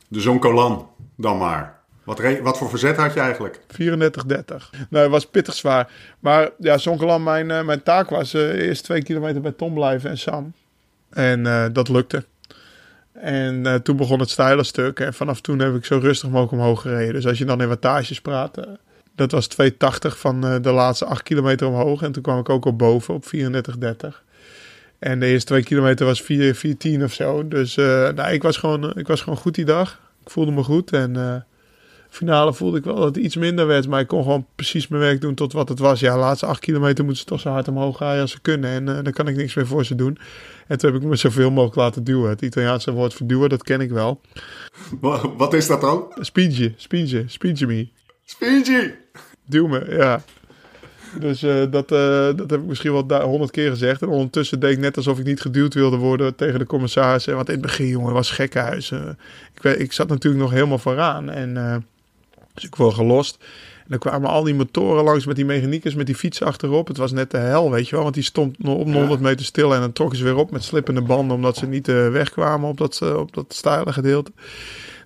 De 0.08 0.20
Zoncolan 0.20 0.90
dan 1.16 1.38
maar. 1.38 1.78
Wat, 2.08 2.22
wat 2.42 2.58
voor 2.58 2.70
verzet 2.70 2.96
had 2.96 3.14
je 3.14 3.20
eigenlijk? 3.20 3.60
34-30. 3.60 3.66
Nee, 4.90 5.02
het 5.02 5.12
was 5.12 5.26
pittig 5.26 5.54
zwaar. 5.54 5.92
Maar 6.20 6.50
ja, 6.58 6.78
Zonkeland, 6.78 7.24
mijn, 7.24 7.52
eh, 7.52 7.64
mijn 7.64 7.84
taak 7.84 8.10
was 8.10 8.34
eh, 8.34 8.68
eerst 8.68 8.84
twee 8.84 9.04
kilometer 9.04 9.42
bij 9.42 9.52
Tom 9.52 9.74
blijven 9.74 10.10
en 10.10 10.18
Sam. 10.18 10.54
En 11.10 11.46
eh, 11.46 11.66
dat 11.72 11.90
lukte. 11.90 12.26
En 13.12 13.84
toen 13.84 13.96
begon 13.98 14.20
het 14.20 14.30
steile 14.30 14.64
stuk. 14.64 15.00
En 15.00 15.14
vanaf 15.14 15.42
toen 15.42 15.60
heb 15.60 15.76
ik 15.76 15.86
zo 15.86 15.98
rustig 15.98 16.30
mogelijk 16.30 16.52
omhoog 16.52 16.82
gereden. 16.82 17.14
Dus 17.14 17.28
als 17.28 17.38
je 17.38 17.46
dan 17.46 17.62
in 17.62 17.68
wattages 17.68 18.22
praat, 18.22 18.60
dat 19.16 19.32
was 19.32 19.48
2,80 19.62 19.70
van 20.00 20.42
de 20.62 20.72
laatste 20.72 21.06
8 21.06 21.24
kilometer 21.24 21.68
omhoog. 21.68 22.02
En 22.02 22.12
toen 22.12 22.24
kwam 22.24 22.40
ik 22.40 22.50
ook 22.50 22.66
op 22.66 22.78
boven 22.78 23.14
op 23.14 23.26
34,30. 23.26 24.24
En 25.00 25.20
de 25.20 25.26
eerste 25.26 25.48
twee 25.48 25.64
kilometer 25.64 26.06
was 26.06 26.22
4, 26.22 26.56
4,10 26.98 27.04
of 27.04 27.14
zo. 27.14 27.48
Dus 27.48 27.78
eh, 27.78 27.86
nou, 28.10 28.32
ik, 28.32 28.44
was 28.44 28.58
gewoon, 28.58 28.94
ik 28.96 29.08
was 29.08 29.22
gewoon 29.22 29.38
goed 29.38 29.56
die 29.56 29.66
dag. 29.66 30.02
Ik 30.24 30.30
voelde 30.30 30.52
me 30.52 30.64
goed. 30.64 30.92
En 30.94 31.16
eh, 31.16 31.36
finale 32.10 32.54
voelde 32.54 32.78
ik 32.78 32.84
wel 32.84 32.96
dat 32.96 33.16
het 33.16 33.18
iets 33.26 33.36
minder 33.36 33.68
werd. 33.68 33.88
Maar 33.88 34.00
ik 34.00 34.08
kon 34.08 34.24
gewoon 34.24 34.46
precies 34.56 34.88
mijn 34.88 35.02
werk 35.02 35.22
doen 35.22 35.34
tot 35.36 35.54
wat 35.54 35.70
het 35.70 35.80
was. 35.80 36.00
Ja, 36.00 36.14
de 36.14 36.20
laatste 36.20 36.46
8 36.46 36.60
kilometer 36.60 37.04
moeten 37.04 37.22
ze 37.24 37.30
toch 37.30 37.40
zo 37.40 37.50
hard 37.50 37.68
omhoog 37.68 37.98
gaan 37.98 38.20
als 38.20 38.32
ze 38.32 38.42
kunnen. 38.42 38.70
En 38.70 38.98
eh 38.98 39.04
dan 39.04 39.14
kan 39.14 39.28
ik 39.28 39.36
niks 39.36 39.54
meer 39.54 39.68
voor 39.68 39.86
ze 39.86 39.96
doen. 39.96 40.18
En 40.68 40.78
toen 40.78 40.92
heb 40.94 41.02
ik 41.02 41.08
me 41.08 41.16
zoveel 41.16 41.50
mogelijk 41.52 41.76
laten 41.76 42.04
duwen. 42.04 42.30
Het 42.30 42.42
Italiaanse 42.42 42.92
woord 42.92 43.14
voor 43.14 43.28
duwen, 43.28 43.50
dat 43.50 43.64
ken 43.64 43.82
ik 43.82 43.90
wel. 43.90 44.22
Wa- 45.02 45.36
Wat 45.36 45.54
is 45.54 45.68
dat 45.68 45.82
dan? 45.82 46.06
Spietje, 46.20 46.74
spietje, 46.76 47.24
spietje 47.28 47.68
me. 47.68 47.90
Speedy! 48.26 48.92
Duw 49.46 49.68
me, 49.68 49.86
ja. 49.90 50.24
Dus 51.20 51.44
eh, 51.44 51.64
dat, 51.70 51.92
eh, 51.92 52.30
dat 52.36 52.50
heb 52.50 52.60
ik 52.60 52.66
misschien 52.66 52.92
wel 52.92 53.22
honderd 53.22 53.52
keer 53.52 53.70
gezegd. 53.70 54.02
En 54.02 54.08
ondertussen 54.08 54.60
deed 54.60 54.72
ik 54.72 54.80
net 54.80 54.98
alsof 54.98 55.20
ik 55.20 55.26
niet 55.26 55.42
geduwd 55.42 55.74
wilde 55.74 55.98
worden 55.98 56.36
tegen 56.36 56.60
de 56.60 56.66
commissaris. 56.66 57.26
Want 57.26 57.48
in 57.48 57.54
het 57.54 57.62
begin, 57.62 57.88
jongen, 57.88 58.14
was 58.14 58.32
gekkenhuis. 58.32 58.92
Eh, 58.92 59.02
ik, 59.54 59.78
ik 59.78 59.94
zat 59.94 60.08
natuurlijk 60.08 60.44
nog 60.44 60.52
helemaal 60.52 60.78
vooraan. 60.78 61.30
En 61.30 61.86
dus 62.54 62.64
ik 62.64 62.76
word 62.76 62.94
gelost. 62.94 63.38
En 63.78 63.94
dan 63.94 64.00
kwamen 64.00 64.30
al 64.30 64.44
die 64.44 64.56
motoren 64.56 65.04
langs 65.04 65.26
met 65.26 65.36
die 65.36 65.46
mechaniekers 65.46 65.96
met 65.96 66.06
die 66.06 66.16
fiets 66.16 66.42
achterop. 66.42 66.88
Het 66.88 66.98
was 66.98 67.12
net 67.12 67.32
de 67.32 67.38
hel, 67.38 67.72
weet 67.72 67.88
je 67.88 67.92
wel. 67.96 68.04
Want 68.04 68.16
die 68.16 68.24
stond 68.24 68.64
nog 68.64 68.78
op 68.78 68.94
100 68.94 69.22
meter 69.22 69.46
stil. 69.46 69.74
En 69.74 69.80
dan 69.80 69.94
trokken 69.94 70.18
ze 70.18 70.24
weer 70.24 70.36
op 70.36 70.52
met 70.52 70.64
slippende 70.64 71.02
banden. 71.02 71.36
Omdat 71.36 71.58
ze 71.58 71.66
niet 71.66 71.88
wegkwamen 71.88 72.70
op 72.70 72.78
dat, 72.78 73.02
op 73.02 73.34
dat 73.34 73.54
steile 73.54 73.94
gedeelte. 73.94 74.32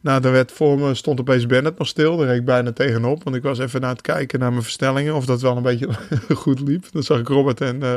Nou, 0.01 0.21
daar 0.21 0.31
werd 0.31 0.51
voor 0.51 0.79
me, 0.79 0.93
stond 0.93 1.19
opeens 1.19 1.45
Bennett 1.45 1.77
nog 1.77 1.87
stil. 1.87 2.17
Daar 2.17 2.27
reed 2.27 2.39
ik 2.39 2.45
bijna 2.45 2.71
tegenop. 2.71 3.23
Want 3.23 3.35
ik 3.35 3.43
was 3.43 3.59
even 3.59 3.81
naar 3.81 3.89
het 3.89 4.01
kijken 4.01 4.39
naar 4.39 4.51
mijn 4.51 4.63
versnellingen. 4.63 5.15
Of 5.15 5.25
dat 5.25 5.41
wel 5.41 5.57
een 5.57 5.63
beetje 5.63 5.87
goed 6.35 6.59
liep. 6.59 6.85
Dan 6.91 7.03
zag 7.03 7.19
ik 7.19 7.27
Robert 7.27 7.61
en 7.61 7.83
eh, 7.83 7.93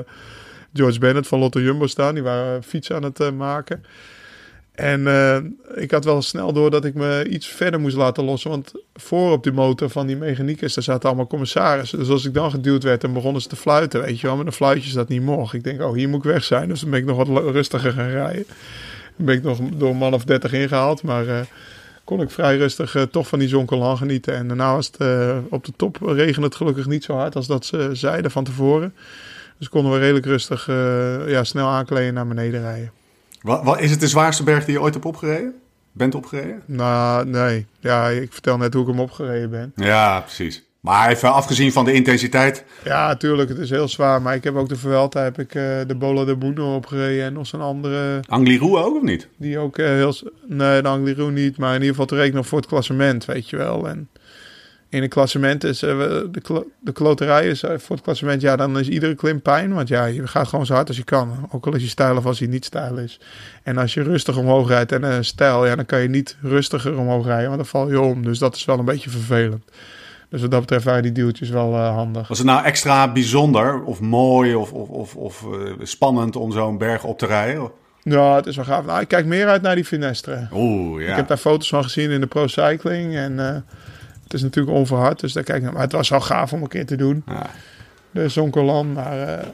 George 0.73 0.99
Bennett 0.99 1.27
van 1.27 1.39
Lotto 1.39 1.61
Jumbo 1.61 1.87
staan. 1.87 2.15
Die 2.15 2.23
waren 2.23 2.63
fiets 2.63 2.93
aan 2.93 3.03
het 3.03 3.21
eh, 3.21 3.31
maken. 3.31 3.85
En 4.73 5.07
eh, 5.07 5.37
ik 5.75 5.91
had 5.91 6.05
wel 6.05 6.23
snel 6.23 6.53
door 6.53 6.71
dat 6.71 6.85
ik 6.85 6.95
me 6.95 7.27
iets 7.29 7.47
verder 7.47 7.81
moest 7.81 7.97
laten 7.97 8.25
lossen. 8.25 8.51
Want 8.51 8.73
voor 8.95 9.33
op 9.33 9.43
die 9.43 9.53
motor 9.53 9.91
van 9.91 10.07
die 10.07 10.17
mechaniekers, 10.17 10.75
daar 10.75 10.85
zaten 10.85 11.09
allemaal 11.09 11.27
commissarissen. 11.27 11.99
Dus 11.99 12.09
als 12.09 12.25
ik 12.25 12.35
dan 12.35 12.51
geduwd 12.51 12.83
werd, 12.83 13.01
dan 13.01 13.13
begonnen 13.13 13.43
ze 13.43 13.49
te 13.49 13.57
fluiten. 13.57 14.01
Weet 14.01 14.21
je 14.21 14.27
wel, 14.27 14.37
met 14.37 14.47
een 14.47 14.53
fluitjes 14.53 14.93
dat 14.93 15.09
niet 15.09 15.23
mocht. 15.23 15.55
Ik 15.55 15.65
denk, 15.65 15.83
oh, 15.83 15.95
hier 15.95 16.09
moet 16.09 16.25
ik 16.25 16.31
weg 16.31 16.45
zijn. 16.45 16.69
Dus 16.69 16.81
dan 16.81 16.91
ben 16.91 16.99
ik 16.99 17.07
nog 17.07 17.17
wat 17.17 17.53
rustiger 17.53 17.93
gaan 17.93 18.09
rijden. 18.11 18.45
Dan 19.17 19.27
ben 19.27 19.35
ik 19.35 19.43
nog 19.43 19.59
door 19.75 19.91
een 19.91 19.97
man 19.97 20.15
of 20.15 20.25
30 20.25 20.53
ingehaald. 20.53 21.03
Maar 21.03 21.47
kon 22.05 22.21
ik 22.21 22.31
vrij 22.31 22.57
rustig 22.57 22.95
eh, 22.95 23.03
toch 23.03 23.29
van 23.29 23.39
die 23.39 23.49
zonkelaan 23.49 23.97
genieten. 23.97 24.35
En 24.35 24.49
daarna 24.49 24.75
was 24.75 24.87
het 24.87 24.97
eh, 24.97 25.37
op 25.51 25.65
de 25.65 25.73
top 25.77 25.99
regende 26.03 26.47
het 26.47 26.57
gelukkig 26.57 26.87
niet 26.87 27.05
zo 27.05 27.15
hard 27.15 27.37
als 27.37 27.47
dat 27.47 27.67
ze 27.67 27.91
zeiden 27.93 28.31
van 28.31 28.45
tevoren. 28.45 28.95
Dus 29.59 29.69
konden 29.69 29.93
we 29.93 29.99
redelijk 29.99 30.27
rustig 30.27 30.69
eh, 30.69 31.29
ja, 31.29 31.45
snel 31.45 31.69
aankleden 31.69 32.15
naar 32.15 32.27
beneden 32.27 32.61
rijden. 32.61 32.91
Wat, 33.41 33.63
wat, 33.63 33.81
is 33.81 33.91
het 33.91 34.01
de 34.01 34.09
zwaarste 34.09 34.43
berg 34.43 34.65
die 34.65 34.75
je 34.75 34.81
ooit 34.81 34.95
hebt 34.95 35.07
opgereden? 35.07 35.55
Bent 35.93 36.15
opgereden? 36.15 36.63
Nou, 36.67 37.27
nee. 37.27 37.67
Ja, 37.81 38.09
ik 38.09 38.33
vertel 38.33 38.57
net 38.57 38.75
hoe 38.75 38.83
ik 38.83 38.89
hem 38.89 39.01
opgereden 39.01 39.51
ben. 39.51 39.73
Ja, 39.77 40.21
precies. 40.21 40.65
Maar 40.85 41.09
even 41.11 41.33
afgezien 41.33 41.73
van 41.73 41.85
de 41.85 41.93
intensiteit. 41.93 42.65
Ja, 42.85 43.07
natuurlijk, 43.07 43.49
het 43.49 43.59
is 43.59 43.71
heel 43.71 43.89
zwaar. 43.89 44.23
Maar 44.23 44.35
ik 44.35 44.45
heb 44.45 44.55
ook 44.57 44.69
de 44.69 44.77
Vuelta, 44.77 45.23
heb 45.23 45.39
ik 45.39 45.55
eh, 45.55 45.63
de 45.87 45.95
Bola 45.95 46.25
de 46.25 46.37
Buno 46.37 46.75
opgereden. 46.75 47.25
En 47.25 47.33
nog 47.33 47.47
zo'n 47.47 47.61
andere, 47.61 48.21
Angliru 48.29 48.77
ook 48.77 48.97
of 48.97 49.03
niet? 49.03 49.29
die 49.37 49.59
ook 49.59 49.79
eh, 49.79 49.87
heel... 49.87 50.15
Nee, 50.47 50.83
de 50.83 50.89
Angliru 50.89 51.31
niet. 51.31 51.57
Maar 51.57 51.69
in 51.69 51.75
ieder 51.75 51.91
geval 51.91 52.07
te 52.07 52.15
rekenen 52.15 52.37
nog 52.37 52.47
voor 52.47 52.59
het 52.59 52.67
klassement, 52.67 53.25
weet 53.25 53.51
je 53.51 53.57
wel. 53.57 53.89
En 53.89 54.09
in 54.89 55.03
het 55.03 55.11
klassement 55.11 55.65
is... 55.65 55.83
eh, 55.83 55.99
de, 56.31 56.41
klo- 56.43 56.67
de 56.81 56.93
kloterij 56.93 57.47
is 57.49 57.61
voor 57.61 57.97
het 57.97 58.05
klassement... 58.05 58.41
Ja, 58.41 58.57
dan 58.57 58.79
is 58.79 58.89
iedere 58.89 59.15
klim 59.15 59.43
pijn. 59.43 59.75
Want 59.75 59.89
ja, 59.89 60.05
je 60.05 60.27
gaat 60.27 60.49
gewoon 60.49 60.67
zo 60.67 60.75
hard 60.75 60.89
als 60.89 60.97
je 60.97 61.05
kan. 61.05 61.49
Ook 61.53 61.67
al 61.67 61.75
is 61.75 61.83
je 61.83 61.89
stijl 61.89 62.17
of 62.17 62.27
als 62.27 62.39
hij 62.39 62.49
niet 62.49 62.65
stijl 62.65 62.99
is. 62.99 63.21
En 63.63 63.79
als 63.79 63.95
je 63.95 64.03
rustig 64.03 64.37
omhoog 64.37 64.69
rijdt 64.69 64.93
en 64.93 65.03
een 65.03 65.25
stijl... 65.25 65.67
Ja, 65.67 65.77
dan 65.77 65.87
kan 65.87 66.01
je 66.01 66.09
niet 66.09 66.37
rustiger 66.43 66.99
omhoog 66.99 67.27
rijden. 67.27 67.47
Want 67.47 67.57
dan 67.57 67.67
val 67.67 67.91
je 67.91 68.01
om. 68.01 68.23
Dus 68.23 68.39
dat 68.39 68.57
is 68.57 68.65
wel 68.65 68.79
een 68.79 68.85
beetje 68.85 69.11
vervelend. 69.11 69.65
Dus 70.35 70.43
wat 70.43 70.51
dat 70.51 70.61
betreft 70.61 70.85
waren 70.85 71.03
die 71.03 71.13
duwtjes 71.13 71.49
wel 71.49 71.75
eh, 71.75 71.95
handig. 71.95 72.29
Was 72.29 72.39
het 72.39 72.47
nou 72.47 72.65
extra 72.65 73.13
bijzonder 73.13 73.83
of 73.83 74.01
mooi 74.01 74.55
of, 74.55 74.73
of, 74.73 74.89
of, 74.89 75.17
of 75.17 75.45
eh, 75.53 75.73
spannend 75.83 76.37
om 76.37 76.53
zo'n 76.53 76.79
berg 76.79 77.05
op 77.05 77.19
te 77.19 77.27
rijden? 77.27 77.71
Ja, 78.03 78.37
het 78.37 78.47
is 78.47 78.57
wel 78.57 78.65
gaaf. 78.65 78.85
Nou, 78.85 79.01
ik 79.01 79.09
kijk 79.09 79.27
meer 79.27 79.49
uit 79.49 79.63
naar 79.63 79.75
die 79.75 79.85
Finestre. 79.85 80.49
Oeh, 80.53 81.03
ja. 81.03 81.11
Ik 81.11 81.17
heb 81.17 81.29
daar 81.29 81.37
foto's 81.37 81.69
van 81.69 81.83
gezien 81.83 82.11
in 82.11 82.21
de 82.21 82.27
Pro 82.27 82.47
Cycling. 82.47 83.17
En 83.17 83.49
eh, 83.49 83.55
het 84.23 84.35
is 84.35 84.43
natuurlijk 84.43 84.77
onverhard, 84.77 85.21
dus 85.21 85.33
daar 85.33 85.43
kijk 85.43 85.59
ik 85.59 85.65
naar. 85.65 85.73
Maar 85.73 85.83
het 85.83 85.93
was 85.93 86.09
wel 86.09 86.21
gaaf 86.21 86.53
om 86.53 86.63
een 86.63 86.69
keer 86.69 86.87
te 86.87 86.97
doen. 86.97 87.23
Ja. 87.27 87.51
De 88.11 88.29
Zonkolan. 88.29 88.93
Maar 88.93 89.45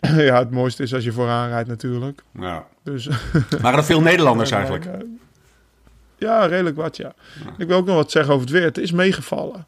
ja, 0.30 0.38
het 0.38 0.50
mooiste 0.50 0.82
is 0.82 0.94
als 0.94 1.04
je 1.04 1.12
vooraan 1.12 1.48
rijdt 1.48 1.68
natuurlijk. 1.68 2.22
Ja. 2.40 2.64
Dus, 2.82 3.08
Waren 3.62 3.78
er 3.78 3.84
veel 3.84 4.00
Nederlanders 4.00 4.50
eigenlijk? 4.50 4.86
Ja, 6.16 6.46
redelijk 6.46 6.76
wat, 6.76 6.96
ja. 6.96 7.14
Ik 7.58 7.66
wil 7.66 7.76
ook 7.76 7.86
nog 7.86 7.96
wat 7.96 8.10
zeggen 8.10 8.32
over 8.34 8.46
het 8.46 8.54
weer. 8.54 8.64
Het 8.64 8.78
is 8.78 8.92
meegevallen. 8.92 9.66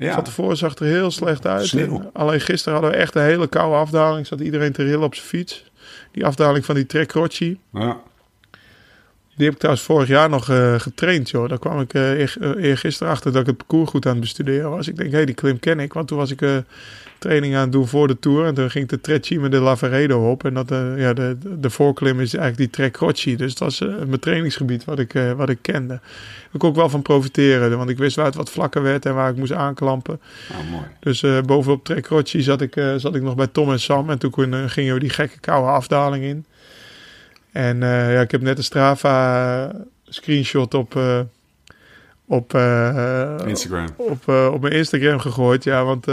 Ja. 0.00 0.14
Van 0.14 0.24
tevoren 0.24 0.56
zag 0.56 0.70
het 0.70 0.80
er 0.80 0.86
heel 0.86 1.10
slecht 1.10 1.46
uit. 1.46 1.66
Sneeuw. 1.66 2.10
Alleen 2.12 2.40
gisteren 2.40 2.72
hadden 2.72 2.90
we 2.90 2.96
echt 2.96 3.14
een 3.14 3.22
hele 3.22 3.46
koude 3.46 3.76
afdaling. 3.76 4.26
Zat 4.26 4.40
iedereen 4.40 4.72
te 4.72 4.82
rillen 4.82 5.02
op 5.02 5.14
zijn 5.14 5.26
fiets. 5.26 5.64
Die 6.12 6.26
afdaling 6.26 6.64
van 6.64 6.74
die 6.74 6.86
Trek 6.86 7.12
Rocci. 7.12 7.58
Ja. 7.72 8.00
Die 9.40 9.48
heb 9.48 9.58
ik 9.58 9.64
trouwens 9.64 9.86
vorig 9.86 10.08
jaar 10.08 10.28
nog 10.28 10.50
eh, 10.50 10.80
getraind, 10.80 11.30
joh. 11.30 11.48
Daar 11.48 11.58
kwam 11.58 11.80
ik 11.80 11.94
eer, 11.94 12.36
eh, 12.40 12.64
eergisteren 12.64 13.12
achter 13.12 13.32
dat 13.32 13.40
ik 13.40 13.46
het 13.46 13.56
parcours 13.56 13.90
goed 13.90 14.06
aan 14.06 14.12
het 14.12 14.20
bestuderen 14.20 14.70
was. 14.70 14.88
Ik 14.88 14.96
denk, 14.96 15.10
hé, 15.10 15.16
hey, 15.16 15.26
die 15.26 15.34
klim 15.34 15.58
ken 15.58 15.80
ik. 15.80 15.92
Want 15.92 16.08
toen 16.08 16.18
was 16.18 16.30
ik 16.30 16.40
training 17.18 17.54
aan 17.54 17.60
het 17.60 17.72
doen 17.72 17.88
voor 17.88 18.08
de 18.08 18.18
Tour. 18.18 18.46
En 18.46 18.54
toen 18.54 18.70
ging 18.70 18.88
de 18.88 19.00
Trecime 19.00 19.48
de 19.48 19.60
Lavaredo 19.60 20.30
op. 20.30 20.44
En 20.44 20.54
dat, 20.54 20.68
ja, 20.96 21.12
de, 21.12 21.36
de, 21.60 21.70
voorklim 21.70 22.20
is 22.20 22.34
eigenlijk 22.34 22.56
die 22.56 22.70
Trek 22.70 22.96
Rocci. 22.96 23.36
Dus 23.36 23.54
dat 23.54 23.58
was 23.58 23.80
mijn 24.06 24.20
trainingsgebied 24.20 24.84
wat 24.84 24.98
ik, 24.98 25.12
wat 25.36 25.48
ik 25.48 25.58
kende. 25.62 26.00
Daar 26.50 26.58
kon 26.58 26.70
ik 26.70 26.76
wel 26.76 26.88
van 26.88 27.02
profiteren. 27.02 27.76
Want 27.76 27.90
ik 27.90 27.98
wist 27.98 28.16
waar 28.16 28.26
het 28.26 28.34
wat 28.34 28.50
vlakker 28.50 28.82
werd 28.82 29.06
en 29.06 29.14
waar 29.14 29.30
ik 29.30 29.36
moest 29.36 29.52
aanklampen. 29.52 30.20
Nou, 30.50 30.64
mooi. 30.64 30.84
Dus 31.00 31.44
bovenop 31.46 31.84
Trek 31.84 32.06
Rocci 32.06 32.42
zat 32.42 32.60
ik, 32.60 32.74
zat 32.96 33.14
ik 33.14 33.22
nog 33.22 33.34
bij 33.34 33.46
Tom 33.46 33.70
en 33.70 33.80
Sam. 33.80 34.10
En 34.10 34.18
toen 34.18 34.68
gingen 34.70 34.94
we 34.94 35.00
die 35.00 35.10
gekke 35.10 35.40
koude 35.40 35.70
afdaling 35.70 36.24
in. 36.24 36.44
En 37.52 37.82
eh, 37.82 38.12
ja, 38.12 38.20
ik 38.20 38.30
heb 38.30 38.40
net 38.40 38.58
een 38.58 38.64
Strava 38.64 39.72
screenshot 40.04 40.74
op, 40.74 40.96
eh, 40.96 41.20
op, 42.26 42.54
eh, 42.54 43.36
Instagram. 43.46 43.86
op, 43.96 44.28
op 44.28 44.60
mijn 44.60 44.74
Instagram 44.74 45.18
gegooid. 45.18 45.64
Ja, 45.64 45.84
want 45.84 46.06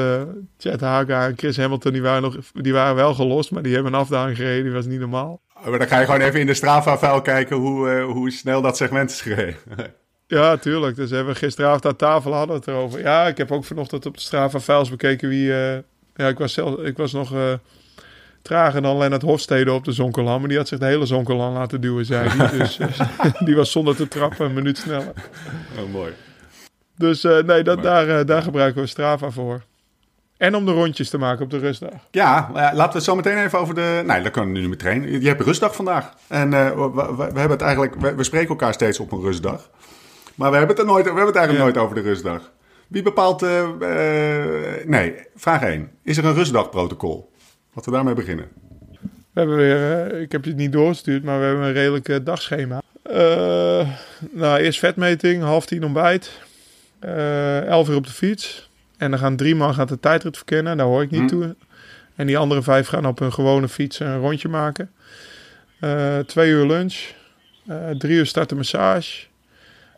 Chad 0.58 0.82
Haga 0.82 1.28
en 1.28 1.38
Chris 1.38 1.58
Hamilton 1.58 1.92
die 1.92 2.02
waren, 2.02 2.22
nog, 2.22 2.38
die 2.54 2.74
waren 2.74 2.96
wel 2.96 3.14
gelost. 3.14 3.52
Maar 3.52 3.64
die 3.64 3.74
hebben 3.74 3.94
een 3.94 4.00
afdaling 4.00 4.38
gereden. 4.38 4.64
Die 4.64 4.74
was 4.74 4.86
niet 4.86 5.00
normaal. 5.00 5.42
Maar 5.64 5.80
dan 5.80 5.88
ga 5.88 6.00
je 6.00 6.06
gewoon 6.06 6.22
even 6.22 6.40
in 6.40 6.46
de 6.46 6.54
Strava-vuil 6.54 7.22
kijken 7.22 7.56
hoe, 7.56 8.02
hoe 8.02 8.32
snel 8.32 8.62
dat 8.62 8.78
segment 8.78 9.10
is 9.10 9.22
gereden. 9.22 9.56
Ja, 10.30 10.58
tuurlijk. 10.58 10.96
Dus 10.96 11.10
hebben 11.10 11.34
we 11.34 11.40
gisteravond 11.40 11.86
aan 11.86 11.96
tafel 11.96 12.34
hadden 12.34 12.56
het 12.56 12.68
erover. 12.68 13.00
Ja, 13.00 13.28
ik 13.28 13.38
heb 13.38 13.52
ook 13.52 13.66
vanochtend 13.66 14.06
op 14.06 14.14
de 14.14 14.22
Strava 14.22 14.60
files 14.60 14.90
bekeken 14.90 15.30
wie... 15.30 15.46
ja, 16.16 16.28
ik 16.28 16.38
was, 16.38 16.54
zelf, 16.54 16.80
ik 16.80 16.98
was 16.98 17.12
nog 17.12 17.34
trager 18.48 18.82
dan 18.82 18.98
Lennart 18.98 19.22
Hofstede 19.22 19.72
op 19.72 19.84
de 19.84 19.92
Zonkerland. 19.92 20.40
Maar 20.40 20.48
die 20.50 20.58
had 20.58 20.68
zich 20.68 20.80
de 20.80 20.86
hele 20.86 21.06
Zonkerland 21.06 21.54
laten 21.58 21.82
duwen, 21.82 22.06
zei 22.06 22.30
hij. 22.30 22.48
Dus 22.58 22.78
eh, 22.80 22.90
die 23.44 23.56
was 23.56 23.72
zonder 23.72 23.96
te 23.96 24.08
trappen 24.08 24.46
een 24.46 24.54
minuut 24.54 24.78
sneller. 24.78 25.14
oh, 25.80 25.92
mooi. 25.94 26.14
Dus 26.98 27.24
eh, 27.24 27.44
nee, 27.44 27.64
dat, 27.64 27.84
daar, 27.84 28.10
eh, 28.20 28.26
daar 28.26 28.42
gebruiken 28.42 28.82
we 28.82 28.88
Strava 28.88 29.30
voor. 29.30 29.62
En 30.38 30.56
om 30.56 30.66
de 30.66 30.72
rondjes 30.72 31.10
te 31.10 31.18
maken 31.18 31.44
op 31.44 31.50
de 31.52 31.58
rustdag. 31.60 31.92
Ja, 32.12 32.50
laten 32.54 32.78
we 32.88 32.94
het 32.94 33.04
zo 33.04 33.16
meteen 33.16 33.38
even 33.38 33.60
over 33.60 33.76
de... 33.76 34.04
Nee, 34.06 34.22
dat 34.22 34.32
kan 34.32 34.52
nu 34.52 34.68
meteen. 34.70 35.22
Je 35.22 35.28
hebt 35.28 35.42
rustdag 35.42 35.76
vandaag. 35.76 36.14
En 36.28 36.54
eh, 36.54 36.70
we, 36.72 36.92
we- 36.94 37.16
we 37.16 37.24
hebben 37.24 37.50
het 37.50 37.62
eigenlijk... 37.62 37.96
We, 38.00 38.16
we 38.16 38.24
spreken 38.24 38.50
elkaar 38.50 38.74
steeds 38.74 39.00
op 39.00 39.12
een 39.12 39.22
rustdag. 39.22 39.70
Maar 40.36 40.52
we 40.52 40.58
hebben 40.58 40.76
het, 40.76 40.86
er 40.86 40.92
nooit, 40.92 41.04
we 41.04 41.10
hebben 41.10 41.28
het 41.28 41.36
eigenlijk 41.36 41.66
Ja. 41.68 41.72
nooit 41.74 41.86
over 41.92 42.04
de 42.04 42.10
rustdag. 42.10 42.52
Wie 42.88 43.02
bepaalt... 43.02 43.42
nee, 44.86 45.14
vraag 45.36 45.62
1. 45.62 45.92
Is 46.04 46.18
er 46.18 46.26
een 46.26 46.34
rustdagprotocol? 46.34 47.32
Laten 47.78 47.92
we 47.92 47.98
daarmee 47.98 48.16
beginnen. 48.26 48.46
We 49.02 49.40
hebben 49.40 49.56
weer, 49.56 50.08
eh, 50.12 50.22
ik 50.22 50.32
heb 50.32 50.44
je 50.44 50.50
het 50.50 50.60
niet 50.60 50.72
doorgestuurd, 50.72 51.24
maar 51.24 51.40
we 51.40 51.46
hebben 51.46 51.66
een 51.66 51.74
redelijk 51.74 52.10
eh, 52.10 52.18
dagschema. 52.24 52.82
Eh, 53.04 53.90
nou, 54.32 54.60
eerst 54.60 54.80
vetmeting, 54.80 55.44
half 55.44 55.66
tien 55.66 55.84
ontbijt. 55.84 56.32
elf 57.68 57.90
uur 57.90 57.96
op 57.96 58.06
de 58.06 58.12
fiets. 58.12 58.70
En 58.98 59.10
dan 59.12 59.20
gaan 59.20 59.36
drie 59.36 59.56
man 59.56 59.74
gaat 59.74 59.88
de 59.90 60.00
tijdrit 60.00 60.36
verkennen, 60.36 60.78
daar 60.78 60.86
hoor 60.86 61.02
ik 61.02 61.12
niet 61.12 61.22
Hm. 61.22 61.28
toe. 61.28 61.56
En 62.16 62.28
die 62.28 62.38
andere 62.38 62.62
vijf 62.62 62.88
gaan 62.88 63.06
op 63.06 63.20
een 63.20 63.34
gewone 63.34 63.68
fiets 63.68 64.00
een 64.00 64.20
rondje 64.20 64.48
maken. 64.48 64.92
Twee 66.26 66.50
uur 66.52 66.66
lunch. 66.66 66.96
Drie 67.98 68.18
uur 68.18 68.26
starten 68.26 68.58
massage. 68.58 69.26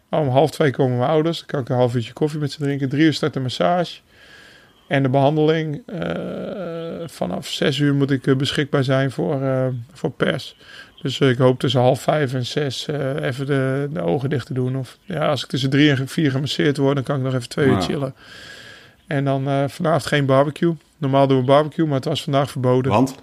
Om 0.09 0.27
half 0.29 0.51
twee 0.51 0.71
komen 0.71 0.97
mijn 0.97 1.09
ouders. 1.09 1.37
Dan 1.37 1.47
kan 1.47 1.59
ik 1.59 1.69
een 1.69 1.75
half 1.75 1.95
uurtje 1.95 2.13
koffie 2.13 2.39
met 2.39 2.51
ze 2.51 2.57
drinken. 2.59 2.89
Drie 2.89 3.05
uur 3.05 3.13
start 3.13 3.33
de 3.33 3.39
massage. 3.39 3.99
En 4.89 5.03
de 5.03 5.09
behandeling. 5.09 5.81
eh, 5.85 7.07
vanaf 7.07 7.47
zes 7.47 7.77
uur 7.77 7.93
moet 7.95 8.11
ik 8.11 8.27
eh, 8.27 8.35
beschikbaar 8.35 8.83
zijn 8.83 9.11
voor, 9.11 9.41
eh, 9.41 9.67
voor 9.93 10.11
pers. 10.11 10.55
Dus 11.01 11.19
ik 11.19 11.37
hoop 11.37 11.59
tussen 11.59 11.81
half 11.81 12.01
vijf 12.01 12.33
en 12.33 12.45
zes 12.45 12.87
even 13.21 13.45
de, 13.45 13.87
de 13.93 14.01
ogen 14.01 14.29
dicht 14.29 14.45
te 14.45 14.53
doen. 14.53 14.75
Of 14.77 14.97
ja, 15.05 15.27
als 15.27 15.43
ik 15.43 15.49
tussen 15.49 15.69
drie 15.69 15.91
en 15.91 16.07
vier 16.07 16.31
gemasseerd 16.31 16.77
word, 16.77 16.95
dan 16.95 17.03
kan 17.03 17.17
ik 17.17 17.23
nog 17.23 17.33
even 17.33 17.49
twee 17.49 17.67
uur 17.67 17.81
chillen. 17.81 18.13
En 19.09 19.25
dan 19.25 19.47
eh, 19.47 19.63
vanavond 19.67 20.05
geen 20.05 20.25
barbecue. 20.25 20.75
Normaal 20.97 21.27
doen 21.27 21.39
we 21.39 21.45
barbecue, 21.45 21.85
maar 21.85 21.95
het 21.95 22.05
was 22.05 22.23
vandaag 22.23 22.51
verboden. 22.51 22.91
Want? 22.91 23.15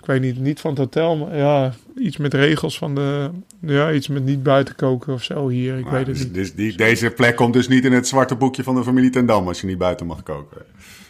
Ik 0.00 0.06
weet 0.06 0.20
niet, 0.20 0.38
niet 0.38 0.60
van 0.60 0.70
het 0.70 0.78
hotel, 0.78 1.16
maar 1.16 1.36
ja, 1.36 1.72
iets 1.96 2.16
met 2.16 2.34
regels 2.34 2.78
van 2.78 2.94
de... 2.94 3.30
Ja, 3.60 3.92
iets 3.92 4.08
met 4.08 4.24
niet 4.24 4.42
buiten 4.42 4.74
koken 4.74 5.12
of 5.12 5.22
zo 5.22 5.48
hier. 5.48 5.78
Ik 5.78 5.86
weet 5.86 6.06
het 6.06 6.16
Dus- 6.16 6.24
niet. 6.24 6.34
dus 6.34 6.54
die, 6.54 6.76
deze 6.76 7.10
plek 7.10 7.36
komt 7.36 7.52
dus 7.52 7.68
niet 7.68 7.84
in 7.84 7.92
het 7.92 8.08
zwarte 8.08 8.34
boekje 8.34 8.62
van 8.62 8.74
de 8.74 8.84
familie 8.84 9.10
Ten 9.10 9.26
Dam 9.26 9.48
als 9.48 9.60
je 9.60 9.66
niet 9.66 9.78
buiten 9.78 10.06
mag 10.06 10.22
koken. 10.22 10.62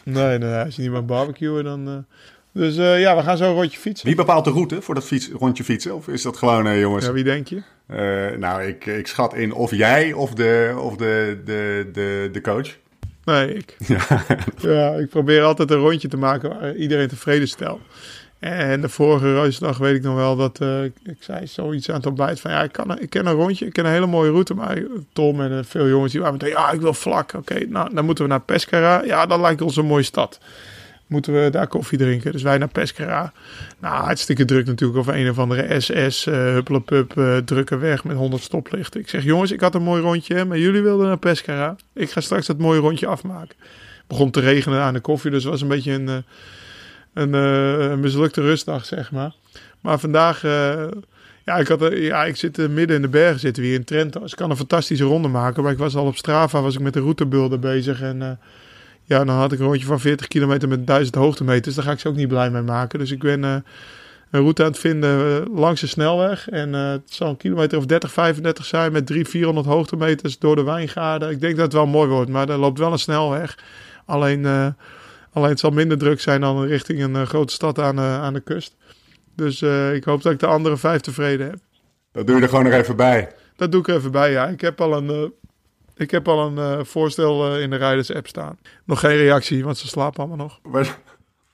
Nee, 0.03 0.37
nee, 0.37 0.53
als 0.63 0.75
je 0.75 0.81
niet 0.81 0.91
mag 0.91 1.05
barbecuen, 1.05 1.63
dan... 1.63 1.87
eh. 1.87 1.93
Dus 2.53 2.77
eh, 2.77 2.99
ja, 2.99 3.15
we 3.15 3.21
gaan 3.23 3.37
zo 3.37 3.43
een 3.49 3.53
rondje 3.53 3.79
fietsen. 3.79 4.07
Wie 4.07 4.15
bepaalt 4.15 4.45
de 4.45 4.51
route 4.51 4.81
voor 4.81 4.95
dat 4.95 5.03
fiets, 5.05 5.29
rondje 5.39 5.63
fietsen? 5.63 5.95
Of 5.95 6.07
is 6.07 6.21
dat 6.21 6.37
gewoon, 6.37 6.67
eh, 6.67 6.79
jongens? 6.79 7.05
Ja, 7.05 7.11
wie 7.11 7.23
denk 7.23 7.47
je? 7.47 7.61
nou, 8.39 8.63
ik, 8.63 8.85
ik 8.85 9.07
schat 9.07 9.33
in 9.35 9.53
of 9.53 9.75
jij 9.75 10.13
of 10.13 10.33
de, 10.33 10.73
of 10.77 10.95
de, 10.95 11.41
de, 11.45 11.89
de, 11.93 12.29
de 12.31 12.41
coach. 12.41 12.77
Nee, 13.25 13.53
ik. 13.53 13.77
Ja. 13.87 14.25
Ja, 14.57 14.91
ik 14.93 15.09
probeer 15.09 15.41
altijd 15.43 15.71
een 15.71 15.77
rondje 15.77 16.07
te 16.07 16.17
maken 16.17 16.49
waar 16.49 16.75
iedereen 16.75 17.07
tevreden 17.07 17.47
stelt. 17.47 17.81
En 18.41 18.81
de 18.81 18.89
vorige 18.89 19.33
reisdag 19.33 19.77
weet 19.77 19.95
ik 19.95 20.03
nog 20.03 20.15
wel 20.15 20.35
dat 20.35 20.59
eh, 20.59 20.83
ik, 20.83 21.15
zei 21.19 21.47
zoiets 21.47 21.89
aan 21.89 21.95
het 21.95 22.05
ontbijt 22.05 22.39
van 22.39 22.51
ja, 22.51 22.63
ik, 22.63 22.71
kan, 22.71 22.99
ik 22.99 23.09
ken 23.09 23.25
een 23.25 23.33
rondje, 23.33 23.65
ik 23.65 23.73
ken 23.73 23.85
een 23.85 23.91
hele 23.91 24.05
mooie 24.05 24.31
route, 24.31 24.53
maar 24.53 24.83
Tom 25.13 25.41
en 25.41 25.65
veel 25.65 25.87
jongens 25.87 26.11
die 26.11 26.21
waren 26.21 26.37
meteen 26.37 26.53
ja, 26.53 26.71
ik 26.71 26.81
wil 26.81 26.93
vlak. 26.93 27.33
Oké, 27.33 27.65
nou 27.67 27.93
dan 27.93 28.05
moeten 28.05 28.23
we 28.23 28.29
naar 28.29 28.41
Pescara. 28.41 29.03
Ja, 29.03 29.25
dat 29.25 29.39
lijkt 29.39 29.61
ons 29.61 29.75
een 29.75 29.85
mooie 29.85 30.03
stad. 30.03 30.39
Moeten 31.07 31.43
we 31.43 31.49
daar 31.49 31.67
koffie 31.67 31.97
drinken? 31.97 32.31
Dus 32.31 32.41
wij 32.41 32.57
naar 32.57 32.67
Pescara. 32.67 33.33
Nou, 33.79 34.03
hartstikke 34.03 34.45
druk 34.45 34.65
natuurlijk 34.65 34.99
over 34.99 35.15
een 35.15 35.29
of 35.29 35.39
andere 35.39 35.79
SS, 35.79 36.27
eh 36.27 36.33
huppelepup, 36.35 37.17
eh 37.17 37.37
drukke 37.37 37.77
weg 37.77 38.03
met 38.03 38.17
100 38.17 38.43
stoplichten. 38.43 38.99
Ik 38.99 39.09
zeg 39.09 39.23
jongens, 39.23 39.51
ik 39.51 39.61
had 39.61 39.75
een 39.75 39.83
mooi 39.83 40.01
rondje, 40.01 40.45
maar 40.45 40.57
jullie 40.57 40.81
wilden 40.81 41.07
naar 41.07 41.17
Pescara. 41.17 41.75
Ik 41.93 42.11
ga 42.11 42.21
straks 42.21 42.47
dat 42.47 42.57
mooie 42.57 42.79
rondje 42.79 43.07
afmaken 43.07 43.55
begon 44.07 44.31
te 44.31 44.39
regenen 44.39 44.81
aan 44.81 44.93
de 44.93 44.99
koffie. 44.99 45.31
Dus 45.31 45.43
was 45.43 45.61
een 45.61 45.67
beetje 45.67 45.91
een, 45.91 46.23
een, 47.13 47.33
eh, 47.35 47.89
een 47.89 47.99
mislukte 47.99 48.41
rustdag, 48.41 48.85
zeg 48.85 49.11
maar. 49.11 49.33
Maar 49.81 49.99
vandaag, 49.99 50.43
eh, 50.43 50.87
ja, 51.45 51.57
ik, 51.57 51.67
had, 51.67 51.91
ja, 51.93 52.25
ik 52.25 52.35
zit 52.35 52.57
midden 52.57 52.95
in 52.95 53.01
de 53.01 53.07
bergen 53.07 53.39
zitten 53.39 53.63
we 53.63 53.69
hier 53.69 53.77
in 53.77 53.85
Trento. 53.85 54.19
Dus 54.19 54.31
ik 54.31 54.37
kan 54.37 54.49
een 54.49 54.57
fantastische 54.57 55.03
ronde 55.03 55.27
maken. 55.27 55.63
Maar 55.63 55.71
ik 55.71 55.77
was 55.77 55.95
al 55.95 56.05
op 56.05 56.15
Strava, 56.15 56.61
was 56.61 56.75
ik 56.75 56.81
met 56.81 56.93
de 56.93 56.99
routebulder 56.99 57.59
bezig. 57.59 58.01
En 58.01 58.21
eh, 58.21 58.31
ja, 59.03 59.23
dan 59.23 59.35
had 59.35 59.51
ik 59.51 59.59
een 59.59 59.65
rondje 59.65 59.85
van 59.85 59.99
40 59.99 60.27
kilometer 60.27 60.67
met 60.67 60.87
1000 60.87 61.15
hoogtemeters. 61.15 61.75
Daar 61.75 61.83
ga 61.83 61.91
ik 61.91 61.99
ze 61.99 62.07
ook 62.07 62.15
niet 62.15 62.27
blij 62.27 62.49
mee 62.49 62.61
maken. 62.61 62.99
Dus 62.99 63.11
ik 63.11 63.19
ben 63.19 63.43
een 63.43 63.63
route 64.31 64.63
aan 64.63 64.69
het 64.69 64.79
vinden 64.79 65.47
langs 65.53 65.81
de 65.81 65.87
snelweg. 65.87 66.49
En 66.49 66.73
het 66.73 67.13
zal 67.13 67.29
een 67.29 67.37
kilometer 67.37 67.77
of 67.77 67.85
30, 67.85 68.11
35 68.11 68.65
zijn 68.65 68.91
met 68.91 69.05
300, 69.05 69.35
400 69.35 69.67
hoogtemeters 69.67 70.39
door 70.39 70.55
de 70.55 70.63
wijngaarden. 70.63 71.29
Ik 71.29 71.41
denk 71.41 71.55
dat 71.55 71.65
het 71.65 71.73
wel 71.73 71.87
mooi 71.87 72.09
wordt, 72.09 72.29
maar 72.29 72.49
er 72.49 72.57
loopt 72.57 72.79
wel 72.79 72.91
een 72.91 72.99
snelweg. 72.99 73.57
Alleen, 74.05 74.75
alleen 75.33 75.49
het 75.49 75.59
zal 75.59 75.69
minder 75.69 75.97
druk 75.97 76.19
zijn 76.19 76.41
dan 76.41 76.63
richting 76.63 77.01
een 77.01 77.15
eh, 77.15 77.21
grote 77.21 77.53
stad 77.53 77.79
aan, 77.79 77.99
aan 77.99 78.33
de 78.33 78.39
kust. 78.39 78.75
Dus 79.35 79.61
eh, 79.61 79.93
ik 79.93 80.03
hoop 80.03 80.21
dat 80.21 80.31
ik 80.31 80.39
de 80.39 80.45
andere 80.45 80.77
vijf 80.77 81.01
tevreden 81.01 81.49
heb. 81.49 81.59
Dat 82.11 82.27
doe 82.27 82.35
je 82.35 82.41
er 82.41 82.49
gewoon 82.49 82.63
nog 82.63 82.73
even 82.73 82.95
bij. 82.95 83.31
Dat 83.55 83.71
doe 83.71 83.81
ik 83.81 83.87
er 83.87 83.95
even 83.95 84.11
bij, 84.11 84.31
ja. 84.31 84.47
Ik 84.47 84.61
heb 84.61 84.81
al 84.81 84.97
een, 84.97 85.09
eh, 85.09 85.29
ik 85.95 86.11
heb 86.11 86.27
al 86.27 86.57
een 86.57 86.85
voorstel 86.85 87.57
in 87.57 87.69
de 87.69 87.75
rijders-app 87.75 88.27
staan. 88.27 88.57
Nog 88.85 88.99
geen 88.99 89.17
reactie, 89.17 89.63
want 89.63 89.77
ze 89.77 89.87
slapen 89.87 90.19
allemaal 90.19 90.37
nog. 90.37 90.59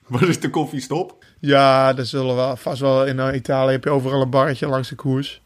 Waar, 0.07 0.27
is 0.27 0.39
de 0.39 0.49
koffiestop? 0.49 1.25
Ja, 1.39 1.97
er 1.97 2.05
zullen 2.05 2.35
wel 2.35 2.55
vast 2.55 2.79
wel 2.79 3.05
in 3.05 3.35
Italië 3.35 3.71
heb 3.71 3.83
je 3.83 3.89
overal 3.89 4.21
een 4.21 4.29
barretje 4.29 4.67
langs 4.67 4.89
de 4.89 4.95
koers. 4.95 5.41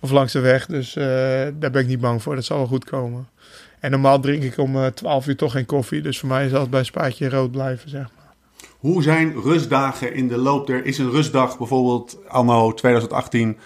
Of 0.00 0.10
langs 0.10 0.32
de 0.32 0.40
weg. 0.40 0.66
Dus 0.66 0.92
daar 0.92 1.70
ben 1.70 1.80
ik 1.80 1.86
niet 1.86 2.00
bang 2.00 2.22
voor. 2.22 2.34
Dat 2.34 2.44
zal 2.44 2.56
wel 2.56 2.66
goed 2.66 2.84
komen. 2.84 3.28
En 3.84 3.90
normaal 3.90 4.20
drink 4.20 4.42
ik 4.42 4.58
om 4.58 4.76
eh 4.76 4.86
12 4.86 5.26
uur 5.26 5.36
toch 5.36 5.52
geen 5.52 5.66
koffie. 5.66 6.02
Dus 6.02 6.18
voor 6.18 6.28
mij 6.28 6.48
zal 6.48 6.60
het 6.60 6.70
bij 6.70 6.84
spaatje 6.84 7.28
rood 7.28 7.50
blijven, 7.50 7.90
zeg 7.90 8.02
maar. 8.16 8.32
Hoe 8.78 9.02
zijn 9.02 9.40
rustdagen 9.42 10.14
in 10.14 10.28
de 10.28 10.36
loop 10.36 10.66
der... 10.66 10.84
Is 10.84 10.98
een 10.98 11.10
rustdag 11.10 11.58
bijvoorbeeld 11.58 12.18
anno 12.28 12.72
2018 12.72 13.58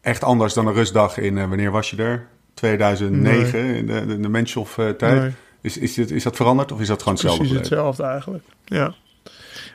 echt 0.00 0.24
anders 0.24 0.54
dan 0.54 0.66
een 0.66 0.74
rustdag 0.74 1.18
in... 1.18 1.38
eh, 1.38 1.48
wanneer 1.48 1.70
was 1.70 1.90
je 1.90 1.96
er? 1.96 2.28
2009, 2.54 3.60
in 3.60 3.86
de, 3.86 4.06
de, 4.06 4.20
de 4.20 4.28
Menschhoff-tijd. 4.28 5.00
Nee. 5.00 5.30
Is, 5.60 5.78
is, 5.78 5.94
dit, 5.94 6.10
is 6.10 6.22
dat 6.22 6.36
veranderd 6.36 6.72
of 6.72 6.80
is 6.80 6.88
dat 6.88 6.98
gewoon 6.98 7.14
hetzelfde 7.14 7.42
Precies 7.42 7.58
hetzelfde 7.58 8.02
eigenlijk. 8.02 8.44
Ja. 8.64 8.94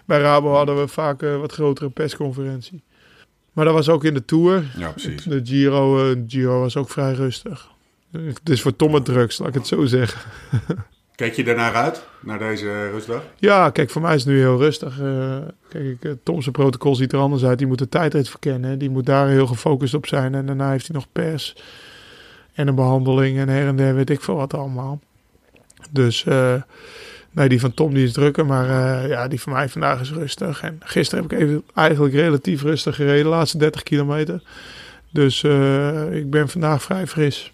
Bij 0.06 0.20
Rabo 0.20 0.54
hadden 0.54 0.80
we 0.80 0.88
vaak 0.88 1.22
een 1.22 1.40
wat 1.40 1.52
grotere 1.52 1.90
persconferentie. 1.90 2.84
Maar 3.54 3.66
dat 3.66 3.74
was 3.74 3.90
ook 3.90 4.04
in 4.04 4.14
de 4.14 4.26
Tour. 4.26 4.64
Ja, 4.78 4.90
precies. 4.90 5.24
De 5.24 5.42
Giro, 5.44 6.12
eh, 6.12 6.18
Giro 6.28 6.60
was 6.60 6.78
ook 6.78 6.90
vrij 6.90 7.14
rustig. 7.14 7.70
Het 8.12 8.50
is 8.50 8.62
voor 8.62 8.76
Tom 8.76 8.94
het 8.94 9.06
drugs, 9.06 9.38
laat 9.38 9.48
ik 9.48 9.54
het 9.54 9.68
zo 9.68 9.86
zeggen. 9.86 10.22
Kijk 11.22 11.34
je 11.34 11.44
daarnaar 11.44 11.74
uit, 11.74 12.08
naar 12.20 12.40
deze 12.40 12.90
rustdag? 12.90 13.24
Ja, 13.36 13.70
kijk, 13.70 13.90
voor 13.90 14.02
mij 14.02 14.16
is 14.16 14.24
het 14.24 14.34
nu 14.34 14.40
heel 14.40 14.58
rustig. 14.58 15.00
Eh, 15.00 15.38
kijk, 15.70 16.04
eh, 16.04 16.12
Tom 16.24 16.42
zijn 16.42 16.56
protocol 16.56 16.96
ziet 16.96 17.14
er 17.14 17.20
anders 17.20 17.44
uit. 17.44 17.58
Die 17.58 17.68
moet 17.68 17.78
de 17.78 17.90
tijdrit 17.90 18.30
verkennen. 18.30 18.80
Die 18.80 18.90
moet 18.90 19.06
daar 19.06 19.28
heel 19.28 19.48
gefocust 19.48 19.94
op 19.94 20.08
zijn. 20.08 20.36
En 20.36 20.46
daarna 20.46 20.72
heeft 20.72 20.88
hij 20.88 20.96
nog 20.96 21.08
pers 21.12 21.56
en 22.54 22.68
een 22.68 22.76
behandeling 22.76 23.38
en 23.38 23.50
her 23.50 23.68
en 23.68 23.76
der 23.76 23.96
weet 23.96 24.10
ik 24.10 24.22
veel 24.22 24.36
wat 24.36 24.54
allemaal. 24.54 25.00
Dus 25.90 26.26
eh, 26.26 26.62
nee, 27.32 27.50
die 27.50 27.60
van 27.60 27.74
Tom 27.74 27.94
die 27.94 28.04
is 28.04 28.14
drukker. 28.14 28.46
Maar 28.46 29.08
ja, 29.08 29.28
die 29.28 29.42
van 29.42 29.54
mij 29.54 29.70
vandaag 29.70 30.02
is 30.02 30.12
rustig. 30.12 30.62
En 30.62 30.80
gisteren 30.80 31.24
heb 31.24 31.32
ik 31.32 31.40
even 31.40 31.64
eigenlijk 31.74 32.14
relatief 32.14 32.62
rustig 32.62 32.96
gereden. 32.96 33.24
De 33.24 33.30
laatste 33.30 33.58
30 33.58 33.84
kilometer. 33.84 34.44
Dus 35.12 35.44
ik 36.12 36.30
ben 36.30 36.50
vandaag 36.50 36.84
vrij 36.84 37.08
fris. 37.08 37.52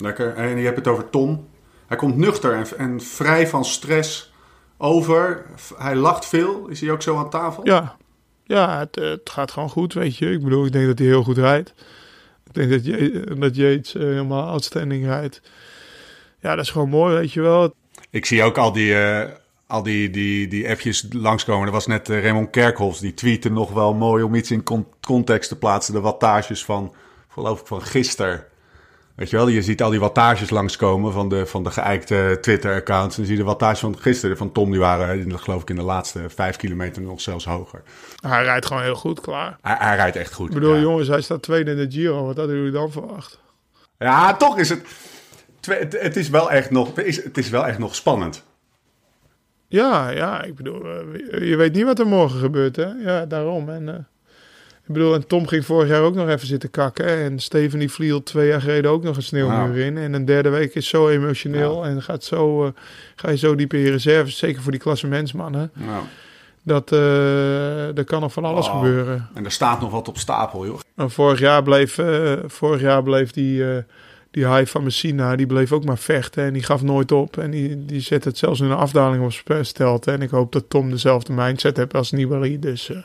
Lekker. 0.00 0.34
En 0.34 0.56
je 0.58 0.64
hebt 0.64 0.76
het 0.76 0.88
over 0.88 1.10
Tom. 1.10 1.48
Hij 1.86 1.96
komt 1.96 2.16
nuchter 2.16 2.54
en, 2.54 2.66
en 2.78 3.00
vrij 3.00 3.48
van 3.48 3.64
stress 3.64 4.32
over. 4.78 5.46
Hij 5.76 5.94
lacht 5.94 6.26
veel. 6.26 6.66
Is 6.68 6.80
hij 6.80 6.90
ook 6.90 7.02
zo 7.02 7.16
aan 7.16 7.30
tafel? 7.30 7.66
Ja, 7.66 7.96
ja 8.44 8.78
het, 8.78 8.96
eh, 8.96 9.08
het 9.08 9.30
gaat 9.30 9.50
gewoon 9.50 9.70
goed, 9.70 9.92
weet 9.92 10.16
je. 10.16 10.32
Ik 10.32 10.42
bedoel, 10.42 10.66
ik 10.66 10.72
denk 10.72 10.86
dat 10.86 10.98
hij 10.98 11.06
heel 11.08 11.22
goed 11.22 11.38
rijdt. 11.38 11.74
Ik 12.46 12.54
denk 12.54 12.70
dat, 12.70 12.84
Je 12.84 13.36
dat 13.38 13.56
Yates 13.56 13.94
eh, 13.94 14.02
helemaal 14.02 14.48
outstanding 14.48 15.04
rijdt. 15.04 15.42
Ja, 16.40 16.54
dat 16.54 16.64
is 16.64 16.70
gewoon 16.70 16.88
mooi, 16.88 17.14
weet 17.14 17.32
je 17.32 17.40
wel. 17.40 17.74
Ik 18.10 18.26
zie 18.26 18.42
ook 18.42 18.58
al 18.58 18.72
die, 18.72 18.94
eh, 18.94 19.30
al 19.66 19.82
die, 19.82 20.10
die, 20.10 20.48
die 20.48 20.68
appjes 20.68 21.06
langskomen. 21.10 21.66
Er 21.66 21.72
was 21.72 21.86
net 21.86 22.08
eh, 22.08 22.22
Raymond 22.22 22.50
Kerkhoffs. 22.50 23.00
Die 23.00 23.14
tweette 23.14 23.50
nog 23.50 23.72
wel 23.72 23.94
mooi 23.94 24.22
om 24.22 24.34
iets 24.34 24.50
in 24.50 24.62
con- 24.62 24.86
context 25.00 25.48
te 25.48 25.58
plaatsen. 25.58 25.94
De 25.94 26.00
wattages 26.00 26.64
van, 26.64 26.94
geloof 27.28 27.60
ik, 27.60 27.66
van 27.66 27.82
gisteren. 27.82 28.44
Weet 29.20 29.30
je 29.30 29.36
wel, 29.36 29.48
je 29.48 29.62
ziet 29.62 29.82
al 29.82 29.90
die 29.90 30.00
wattages 30.00 30.50
langskomen 30.50 31.12
van 31.12 31.28
de, 31.28 31.46
van 31.46 31.64
de 31.64 31.70
geëikte 31.70 32.38
Twitter-accounts. 32.40 33.16
En 33.16 33.16
dan 33.16 33.24
zie 33.24 33.36
je 33.36 33.42
de 33.42 33.48
wattage 33.48 33.80
van 33.80 33.98
gisteren, 33.98 34.36
van 34.36 34.52
Tom, 34.52 34.70
die 34.70 34.80
waren 34.80 35.38
geloof 35.38 35.62
ik 35.62 35.70
in 35.70 35.76
de 35.76 35.82
laatste 35.82 36.24
vijf 36.28 36.56
kilometer 36.56 37.02
nog 37.02 37.20
zelfs 37.20 37.44
hoger. 37.44 37.82
Hij 38.20 38.42
rijdt 38.44 38.66
gewoon 38.66 38.82
heel 38.82 38.94
goed, 38.94 39.20
klaar. 39.20 39.58
Hij, 39.60 39.76
hij 39.78 39.96
rijdt 39.96 40.16
echt 40.16 40.32
goed. 40.32 40.48
Ik 40.48 40.54
bedoel, 40.54 40.74
ja. 40.74 40.80
jongens, 40.80 41.08
hij 41.08 41.20
staat 41.20 41.42
tweede 41.42 41.70
in 41.70 41.76
de 41.76 41.90
Giro. 41.90 42.26
Wat 42.26 42.36
hadden 42.36 42.56
jullie 42.56 42.72
dan 42.72 42.90
verwacht? 42.90 43.38
Ja, 43.98 44.36
toch 44.36 44.58
is 44.58 44.68
het. 44.68 44.86
Het, 45.90 46.16
is 46.16 46.28
wel 46.28 46.50
echt 46.50 46.70
nog, 46.70 46.94
het, 46.94 47.06
is, 47.06 47.24
het 47.24 47.38
is 47.38 47.48
wel 47.48 47.66
echt 47.66 47.78
nog 47.78 47.94
spannend. 47.94 48.44
Ja, 49.68 50.10
ja, 50.10 50.42
ik 50.42 50.54
bedoel, 50.54 50.84
eh, 50.84 51.48
je 51.48 51.56
weet 51.56 51.72
niet 51.72 51.84
wat 51.84 51.98
er 51.98 52.06
morgen 52.06 52.40
gebeurt, 52.40 52.76
hè? 52.76 52.86
Ja, 52.86 53.26
daarom. 53.26 53.68
En, 53.68 53.88
eh, 53.88 53.94
ik 54.90 54.96
bedoel, 54.96 55.14
en 55.14 55.26
Tom 55.26 55.46
ging 55.46 55.64
vorig 55.64 55.88
jaar 55.88 56.02
ook 56.02 56.14
nog 56.14 56.28
even 56.28 56.46
zitten 56.46 56.70
kakken. 56.70 57.06
En 57.06 57.38
Stephanie 57.38 57.90
Vliel 57.90 58.22
twee 58.22 58.48
jaar 58.48 58.60
geleden 58.60 58.90
ook 58.90 59.02
nog 59.02 59.16
een 59.16 59.22
sneeuwmuur 59.22 59.76
in. 59.76 59.98
En 59.98 60.12
een 60.12 60.24
derde 60.24 60.48
week 60.48 60.74
is 60.74 60.88
zo 60.88 61.08
emotioneel. 61.08 61.84
En 61.84 62.02
gaat 62.02 62.24
zo, 62.24 62.64
eh, 62.64 62.70
ga 63.16 63.30
je 63.30 63.36
zo 63.36 63.54
diep 63.54 63.72
in 63.74 63.80
je 63.80 63.90
reserves. 63.90 64.38
Zeker 64.38 64.62
voor 64.62 64.70
die 64.72 64.80
klassementsmannen. 64.80 65.70
Nou, 65.74 66.02
Dat, 66.62 66.92
eh 66.92 67.96
er 67.98 68.04
kan 68.04 68.20
nog 68.20 68.32
van 68.32 68.44
alles 68.44 68.68
gebeuren. 68.68 69.28
en 69.34 69.44
er 69.44 69.50
staat 69.50 69.80
nog 69.80 69.90
wat 69.90 70.08
op 70.08 70.18
stapel, 70.18 70.66
joh. 70.66 70.78
En 70.96 71.10
vorig 71.10 71.38
jaar 71.38 71.62
bleef, 71.62 71.98
eh, 71.98 72.32
vorig 72.46 72.80
jaar 72.80 73.02
bleef 73.02 73.30
die, 73.30 73.64
die 74.30 74.48
high 74.54 74.70
van 74.70 74.84
Messina, 74.84 75.36
die 75.36 75.46
bleef 75.46 75.72
ook 75.72 75.84
maar 75.84 75.98
vechten. 75.98 76.44
En 76.44 76.52
die 76.52 76.62
gaf 76.62 76.82
nooit 76.82 77.12
op. 77.12 77.36
En 77.36 77.50
die, 77.50 77.84
die 77.84 78.00
zette 78.00 78.28
het 78.28 78.38
zelfs 78.38 78.60
in 78.60 78.66
een 78.70 78.76
afdaling 78.76 79.24
op 79.24 79.56
stelt. 79.64 80.06
En 80.06 80.22
ik 80.22 80.30
hoop 80.30 80.52
dat 80.52 80.64
Tom 80.70 80.90
dezelfde 80.90 81.32
mindset 81.32 81.76
heeft 81.76 81.94
als 81.94 82.10
Nibali. 82.10 82.58
Dus 82.58 82.90
eh, 82.90 82.96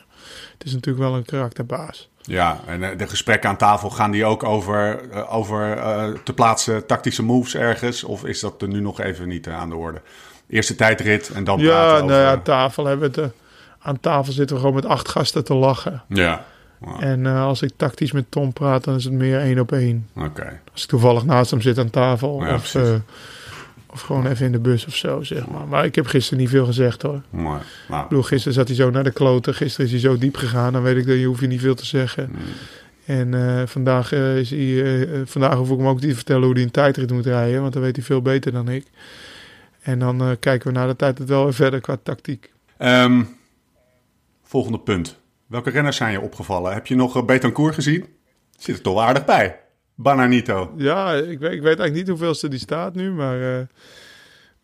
het 0.57 0.63
is 0.65 0.73
natuurlijk 0.73 1.05
wel 1.05 1.15
een 1.15 1.25
karakterbaas. 1.25 2.09
Ja, 2.21 2.59
en 2.67 2.83
eh, 2.83 2.97
de 2.97 3.07
gesprekken 3.07 3.49
aan 3.49 3.57
tafel 3.57 3.89
gaan 3.89 4.11
die 4.11 4.25
ook 4.25 4.43
over, 4.43 5.09
eh, 5.11 5.33
over 5.35 5.77
te 6.23 6.33
plaatsen 6.33 6.85
tactische 6.85 7.23
moves 7.23 7.55
ergens? 7.55 8.03
Of 8.03 8.25
is 8.25 8.39
dat 8.39 8.61
er 8.61 8.67
nu 8.67 8.79
nog 8.79 9.01
even 9.01 9.27
niet 9.27 9.47
aan 9.47 9.69
de 9.69 9.75
orde? 9.75 10.01
Eerste 10.49 10.75
tijdrit 10.75 11.29
en 11.29 11.43
dan 11.43 11.59
Ja, 11.59 11.65
praten 11.69 11.91
nou 11.91 12.03
over... 12.11 12.15
ja, 12.23 12.31
aan 12.31 12.41
tafel 12.41 12.85
hebben 12.85 13.11
we 13.11 13.21
het. 13.21 13.31
aan 13.79 13.99
tafel 13.99 14.33
zitten 14.33 14.55
we 14.55 14.61
gewoon 14.61 14.75
met 14.75 14.85
acht 14.85 15.09
gasten 15.09 15.43
te 15.43 15.53
lachen. 15.53 16.03
ja. 16.07 16.45
Wow. 16.79 17.03
En 17.03 17.25
eh, 17.25 17.43
als 17.43 17.61
ik 17.61 17.71
tactisch 17.75 18.11
met 18.11 18.25
Tom 18.29 18.53
praat, 18.53 18.83
dan 18.83 18.95
is 18.95 19.03
het 19.03 19.13
meer 19.13 19.39
één 19.39 19.59
op 19.59 19.71
één. 19.71 20.07
Oké. 20.15 20.59
Als 20.73 20.83
ik 20.83 20.89
toevallig 20.89 21.25
naast 21.25 21.51
hem 21.51 21.61
zit 21.61 21.77
aan 21.77 21.89
tafel. 21.89 22.45
Ja, 22.45 22.53
of, 22.53 22.75
eh, 22.75 22.93
of 23.85 24.01
gewoon 24.01 24.27
even 24.27 24.45
in 24.45 24.51
de 24.51 24.59
bus 24.59 24.85
of 24.85 24.95
zo, 24.95 25.23
zeg 25.23 25.47
maar. 25.47 25.67
Maar 25.67 25.85
ik 25.85 25.95
heb 25.95 26.05
gisteren 26.05 26.39
niet 26.39 26.49
veel 26.49 26.65
gezegd 26.65 27.01
hoor. 27.01 27.21
Mooi. 27.29 27.59
Nou, 27.89 28.03
Ik 28.03 28.09
bedoel, 28.09 28.23
gisteren 28.23 28.53
zat 28.53 28.67
hij 28.67 28.75
zo 28.75 28.89
naar 28.89 29.03
de 29.03 29.11
kloten. 29.11 29.53
Gisteren 29.53 29.85
is 29.85 29.91
hij 29.91 29.99
zo 30.11 30.17
diep 30.17 30.35
gegaan. 30.35 30.73
Dan 30.73 30.81
weet 30.81 30.97
ik 30.97 31.07
dat 31.07 31.17
je 31.17 31.25
hoef 31.25 31.39
je 31.39 31.47
niet 31.47 31.61
veel 31.61 31.75
te 31.75 31.85
zeggen. 31.85 32.29
mm, 32.31 32.37
En 33.05 33.33
eh, 33.33 33.67
vandaag, 33.67 34.11
is 34.11 34.49
hij, 34.49 35.07
vandaag 35.25 35.53
hoef 35.53 35.69
ik 35.71 35.77
hem 35.77 35.87
ook 35.87 35.99
niet 35.99 36.09
te 36.09 36.15
vertellen 36.15 36.43
hoe 36.43 36.53
hij 36.53 36.63
een 36.63 36.71
tijdrit 36.71 37.11
moet 37.11 37.25
rijden. 37.25 37.61
Want 37.61 37.73
dan 37.73 37.81
weet 37.81 37.95
hij 37.95 38.05
veel 38.05 38.21
beter 38.21 38.51
dan 38.51 38.69
ik. 38.69 38.85
En 39.81 39.99
dan 39.99 40.37
kijken 40.39 40.67
we 40.73 40.79
na 40.79 40.87
de 40.87 40.95
tijd 40.95 41.17
het 41.17 41.27
wel 41.27 41.43
weer 41.43 41.53
verder 41.53 41.81
qua 41.81 41.97
tactiek. 42.03 42.51
Ehm, 42.77 43.23
volgende 44.43 44.79
punt. 44.79 45.17
Welke 45.47 45.69
renners 45.69 45.97
zijn 45.97 46.11
je 46.11 46.21
opgevallen? 46.21 46.73
Heb 46.73 46.87
je 46.87 46.95
nog 46.95 47.15
uh, 47.17 47.23
Betancourt 47.23 47.73
gezien? 47.75 48.05
Zit 48.57 48.75
er 48.75 48.81
toch 48.81 48.99
aardig 48.99 49.25
bij. 49.25 49.59
Bananito. 49.95 50.73
Ja, 50.77 51.13
ik 51.13 51.39
weet, 51.39 51.51
ik 51.51 51.61
weet 51.61 51.65
eigenlijk 51.65 51.93
niet 51.93 52.07
hoeveelste 52.07 52.47
die 52.47 52.59
staat 52.59 52.95
nu. 52.95 53.11
Maar 53.11 53.41
eh, 53.41 53.59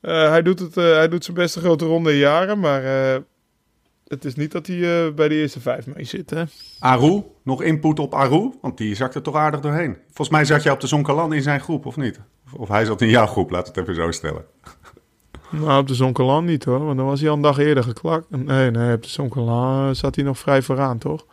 eh, 0.02 0.30
hij, 0.30 0.42
doet 0.42 0.60
het, 0.60 0.78
eh, 0.78 0.84
hij 0.84 1.08
doet 1.08 1.24
zijn 1.24 1.38
beste 1.38 1.60
grote 1.60 1.86
ronde 1.86 2.12
in 2.12 2.18
jaren. 2.18 2.60
Maar 2.60 2.84
eh, 2.84 3.22
het 4.08 4.26
is 4.26 4.36
niet 4.36 4.52
dat 4.52 4.68
hij 4.68 5.06
eh, 5.06 5.14
bij 5.14 5.28
de 5.28 5.36
eerste 5.36 5.60
vijf 5.60 5.88
mee 5.88 6.04
zit. 6.04 6.30
Hè? 6.30 6.44
Aru, 6.80 7.24
nog 7.44 7.62
input 7.62 8.00
op 8.00 8.14
Aru? 8.14 8.52
Want 8.62 8.78
die 8.78 8.96
zakt 8.96 9.16
er 9.16 9.22
toch 9.22 9.36
aardig 9.36 9.60
doorheen. 9.60 9.98
Volgens 10.06 10.30
mij 10.30 10.46
zat 10.46 10.64
jij 10.64 10.74
op 10.74 10.80
de 10.80 10.88
Zonkalan 10.88 11.34
in 11.34 11.42
zijn 11.42 11.60
groep, 11.60 11.86
of 11.86 11.98
niet? 11.98 12.20
Of, 12.46 12.54
of 12.54 12.68
hij 12.68 12.86
zat 12.86 13.02
in 13.02 13.10
jouw 13.10 13.26
groep, 13.26 13.52
laat 13.52 13.68
het 13.68 13.78
even 13.78 13.96
zo 13.96 14.12
stellen. 14.12 14.46
Nou, 15.52 15.80
op 15.80 15.88
de 15.88 15.96
Zonkelan 15.96 16.46
niet 16.46 16.64
hoor. 16.66 16.86
Want 16.86 16.98
dan 16.98 17.06
was 17.06 17.20
hij 17.20 17.30
al 17.30 17.36
een 17.36 17.42
dag 17.42 17.58
eerder 17.58 17.84
geklakt. 17.84 18.26
Nee, 18.30 18.72
nee, 18.72 18.94
op 18.96 19.04
de 19.04 19.10
Zonkelan 19.10 19.96
zat 19.96 20.16
hij 20.16 20.24
nog 20.24 20.40
vrij 20.40 20.62
vooraan 20.62 20.98
toch? 20.98 21.26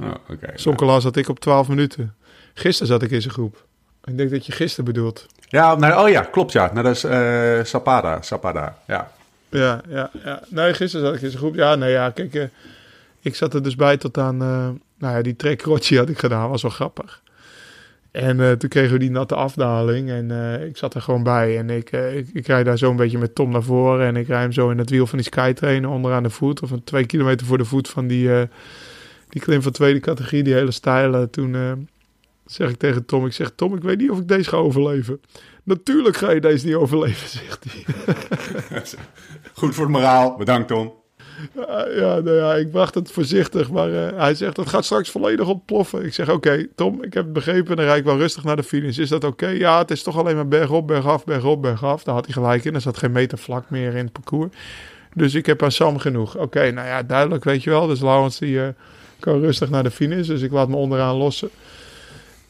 Oh, 0.00 0.08
oké. 0.30 0.50
Zonkelan 0.54 1.00
zat 1.00 1.16
ik 1.16 1.28
op 1.28 1.40
12 1.40 1.68
minuten. 1.68 2.14
Gisteren 2.54 2.88
zat 2.88 3.02
ik 3.02 3.10
in 3.10 3.20
zijn 3.22 3.34
groep. 3.34 3.64
Ik 4.04 4.16
denk 4.16 4.30
dat 4.30 4.46
je 4.46 4.52
gisteren 4.52 4.84
bedoelt. 4.84 5.26
Ja, 5.48 5.74
nou, 5.74 6.02
oh 6.04 6.08
ja, 6.10 6.20
klopt 6.20 6.52
ja. 6.52 6.70
Nou, 6.72 6.82
dat 6.86 6.94
is 6.96 7.04
eh 7.04 7.64
Sapada, 7.64 8.22
Sapada, 8.22 8.78
ja. 8.86 9.10
Ja, 9.48 9.80
ja, 9.88 10.10
ja. 10.24 10.40
Nee, 10.48 10.74
gisteren 10.74 11.06
zat 11.06 11.14
ik 11.14 11.22
in 11.22 11.28
zijn 11.28 11.42
groep. 11.42 11.54
Ja, 11.54 11.74
nee, 11.74 11.90
ja, 11.90 12.10
kijk. 12.10 12.34
eh, 12.34 12.44
ik 13.20 13.34
zat 13.34 13.54
er 13.54 13.62
dus 13.62 13.76
bij 13.76 13.96
tot 13.96 14.18
aan... 14.18 14.42
eh, 14.42 14.68
nou 14.98 15.16
ja, 15.16 15.22
die 15.22 15.36
trek 15.36 15.62
had 15.62 15.90
ik 16.08 16.18
gedaan. 16.18 16.48
Was 16.50 16.62
wel 16.62 16.70
grappig. 16.70 17.22
En 18.12 18.40
eh, 18.40 18.52
toen 18.52 18.68
kregen 18.68 18.92
we 18.92 18.98
die 18.98 19.10
natte 19.10 19.34
afdaling. 19.34 20.10
En 20.10 20.30
eh, 20.30 20.66
ik 20.66 20.76
zat 20.76 20.94
er 20.94 21.02
gewoon 21.02 21.22
bij. 21.22 21.58
En 21.58 21.70
ik, 21.70 21.92
eh, 21.92 22.16
ik, 22.16 22.28
ik 22.32 22.46
rijd 22.46 22.64
daar 22.64 22.78
zo 22.78 22.90
een 22.90 22.96
beetje 22.96 23.18
met 23.18 23.34
Tom 23.34 23.50
naar 23.50 23.62
voren. 23.62 24.06
En 24.06 24.16
ik 24.16 24.26
rijd 24.26 24.42
hem 24.42 24.52
zo 24.52 24.70
in 24.70 24.78
het 24.78 24.90
wiel 24.90 25.06
van 25.06 25.18
die 25.18 25.26
Skytrainer 25.26 25.90
onderaan 25.90 26.22
de 26.22 26.30
voet. 26.30 26.62
Of 26.62 26.70
een 26.70 26.84
twee 26.84 27.06
kilometer 27.06 27.46
voor 27.46 27.58
de 27.58 27.64
voet 27.64 27.88
van 27.88 28.06
die, 28.06 28.30
die 29.28 29.40
klim 29.40 29.62
van 29.62 29.72
tweede 29.72 30.00
categorie. 30.00 30.42
Die 30.42 30.54
hele 30.54 30.70
stijle. 30.70 31.30
Toen 31.30 31.56
zeg 32.46 32.70
ik 32.70 32.76
tegen 32.76 33.04
Tom. 33.04 33.26
Ik 33.26 33.32
zeg, 33.32 33.52
Tom, 33.54 33.76
ik 33.76 33.82
weet 33.82 33.98
niet 33.98 34.10
of 34.10 34.18
ik 34.18 34.28
deze 34.28 34.48
ga 34.48 34.56
overleven. 34.56 35.20
Natuurlijk 35.62 36.16
ga 36.16 36.30
je 36.30 36.40
deze 36.40 36.66
niet 36.66 36.74
overleven, 36.74 37.28
zegt 37.38 37.64
hij. 37.68 37.84
Goed 39.54 39.74
voor 39.74 39.84
het 39.84 39.92
moraal, 39.92 40.36
bedankt 40.36 40.68
Tom. 40.68 41.01
Ja, 41.96 42.20
nou 42.20 42.36
ja, 42.36 42.54
ik 42.54 42.70
bracht 42.70 42.94
het 42.94 43.10
voorzichtig, 43.10 43.70
maar 43.70 43.92
eh, 43.92 44.18
hij 44.18 44.34
zegt 44.34 44.56
dat 44.56 44.68
gaat 44.68 44.84
straks 44.84 45.10
volledig 45.10 45.48
ontploffen. 45.48 46.04
Ik 46.04 46.14
zeg 46.14 46.30
oké, 46.30 46.66
Tom, 46.74 47.02
ik 47.02 47.14
heb 47.14 47.24
het 47.24 47.32
begrepen, 47.32 47.76
dan 47.76 47.84
rijd 47.84 47.98
ik 47.98 48.04
wel 48.04 48.18
rustig 48.18 48.44
naar 48.44 48.56
de 48.56 48.62
finish. 48.62 48.98
Is 48.98 49.08
dat 49.08 49.24
oké? 49.24 49.46
Ja, 49.46 49.78
het 49.78 49.90
is 49.90 50.02
toch 50.02 50.18
alleen 50.18 50.34
maar 50.34 50.48
bergop, 50.48 50.86
bergaf, 50.86 51.24
bergop, 51.24 51.62
bergaf. 51.62 52.04
Daar 52.04 52.14
had 52.14 52.24
hij 52.24 52.34
gelijk 52.34 52.64
in, 52.64 52.74
er 52.74 52.80
zat 52.80 52.98
geen 52.98 53.12
meter 53.12 53.38
vlak 53.38 53.70
meer 53.70 53.94
in 53.94 54.04
het 54.04 54.12
parcours. 54.12 54.50
Dus 55.14 55.34
ik 55.34 55.46
heb 55.46 55.62
aan 55.62 55.72
Sam 55.72 55.98
genoeg. 55.98 56.36
Oké, 56.36 56.70
nou 56.70 56.86
ja, 56.86 57.02
duidelijk, 57.02 57.44
weet 57.44 57.62
je 57.62 57.70
wel. 57.70 57.86
Dus 57.86 58.00
Laurens 58.00 58.38
die 58.38 58.62
eh, 58.62 58.68
kan 59.18 59.40
rustig 59.40 59.70
naar 59.70 59.82
de 59.82 59.90
finish, 59.90 60.26
dus 60.26 60.42
ik 60.42 60.52
laat 60.52 60.68
me 60.68 60.76
onderaan 60.76 61.16
lossen. 61.16 61.50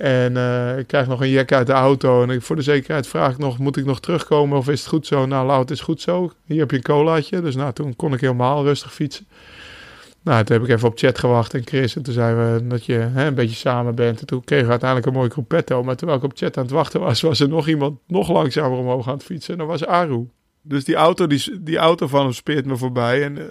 En 0.02 0.36
eh, 0.36 0.78
ik 0.78 0.86
krijg 0.86 1.06
nog 1.06 1.20
een 1.20 1.28
jek 1.28 1.52
uit 1.52 1.66
de 1.66 1.72
auto. 1.72 2.22
En 2.22 2.30
ik, 2.30 2.42
voor 2.42 2.56
de 2.56 2.62
zekerheid 2.62 3.06
vraag 3.06 3.32
ik 3.32 3.38
nog, 3.38 3.58
moet 3.58 3.76
ik 3.76 3.84
nog 3.84 4.00
terugkomen 4.00 4.58
of 4.58 4.68
is 4.68 4.80
het 4.80 4.88
goed 4.88 5.06
zo? 5.06 5.26
Nou, 5.26 5.46
Lau, 5.46 5.60
het 5.60 5.70
is 5.70 5.80
goed 5.80 6.00
zo. 6.00 6.32
Hier 6.46 6.60
heb 6.60 6.70
je 6.70 6.76
een 6.76 6.82
colaatje. 6.82 7.40
Dus 7.40 7.54
nou, 7.54 7.72
toen 7.72 7.96
kon 7.96 8.12
ik 8.12 8.20
helemaal 8.20 8.64
rustig 8.64 8.94
fietsen. 8.94 9.26
Nou, 10.22 10.44
toen 10.44 10.56
heb 10.56 10.64
ik 10.64 10.72
even 10.74 10.88
op 10.88 10.98
chat 10.98 11.18
gewacht 11.18 11.54
en 11.54 11.62
Chris. 11.64 11.96
En 11.96 12.02
toen 12.02 12.14
zeiden 12.14 12.54
we 12.54 12.66
dat 12.66 12.84
je 12.84 12.92
hè, 12.92 13.26
een 13.26 13.34
beetje 13.34 13.56
samen 13.56 13.94
bent. 13.94 14.20
En 14.20 14.26
toen 14.26 14.44
kregen 14.44 14.64
we 14.64 14.70
uiteindelijk 14.70 15.08
een 15.08 15.18
mooi 15.18 15.30
gruppetto. 15.30 15.82
Maar 15.82 15.96
terwijl 15.96 16.18
ik 16.18 16.24
op 16.24 16.36
chat 16.36 16.56
aan 16.56 16.62
het 16.62 16.72
wachten 16.72 17.00
was, 17.00 17.20
was 17.20 17.40
er 17.40 17.48
nog 17.48 17.68
iemand 17.68 17.98
nog 18.06 18.28
langzamer 18.30 18.78
omhoog 18.78 19.08
aan 19.08 19.14
het 19.14 19.24
fietsen. 19.24 19.52
En 19.52 19.58
dat 19.58 19.68
was 19.68 19.86
Aru. 19.86 20.28
Dus 20.62 20.84
die 20.84 20.94
auto, 20.94 21.26
die, 21.26 21.62
die 21.62 21.76
auto 21.76 22.06
van 22.06 22.22
hem 22.22 22.32
speert 22.32 22.66
me 22.66 22.76
voorbij. 22.76 23.22
En 23.22 23.38
eh, 23.38 23.44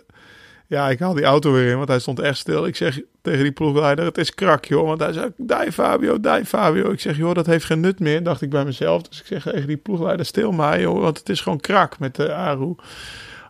ja, 0.71 0.89
ik 0.89 0.99
haal 0.99 1.13
die 1.13 1.23
auto 1.23 1.51
weer 1.51 1.69
in, 1.69 1.77
want 1.77 1.89
hij 1.89 1.99
stond 1.99 2.19
echt 2.19 2.37
stil. 2.37 2.65
Ik 2.65 2.75
zeg 2.75 2.99
tegen 3.21 3.43
die 3.43 3.51
ploegleider, 3.51 4.05
het 4.05 4.17
is 4.17 4.33
krak, 4.33 4.65
joh. 4.65 4.87
Want 4.87 4.99
hij 4.99 5.13
zei, 5.13 5.31
die 5.37 5.71
Fabio, 5.71 6.19
die 6.19 6.45
Fabio. 6.45 6.91
Ik 6.91 6.99
zeg, 6.99 7.17
joh, 7.17 7.33
dat 7.33 7.45
heeft 7.45 7.65
geen 7.65 7.79
nut 7.79 7.99
meer, 7.99 8.23
dacht 8.23 8.41
ik 8.41 8.49
bij 8.49 8.65
mezelf. 8.65 9.01
Dus 9.01 9.19
ik 9.19 9.25
zeg 9.25 9.43
tegen 9.43 9.67
die 9.67 9.77
ploegleider, 9.77 10.25
stil 10.25 10.51
maar, 10.51 10.81
joh. 10.81 11.01
Want 11.01 11.17
het 11.17 11.29
is 11.29 11.41
gewoon 11.41 11.59
krak 11.59 11.99
met 11.99 12.15
de 12.15 12.33
Aru. 12.33 12.75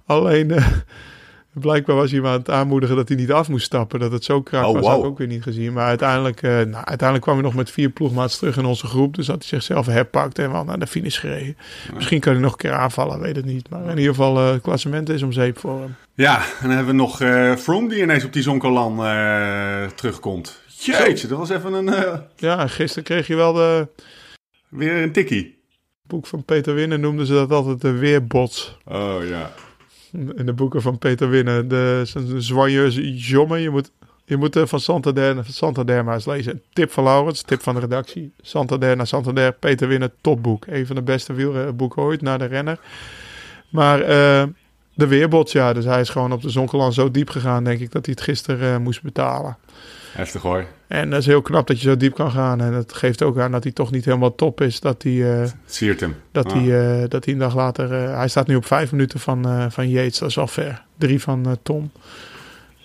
Alleen, 0.06 0.52
eh, 0.52 0.68
blijkbaar 1.54 1.96
was 1.96 2.12
hij 2.12 2.24
aan 2.24 2.32
het 2.32 2.50
aanmoedigen 2.50 2.96
dat 2.96 3.08
hij 3.08 3.18
niet 3.18 3.32
af 3.32 3.50
moest 3.50 3.66
stappen. 3.66 4.00
Dat 4.00 4.12
het 4.12 4.24
zo 4.24 4.42
krak 4.42 4.66
Oh, 4.66 4.74
was, 4.74 4.82
wow. 4.82 4.90
had 4.92 5.00
ik 5.00 5.06
ook 5.06 5.18
weer 5.18 5.28
niet 5.28 5.44
gezien. 5.44 5.74
Maar 5.74 5.86
uiteindelijk, 5.88 6.42
eh, 6.42 6.52
nou, 6.52 6.74
uiteindelijk 6.74 7.22
kwam 7.22 7.34
hij 7.36 7.44
nog 7.44 7.54
met 7.54 7.72
vier 7.72 7.90
ploegmaats 7.90 8.38
terug 8.38 8.58
in 8.58 8.66
onze 8.66 8.88
groep. 8.88 9.16
Dus 9.16 9.28
had 9.28 9.36
hij 9.40 9.48
zichzelf 9.48 9.86
herpakt 9.86 10.40
en 10.40 10.52
wel 10.52 10.64
naar 10.64 10.80
de 10.80 10.88
finish 10.88 11.20
gereden. 11.20 11.58
Misschien 11.96 12.20
kan 12.20 12.34
hij 12.34 12.42
nog 12.42 12.52
een 12.52 12.58
keer 12.58 12.74
aanvallen, 12.74 13.20
weet 13.20 13.36
het 13.36 13.46
niet. 13.46 13.70
Maar 13.70 13.84
in 13.84 13.98
ieder 13.98 14.14
geval, 14.16 14.38
het 14.38 14.62
klassement 14.62 15.10
is 15.10 15.24
om 15.24 15.32
zeep 15.32 15.60
voor 15.60 15.80
hem. 15.80 15.96
Ja, 16.14 16.38
en 16.38 16.46
dan 16.68 16.70
hebben 16.70 16.96
we 16.96 17.02
nog 17.02 17.22
eh 17.22 17.56
Froome 17.56 17.90
die 17.90 18.02
ineens 18.02 18.24
op 18.24 18.34
die 18.34 18.44
Zonkalan 18.44 19.06
eh 19.06 19.86
terugkomt. 19.96 20.62
Jeetje, 20.68 21.28
dat 21.28 21.38
was 21.38 21.50
even 21.50 21.74
een, 21.74 22.20
Ja, 22.36 22.60
en 22.60 22.70
gisteren 22.70 23.04
kreeg 23.04 23.28
je 23.28 23.36
wel 23.36 23.54
de 23.54 23.88
weer 24.70 25.04
een 25.04 25.12
tikkie. 25.12 25.60
boek 26.04 26.28
van 26.28 26.44
Peter 26.46 26.74
Winnen, 26.74 27.00
noemden 27.00 27.26
ze 27.26 27.34
dat 27.34 27.52
altijd 27.52 27.82
de 27.82 27.92
weerbots. 27.92 28.78
Oh 28.86 29.16
ja. 29.30 29.52
In 30.12 30.45
de 30.45 30.54
boeken 30.54 30.82
van 30.82 30.97
Peter 30.97 31.30
Winnen, 31.30 31.67
de, 31.67 32.02
zwanjeuze 32.38 33.15
jomme. 33.15 33.60
Je 33.60 33.69
moet, 33.69 33.91
je 34.26 34.38
moet 34.38 34.56
eh, 34.56 34.65
van 34.65 34.80
Santander 34.80 35.36
naar 35.36 35.45
Santander 35.47 36.04
maar 36.04 36.13
eens 36.13 36.26
lezen. 36.26 36.62
Tip 36.74 36.91
van 36.91 37.04
Laurens, 37.04 37.41
tip 37.41 37.62
van 37.62 37.74
de 37.74 37.80
redactie. 37.80 38.34
Santander 38.41 38.95
naar 38.95 39.08
Santander, 39.08 39.54
Peter 39.54 39.88
Winnen, 39.88 40.13
topboek. 40.21 40.65
Een 40.67 40.86
van 40.86 40.95
de 40.95 41.02
beste 41.02 41.34
wielboeken 41.34 42.02
ooit, 42.02 42.21
naar 42.21 42.39
de 42.39 42.45
renner. 42.45 42.80
Maar 43.69 44.02
eh, 44.02 44.43
de 44.93 45.08
weerbots, 45.08 45.52
ja, 45.52 45.74
dus 45.74 45.86
hij 45.86 46.02
is 46.02 46.10
gewoon 46.10 46.32
op 46.32 46.41
de 46.41 46.50
Zonkeland 46.50 46.93
zo 46.93 47.12
diep 47.12 47.30
gegaan, 47.30 47.63
denk 47.63 47.80
ik, 47.80 47.91
dat 47.91 48.06
hij 48.06 48.13
het 48.17 48.24
gisteren 48.24 48.74
eh, 48.74 48.80
moest 48.80 49.02
betalen. 49.02 49.58
Heftig 50.13 50.41
hoor. 50.41 50.65
En 50.92 51.10
dat 51.10 51.20
is 51.20 51.26
heel 51.26 51.42
knap 51.42 51.68
dat 51.68 51.82
je 51.82 51.90
zo 51.90 51.98
diep 51.98 52.14
kan 52.14 52.32
gaan. 52.32 52.62
En 52.62 52.72
dat 52.72 52.94
geeft 52.94 53.22
ook 53.22 53.38
aan 53.40 53.52
dat 53.52 53.64
hij 53.64 53.72
toch 53.72 53.92
niet 53.92 54.06
helemaal 54.06 54.36
top 54.36 54.62
is. 54.62 54.80
Dat 54.80 55.04
hij, 55.04 55.42
eh, 55.42 55.50
Siert 55.66 56.00
hem. 56.00 56.16
dat 56.32 56.46
Ah. 56.46 56.54
hij, 56.54 57.02
eh, 57.02 57.10
dat 57.10 57.26
hij 57.26 57.34
een 57.34 57.40
dag 57.40 57.56
later... 57.56 57.94
eh, 57.94 58.16
hij 58.18 58.28
staat 58.28 58.48
nu 58.48 58.56
op 58.56 58.66
vijf 58.66 58.92
minuten 58.92 59.20
van, 59.20 59.72
van 59.72 59.90
Yates. 59.90 60.18
Dat 60.20 60.30
is 60.30 60.36
wel 60.36 60.48
ver. 60.48 60.84
Drie 60.98 61.22
van 61.22 61.58
Tom. 61.64 61.92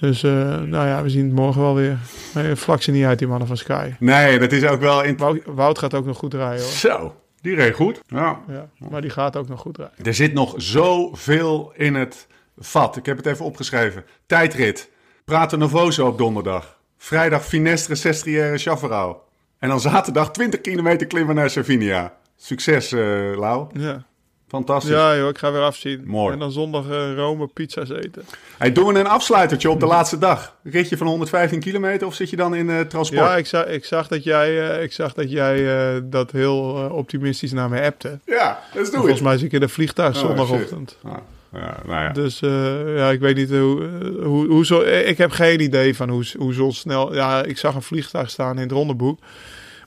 Dus 0.01 0.23
nou 0.23 0.71
ja, 0.71 1.03
we 1.03 1.09
zien 1.11 1.25
het 1.25 1.35
morgen 1.35 1.61
wel 1.63 1.75
weer. 1.75 1.99
Nee, 2.35 2.55
vlak 2.55 2.83
ze 2.83 2.91
niet 2.91 3.05
uit, 3.05 3.19
die 3.19 3.29
mannen 3.29 3.47
van 3.47 3.57
Sky. 3.57 3.91
Nee, 3.99 4.39
dat 4.39 4.53
is 4.53 4.65
ook 4.65 4.81
wel... 4.81 5.03
In... 5.03 5.17
Wout, 5.17 5.43
Wout 5.45 5.79
gaat 5.79 5.95
ook 5.95 6.07
nog 6.07 6.17
goed 6.19 6.35
rijden 6.35 6.63
hoor. 6.65 6.73
Zo, 6.73 7.15
die 7.41 7.55
reed 7.55 7.75
goed. 7.75 8.01
Ja. 8.07 8.39
Ja, 8.49 8.69
maar 8.91 9.01
die 9.01 9.11
gaat 9.11 9.37
ook 9.37 9.49
nog 9.49 9.61
goed 9.61 9.77
rijden. 9.77 10.05
Er 10.05 10.15
zit 10.15 10.33
nog 10.33 10.55
zoveel 10.57 11.73
in 11.77 11.95
het 11.95 12.27
vat. 12.59 12.97
Ik 12.97 13.07
heb 13.07 13.17
het 13.17 13.27
even 13.27 13.45
opgeschreven. 13.45 14.05
Tijdrit. 14.27 14.91
Praten 15.25 15.59
Novoso 15.59 16.07
op 16.07 16.19
donderdag. 16.19 16.76
Vrijdag 16.99 17.45
Finestre 17.47 17.95
Sestriere 17.95 18.59
Chavarral. 18.59 19.25
En 19.59 19.69
dan 19.69 19.81
zaterdag 19.81 20.31
20 20.31 20.61
kilometer 20.61 21.07
klimmen 21.07 21.35
naar 21.35 21.51
Servinia. 21.51 22.13
Succes, 22.37 22.93
eh 22.93 23.01
Lau. 23.37 23.67
Ja. 23.73 24.05
Fantastisch. 24.49 24.93
ja 24.93 25.17
joh, 25.17 25.29
ik 25.29 25.39
ga 25.39 25.53
weer 25.53 25.61
afzien. 25.63 26.03
Mooi. 26.07 26.33
En 26.33 26.39
dan 26.39 26.53
zondag 26.53 26.89
eh, 26.89 27.15
Rome 27.15 27.47
pizza's 27.47 27.91
eten. 27.91 28.25
Hey, 28.59 28.73
doen 28.73 28.93
we 28.93 28.99
een 29.01 29.07
afsluitertje 29.07 29.71
op 29.71 29.81
de 29.81 29.87
laatste 29.87 30.19
dag? 30.19 30.57
Ritje 30.63 30.97
van 30.97 31.07
115 31.07 31.61
kilometer 31.61 32.07
of 32.07 32.15
zit 32.15 32.31
je 32.31 32.37
dan 32.37 32.55
in 32.55 32.71
eh, 32.71 32.81
transport? 32.81 33.21
Ja, 33.27 33.37
ik 33.37 33.47
zag, 33.47 33.67
ik 33.67 33.85
zag 33.85 34.09
dat 34.09 34.25
jij, 34.25 34.83
ik 34.83 34.93
zag 34.93 35.13
dat, 35.13 35.31
jij 35.31 36.01
dat 36.09 36.31
heel 36.31 36.59
optimistisch 36.93 37.53
naar 37.53 37.69
me 37.69 37.83
appte. 37.83 38.21
Ja, 38.25 38.61
let's 38.75 38.91
do 38.91 38.97
Volgens 38.97 39.19
it. 39.19 39.25
mij 39.25 39.37
zit 39.37 39.47
ik 39.47 39.53
in 39.53 39.61
de 39.61 39.69
vliegtuig 39.69 40.15
Oh, 40.15 40.21
zondagochtend. 40.21 40.99
Ah, 41.03 41.15
ja, 41.61 41.77
nou 41.87 42.03
ja. 42.03 42.11
Dus 42.13 42.43
eh, 42.43 42.97
ja, 42.97 43.11
ik 43.11 43.21
weet 43.21 43.37
niet 43.37 43.51
hoe, 43.51 43.83
eh, 43.83 44.25
hoe, 44.25 44.47
hoe 44.47 44.67
zo, 44.67 44.81
eh, 44.81 45.09
ik 45.09 45.19
heb 45.19 45.31
geen 45.31 45.61
idee 45.61 45.97
van 45.97 46.09
hoe, 46.09 46.25
hoe 46.39 46.55
zo 46.55 46.71
snel. 46.71 47.15
Ja, 47.15 47.45
ik 47.45 47.59
zag 47.59 47.75
een 47.75 47.83
vliegtuig 47.83 48.31
staan 48.31 48.57
in 48.57 48.63
het 48.63 48.73
rondeboek. 48.73 49.19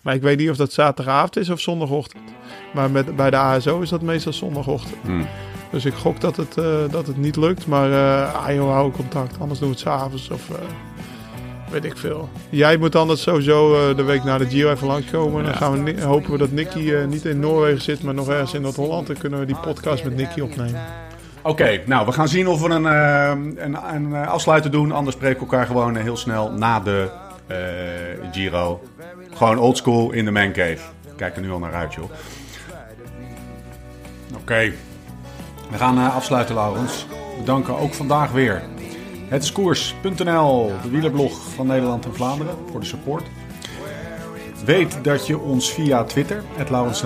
Maar 0.01 0.15
ik 0.15 0.21
weet 0.21 0.37
niet 0.37 0.49
of 0.49 0.57
dat 0.57 0.71
zaterdagavond 0.71 1.37
is 1.37 1.49
of 1.49 1.59
zondagochtend. 1.59 2.23
Maar 2.73 2.91
met, 2.91 3.15
bij 3.15 3.29
de 3.29 3.37
ASO 3.37 3.79
is 3.81 3.89
dat 3.89 4.01
meestal 4.01 4.33
zondagochtend. 4.33 5.01
Hmm. 5.01 5.27
Dus 5.71 5.85
ik 5.85 5.93
gok 5.93 6.21
dat 6.21 6.35
het, 6.35 6.57
eh, 6.57 6.89
dat 6.91 7.07
het 7.07 7.17
niet 7.17 7.35
lukt. 7.35 7.67
Maar 7.67 7.91
eh 7.91 8.45
ah, 8.45 8.53
joh, 8.53 8.71
hou 8.71 8.91
contact. 8.91 9.39
Anders 9.39 9.59
doen 9.59 9.69
we 9.69 9.75
het 9.75 9.83
s'avonds 9.83 10.29
of 10.29 10.49
eh, 10.49 10.55
weet 11.71 11.85
ik 11.85 11.97
veel. 11.97 12.29
Jij 12.49 12.77
moet 12.77 12.95
anders 12.95 13.21
sowieso 13.21 13.89
eh, 13.89 13.95
de 13.95 14.03
week 14.03 14.23
na 14.23 14.37
de 14.37 14.49
Giro 14.49 14.71
even 14.71 14.87
langskomen. 14.87 15.43
Dan 15.43 15.53
gaan 15.53 15.83
we, 15.83 16.01
hopen 16.01 16.31
we 16.31 16.37
dat 16.37 16.51
Nicky 16.51 16.91
eh, 16.91 17.05
niet 17.05 17.25
in 17.25 17.39
Noorwegen 17.39 17.81
zit, 17.81 18.03
maar 18.03 18.13
nog 18.13 18.29
ergens 18.29 18.53
in 18.53 18.61
Noord-Holland. 18.61 19.07
Dan 19.07 19.17
kunnen 19.17 19.39
we 19.39 19.45
die 19.45 19.57
podcast 19.57 20.03
met 20.03 20.15
Nicky 20.15 20.39
opnemen. 20.39 21.08
Oké, 21.43 21.81
nou, 21.85 22.05
we 22.05 22.11
gaan 22.11 22.27
zien 22.27 22.47
of 22.47 22.61
we 22.61 22.69
een, 22.69 22.85
eh, 22.85 23.63
een, 23.63 23.77
een 23.93 24.15
eh, 24.15 24.27
afsluiter 24.27 24.71
doen. 24.71 24.91
Anders 24.91 25.15
spreken 25.15 25.37
we 25.37 25.45
elkaar 25.45 25.65
gewoon 25.65 25.97
eh, 25.97 26.03
heel 26.03 26.17
snel 26.17 26.51
na 26.51 26.79
de 26.79 27.09
Giro. 28.31 28.81
Gewoon 29.33 29.57
oldschool 29.57 30.11
in 30.11 30.25
de 30.25 30.31
mancave. 30.31 30.79
Kijk 31.15 31.35
er 31.35 31.41
nu 31.41 31.51
al 31.51 31.59
naar 31.59 31.73
uit, 31.73 31.93
joh. 31.93 32.11
Oké. 34.35 34.73
We 35.71 35.77
gaan 35.77 35.97
uh, 35.97 36.15
afsluiten, 36.15 36.55
Laurens. 36.55 37.05
We 37.37 37.43
danken 37.43 37.77
ook 37.77 37.93
vandaag 37.93 38.31
weer 38.31 38.61
het 39.29 39.43
is 39.43 39.51
de 40.83 40.89
wielerblog 40.89 41.39
van 41.55 41.67
Nederland 41.67 42.05
en 42.05 42.15
Vlaanderen, 42.15 42.55
voor 42.71 42.79
de 42.79 42.85
support. 42.85 43.23
Weet 44.65 45.03
dat 45.03 45.27
je 45.27 45.39
ons 45.39 45.73
via 45.73 46.03
Twitter, 46.03 46.43
het 46.55 46.69
Laurens 46.69 46.99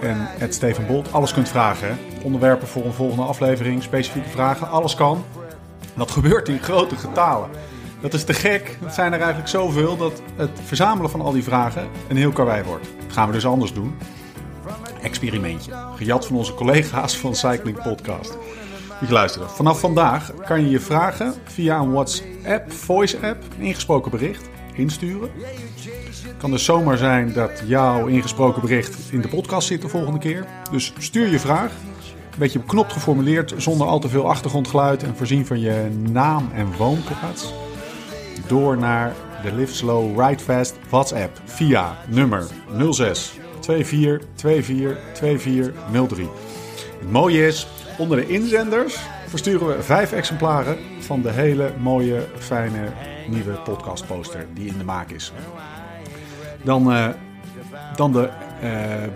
en 0.00 0.16
het 0.18 0.54
Steven 0.54 0.86
Bolt, 0.86 1.12
alles 1.12 1.32
kunt 1.32 1.48
vragen. 1.48 1.98
Onderwerpen 2.22 2.68
voor 2.68 2.84
een 2.84 2.92
volgende 2.92 3.22
aflevering, 3.22 3.82
specifieke 3.82 4.28
vragen, 4.28 4.70
alles 4.70 4.94
kan. 4.94 5.24
Dat 5.94 6.10
gebeurt 6.10 6.48
in 6.48 6.58
grote 6.58 6.96
getalen. 6.96 7.48
Dat 8.00 8.14
is 8.14 8.24
te 8.24 8.34
gek. 8.34 8.78
Het 8.80 8.94
zijn 8.94 9.12
er 9.12 9.18
eigenlijk 9.18 9.48
zoveel 9.48 9.96
dat 9.96 10.22
het 10.36 10.50
verzamelen 10.64 11.10
van 11.10 11.20
al 11.20 11.32
die 11.32 11.42
vragen 11.42 11.88
een 12.08 12.16
heel 12.16 12.32
karwei 12.32 12.62
wordt. 12.62 12.86
Dat 13.06 13.12
gaan 13.12 13.26
we 13.26 13.32
dus 13.32 13.46
anders 13.46 13.72
doen. 13.72 13.94
Experimentje. 15.02 15.72
Gejat 15.96 16.26
van 16.26 16.36
onze 16.36 16.54
collega's 16.54 17.16
van 17.16 17.34
Cycling 17.34 17.82
Podcast. 17.82 18.36
Moet 19.00 19.10
luisteren. 19.10 19.50
Vanaf 19.50 19.80
vandaag 19.80 20.34
kan 20.46 20.60
je 20.60 20.70
je 20.70 20.80
vragen 20.80 21.34
via 21.44 21.78
een 21.78 21.92
WhatsApp, 21.92 22.72
voice 22.72 23.18
app, 23.22 23.44
ingesproken 23.58 24.10
bericht 24.10 24.48
insturen. 24.74 25.30
Het 26.22 26.36
kan 26.38 26.50
dus 26.50 26.64
zomaar 26.64 26.96
zijn 26.96 27.32
dat 27.32 27.62
jouw 27.66 28.06
ingesproken 28.06 28.60
bericht 28.60 28.96
in 29.10 29.20
de 29.20 29.28
podcast 29.28 29.66
zit 29.66 29.82
de 29.82 29.88
volgende 29.88 30.18
keer. 30.18 30.46
Dus 30.70 30.92
stuur 30.98 31.28
je 31.28 31.38
vraag. 31.38 31.72
Beetje 32.40 32.58
beknopt 32.58 32.92
geformuleerd, 32.92 33.54
zonder 33.56 33.86
al 33.86 33.98
te 33.98 34.08
veel 34.08 34.28
achtergrondgeluid 34.28 35.02
en 35.02 35.16
voorzien 35.16 35.46
van 35.46 35.60
je 35.60 35.88
naam 36.12 36.50
en 36.54 36.76
woonplaats. 36.76 37.52
Door 38.46 38.78
naar 38.78 39.14
de 39.42 39.54
Live 39.54 39.74
Slow 39.74 40.20
Ride 40.20 40.42
Fast 40.42 40.78
WhatsApp 40.88 41.40
via 41.44 41.96
nummer 42.08 42.46
06 42.90 43.38
24 43.60 44.28
24 44.34 44.98
2403. 45.12 46.28
Het 47.00 47.10
mooie 47.10 47.46
is, 47.46 47.66
Onder 48.00 48.16
de 48.16 48.26
inzenders 48.26 48.98
versturen 49.26 49.66
we 49.66 49.82
vijf 49.82 50.12
exemplaren 50.12 50.78
van 50.98 51.22
de 51.22 51.30
hele 51.30 51.72
mooie, 51.78 52.26
fijne 52.38 52.92
nieuwe 53.28 53.52
podcastposter 53.52 54.46
die 54.54 54.66
in 54.66 54.78
de 54.78 54.84
maak 54.84 55.10
is. 55.10 55.32
Dan, 56.62 56.92
uh, 56.92 57.08
dan 57.96 58.12
de 58.12 58.28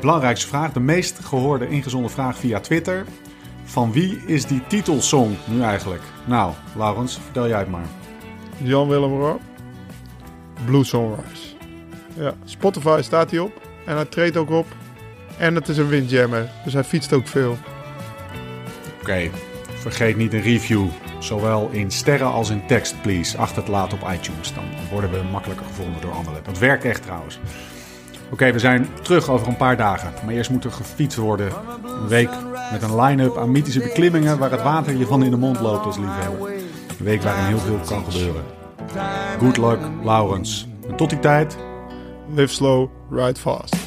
belangrijkste 0.00 0.46
vraag, 0.46 0.72
de 0.72 0.80
meest 0.80 1.18
gehoorde 1.24 1.68
ingezonden 1.68 2.10
vraag 2.10 2.38
via 2.38 2.60
Twitter. 2.60 3.04
Van 3.64 3.92
wie 3.92 4.22
is 4.26 4.46
die 4.46 4.62
titelsong 4.66 5.36
nu 5.44 5.62
eigenlijk? 5.62 6.02
Nou, 6.24 6.52
Laurens, 6.76 7.18
vertel 7.22 7.48
jij 7.48 7.58
het 7.58 7.70
maar. 7.70 7.86
Jan 8.56 8.88
Willem 8.88 9.20
Roy, 9.20 9.36
Blue 10.64 10.84
Sunrise. 10.84 11.54
Ja, 12.14 12.34
Spotify 12.44 13.00
staat 13.02 13.30
hij 13.30 13.40
op 13.40 13.60
en 13.86 13.94
hij 13.94 14.04
treedt 14.04 14.36
ook 14.36 14.50
op. 14.50 14.66
En 15.38 15.54
het 15.54 15.68
is 15.68 15.76
een 15.76 15.88
windjammer, 15.88 16.50
dus 16.64 16.72
hij 16.72 16.84
fietst 16.84 17.12
ook 17.12 17.28
veel. 17.28 17.56
Oké, 19.00 19.30
vergeet 19.74 20.16
niet 20.16 20.32
een 20.32 20.42
review, 20.42 20.86
zowel 21.18 21.68
in 21.70 21.90
sterren 21.90 22.32
als 22.32 22.50
in 22.50 22.66
tekst, 22.66 23.02
please. 23.02 23.38
Achter 23.38 23.62
te 23.64 23.70
laten 23.70 24.00
op 24.00 24.10
iTunes. 24.12 24.54
Dan 24.54 24.64
worden 24.90 25.10
we 25.10 25.22
makkelijker 25.30 25.66
gevonden 25.66 26.00
door 26.00 26.12
anderen. 26.12 26.44
Dat 26.44 26.58
werkt 26.58 26.84
echt 26.84 27.02
trouwens. 27.02 27.38
Oké, 28.30 28.52
we 28.52 28.58
zijn 28.58 28.88
terug 29.02 29.28
over 29.28 29.48
een 29.48 29.56
paar 29.56 29.76
dagen. 29.76 30.12
Maar 30.24 30.34
eerst 30.34 30.50
moet 30.50 30.64
er 30.64 30.72
gefietst 30.72 31.18
worden. 31.18 31.52
Een 31.84 32.08
week 32.08 32.30
met 32.72 32.82
een 32.82 33.00
line-up 33.00 33.38
aan 33.38 33.50
mythische 33.50 33.80
beklimmingen 33.80 34.38
waar 34.38 34.50
het 34.50 34.62
water 34.62 34.96
je 34.96 35.06
van 35.06 35.24
in 35.24 35.30
de 35.30 35.36
mond 35.36 35.60
loopt 35.60 35.86
als 35.86 35.96
liefhebber. 35.96 36.52
Een 36.98 37.04
week 37.04 37.22
waarin 37.22 37.44
heel 37.44 37.58
veel 37.58 37.80
kan 37.86 38.04
gebeuren. 38.04 38.42
Good 39.38 39.56
luck, 39.56 39.78
Laurens. 40.04 40.68
En 40.88 40.96
tot 40.96 41.10
die 41.10 41.18
tijd. 41.18 41.56
Live 42.34 42.54
slow, 42.54 42.88
ride 43.10 43.40
fast. 43.40 43.83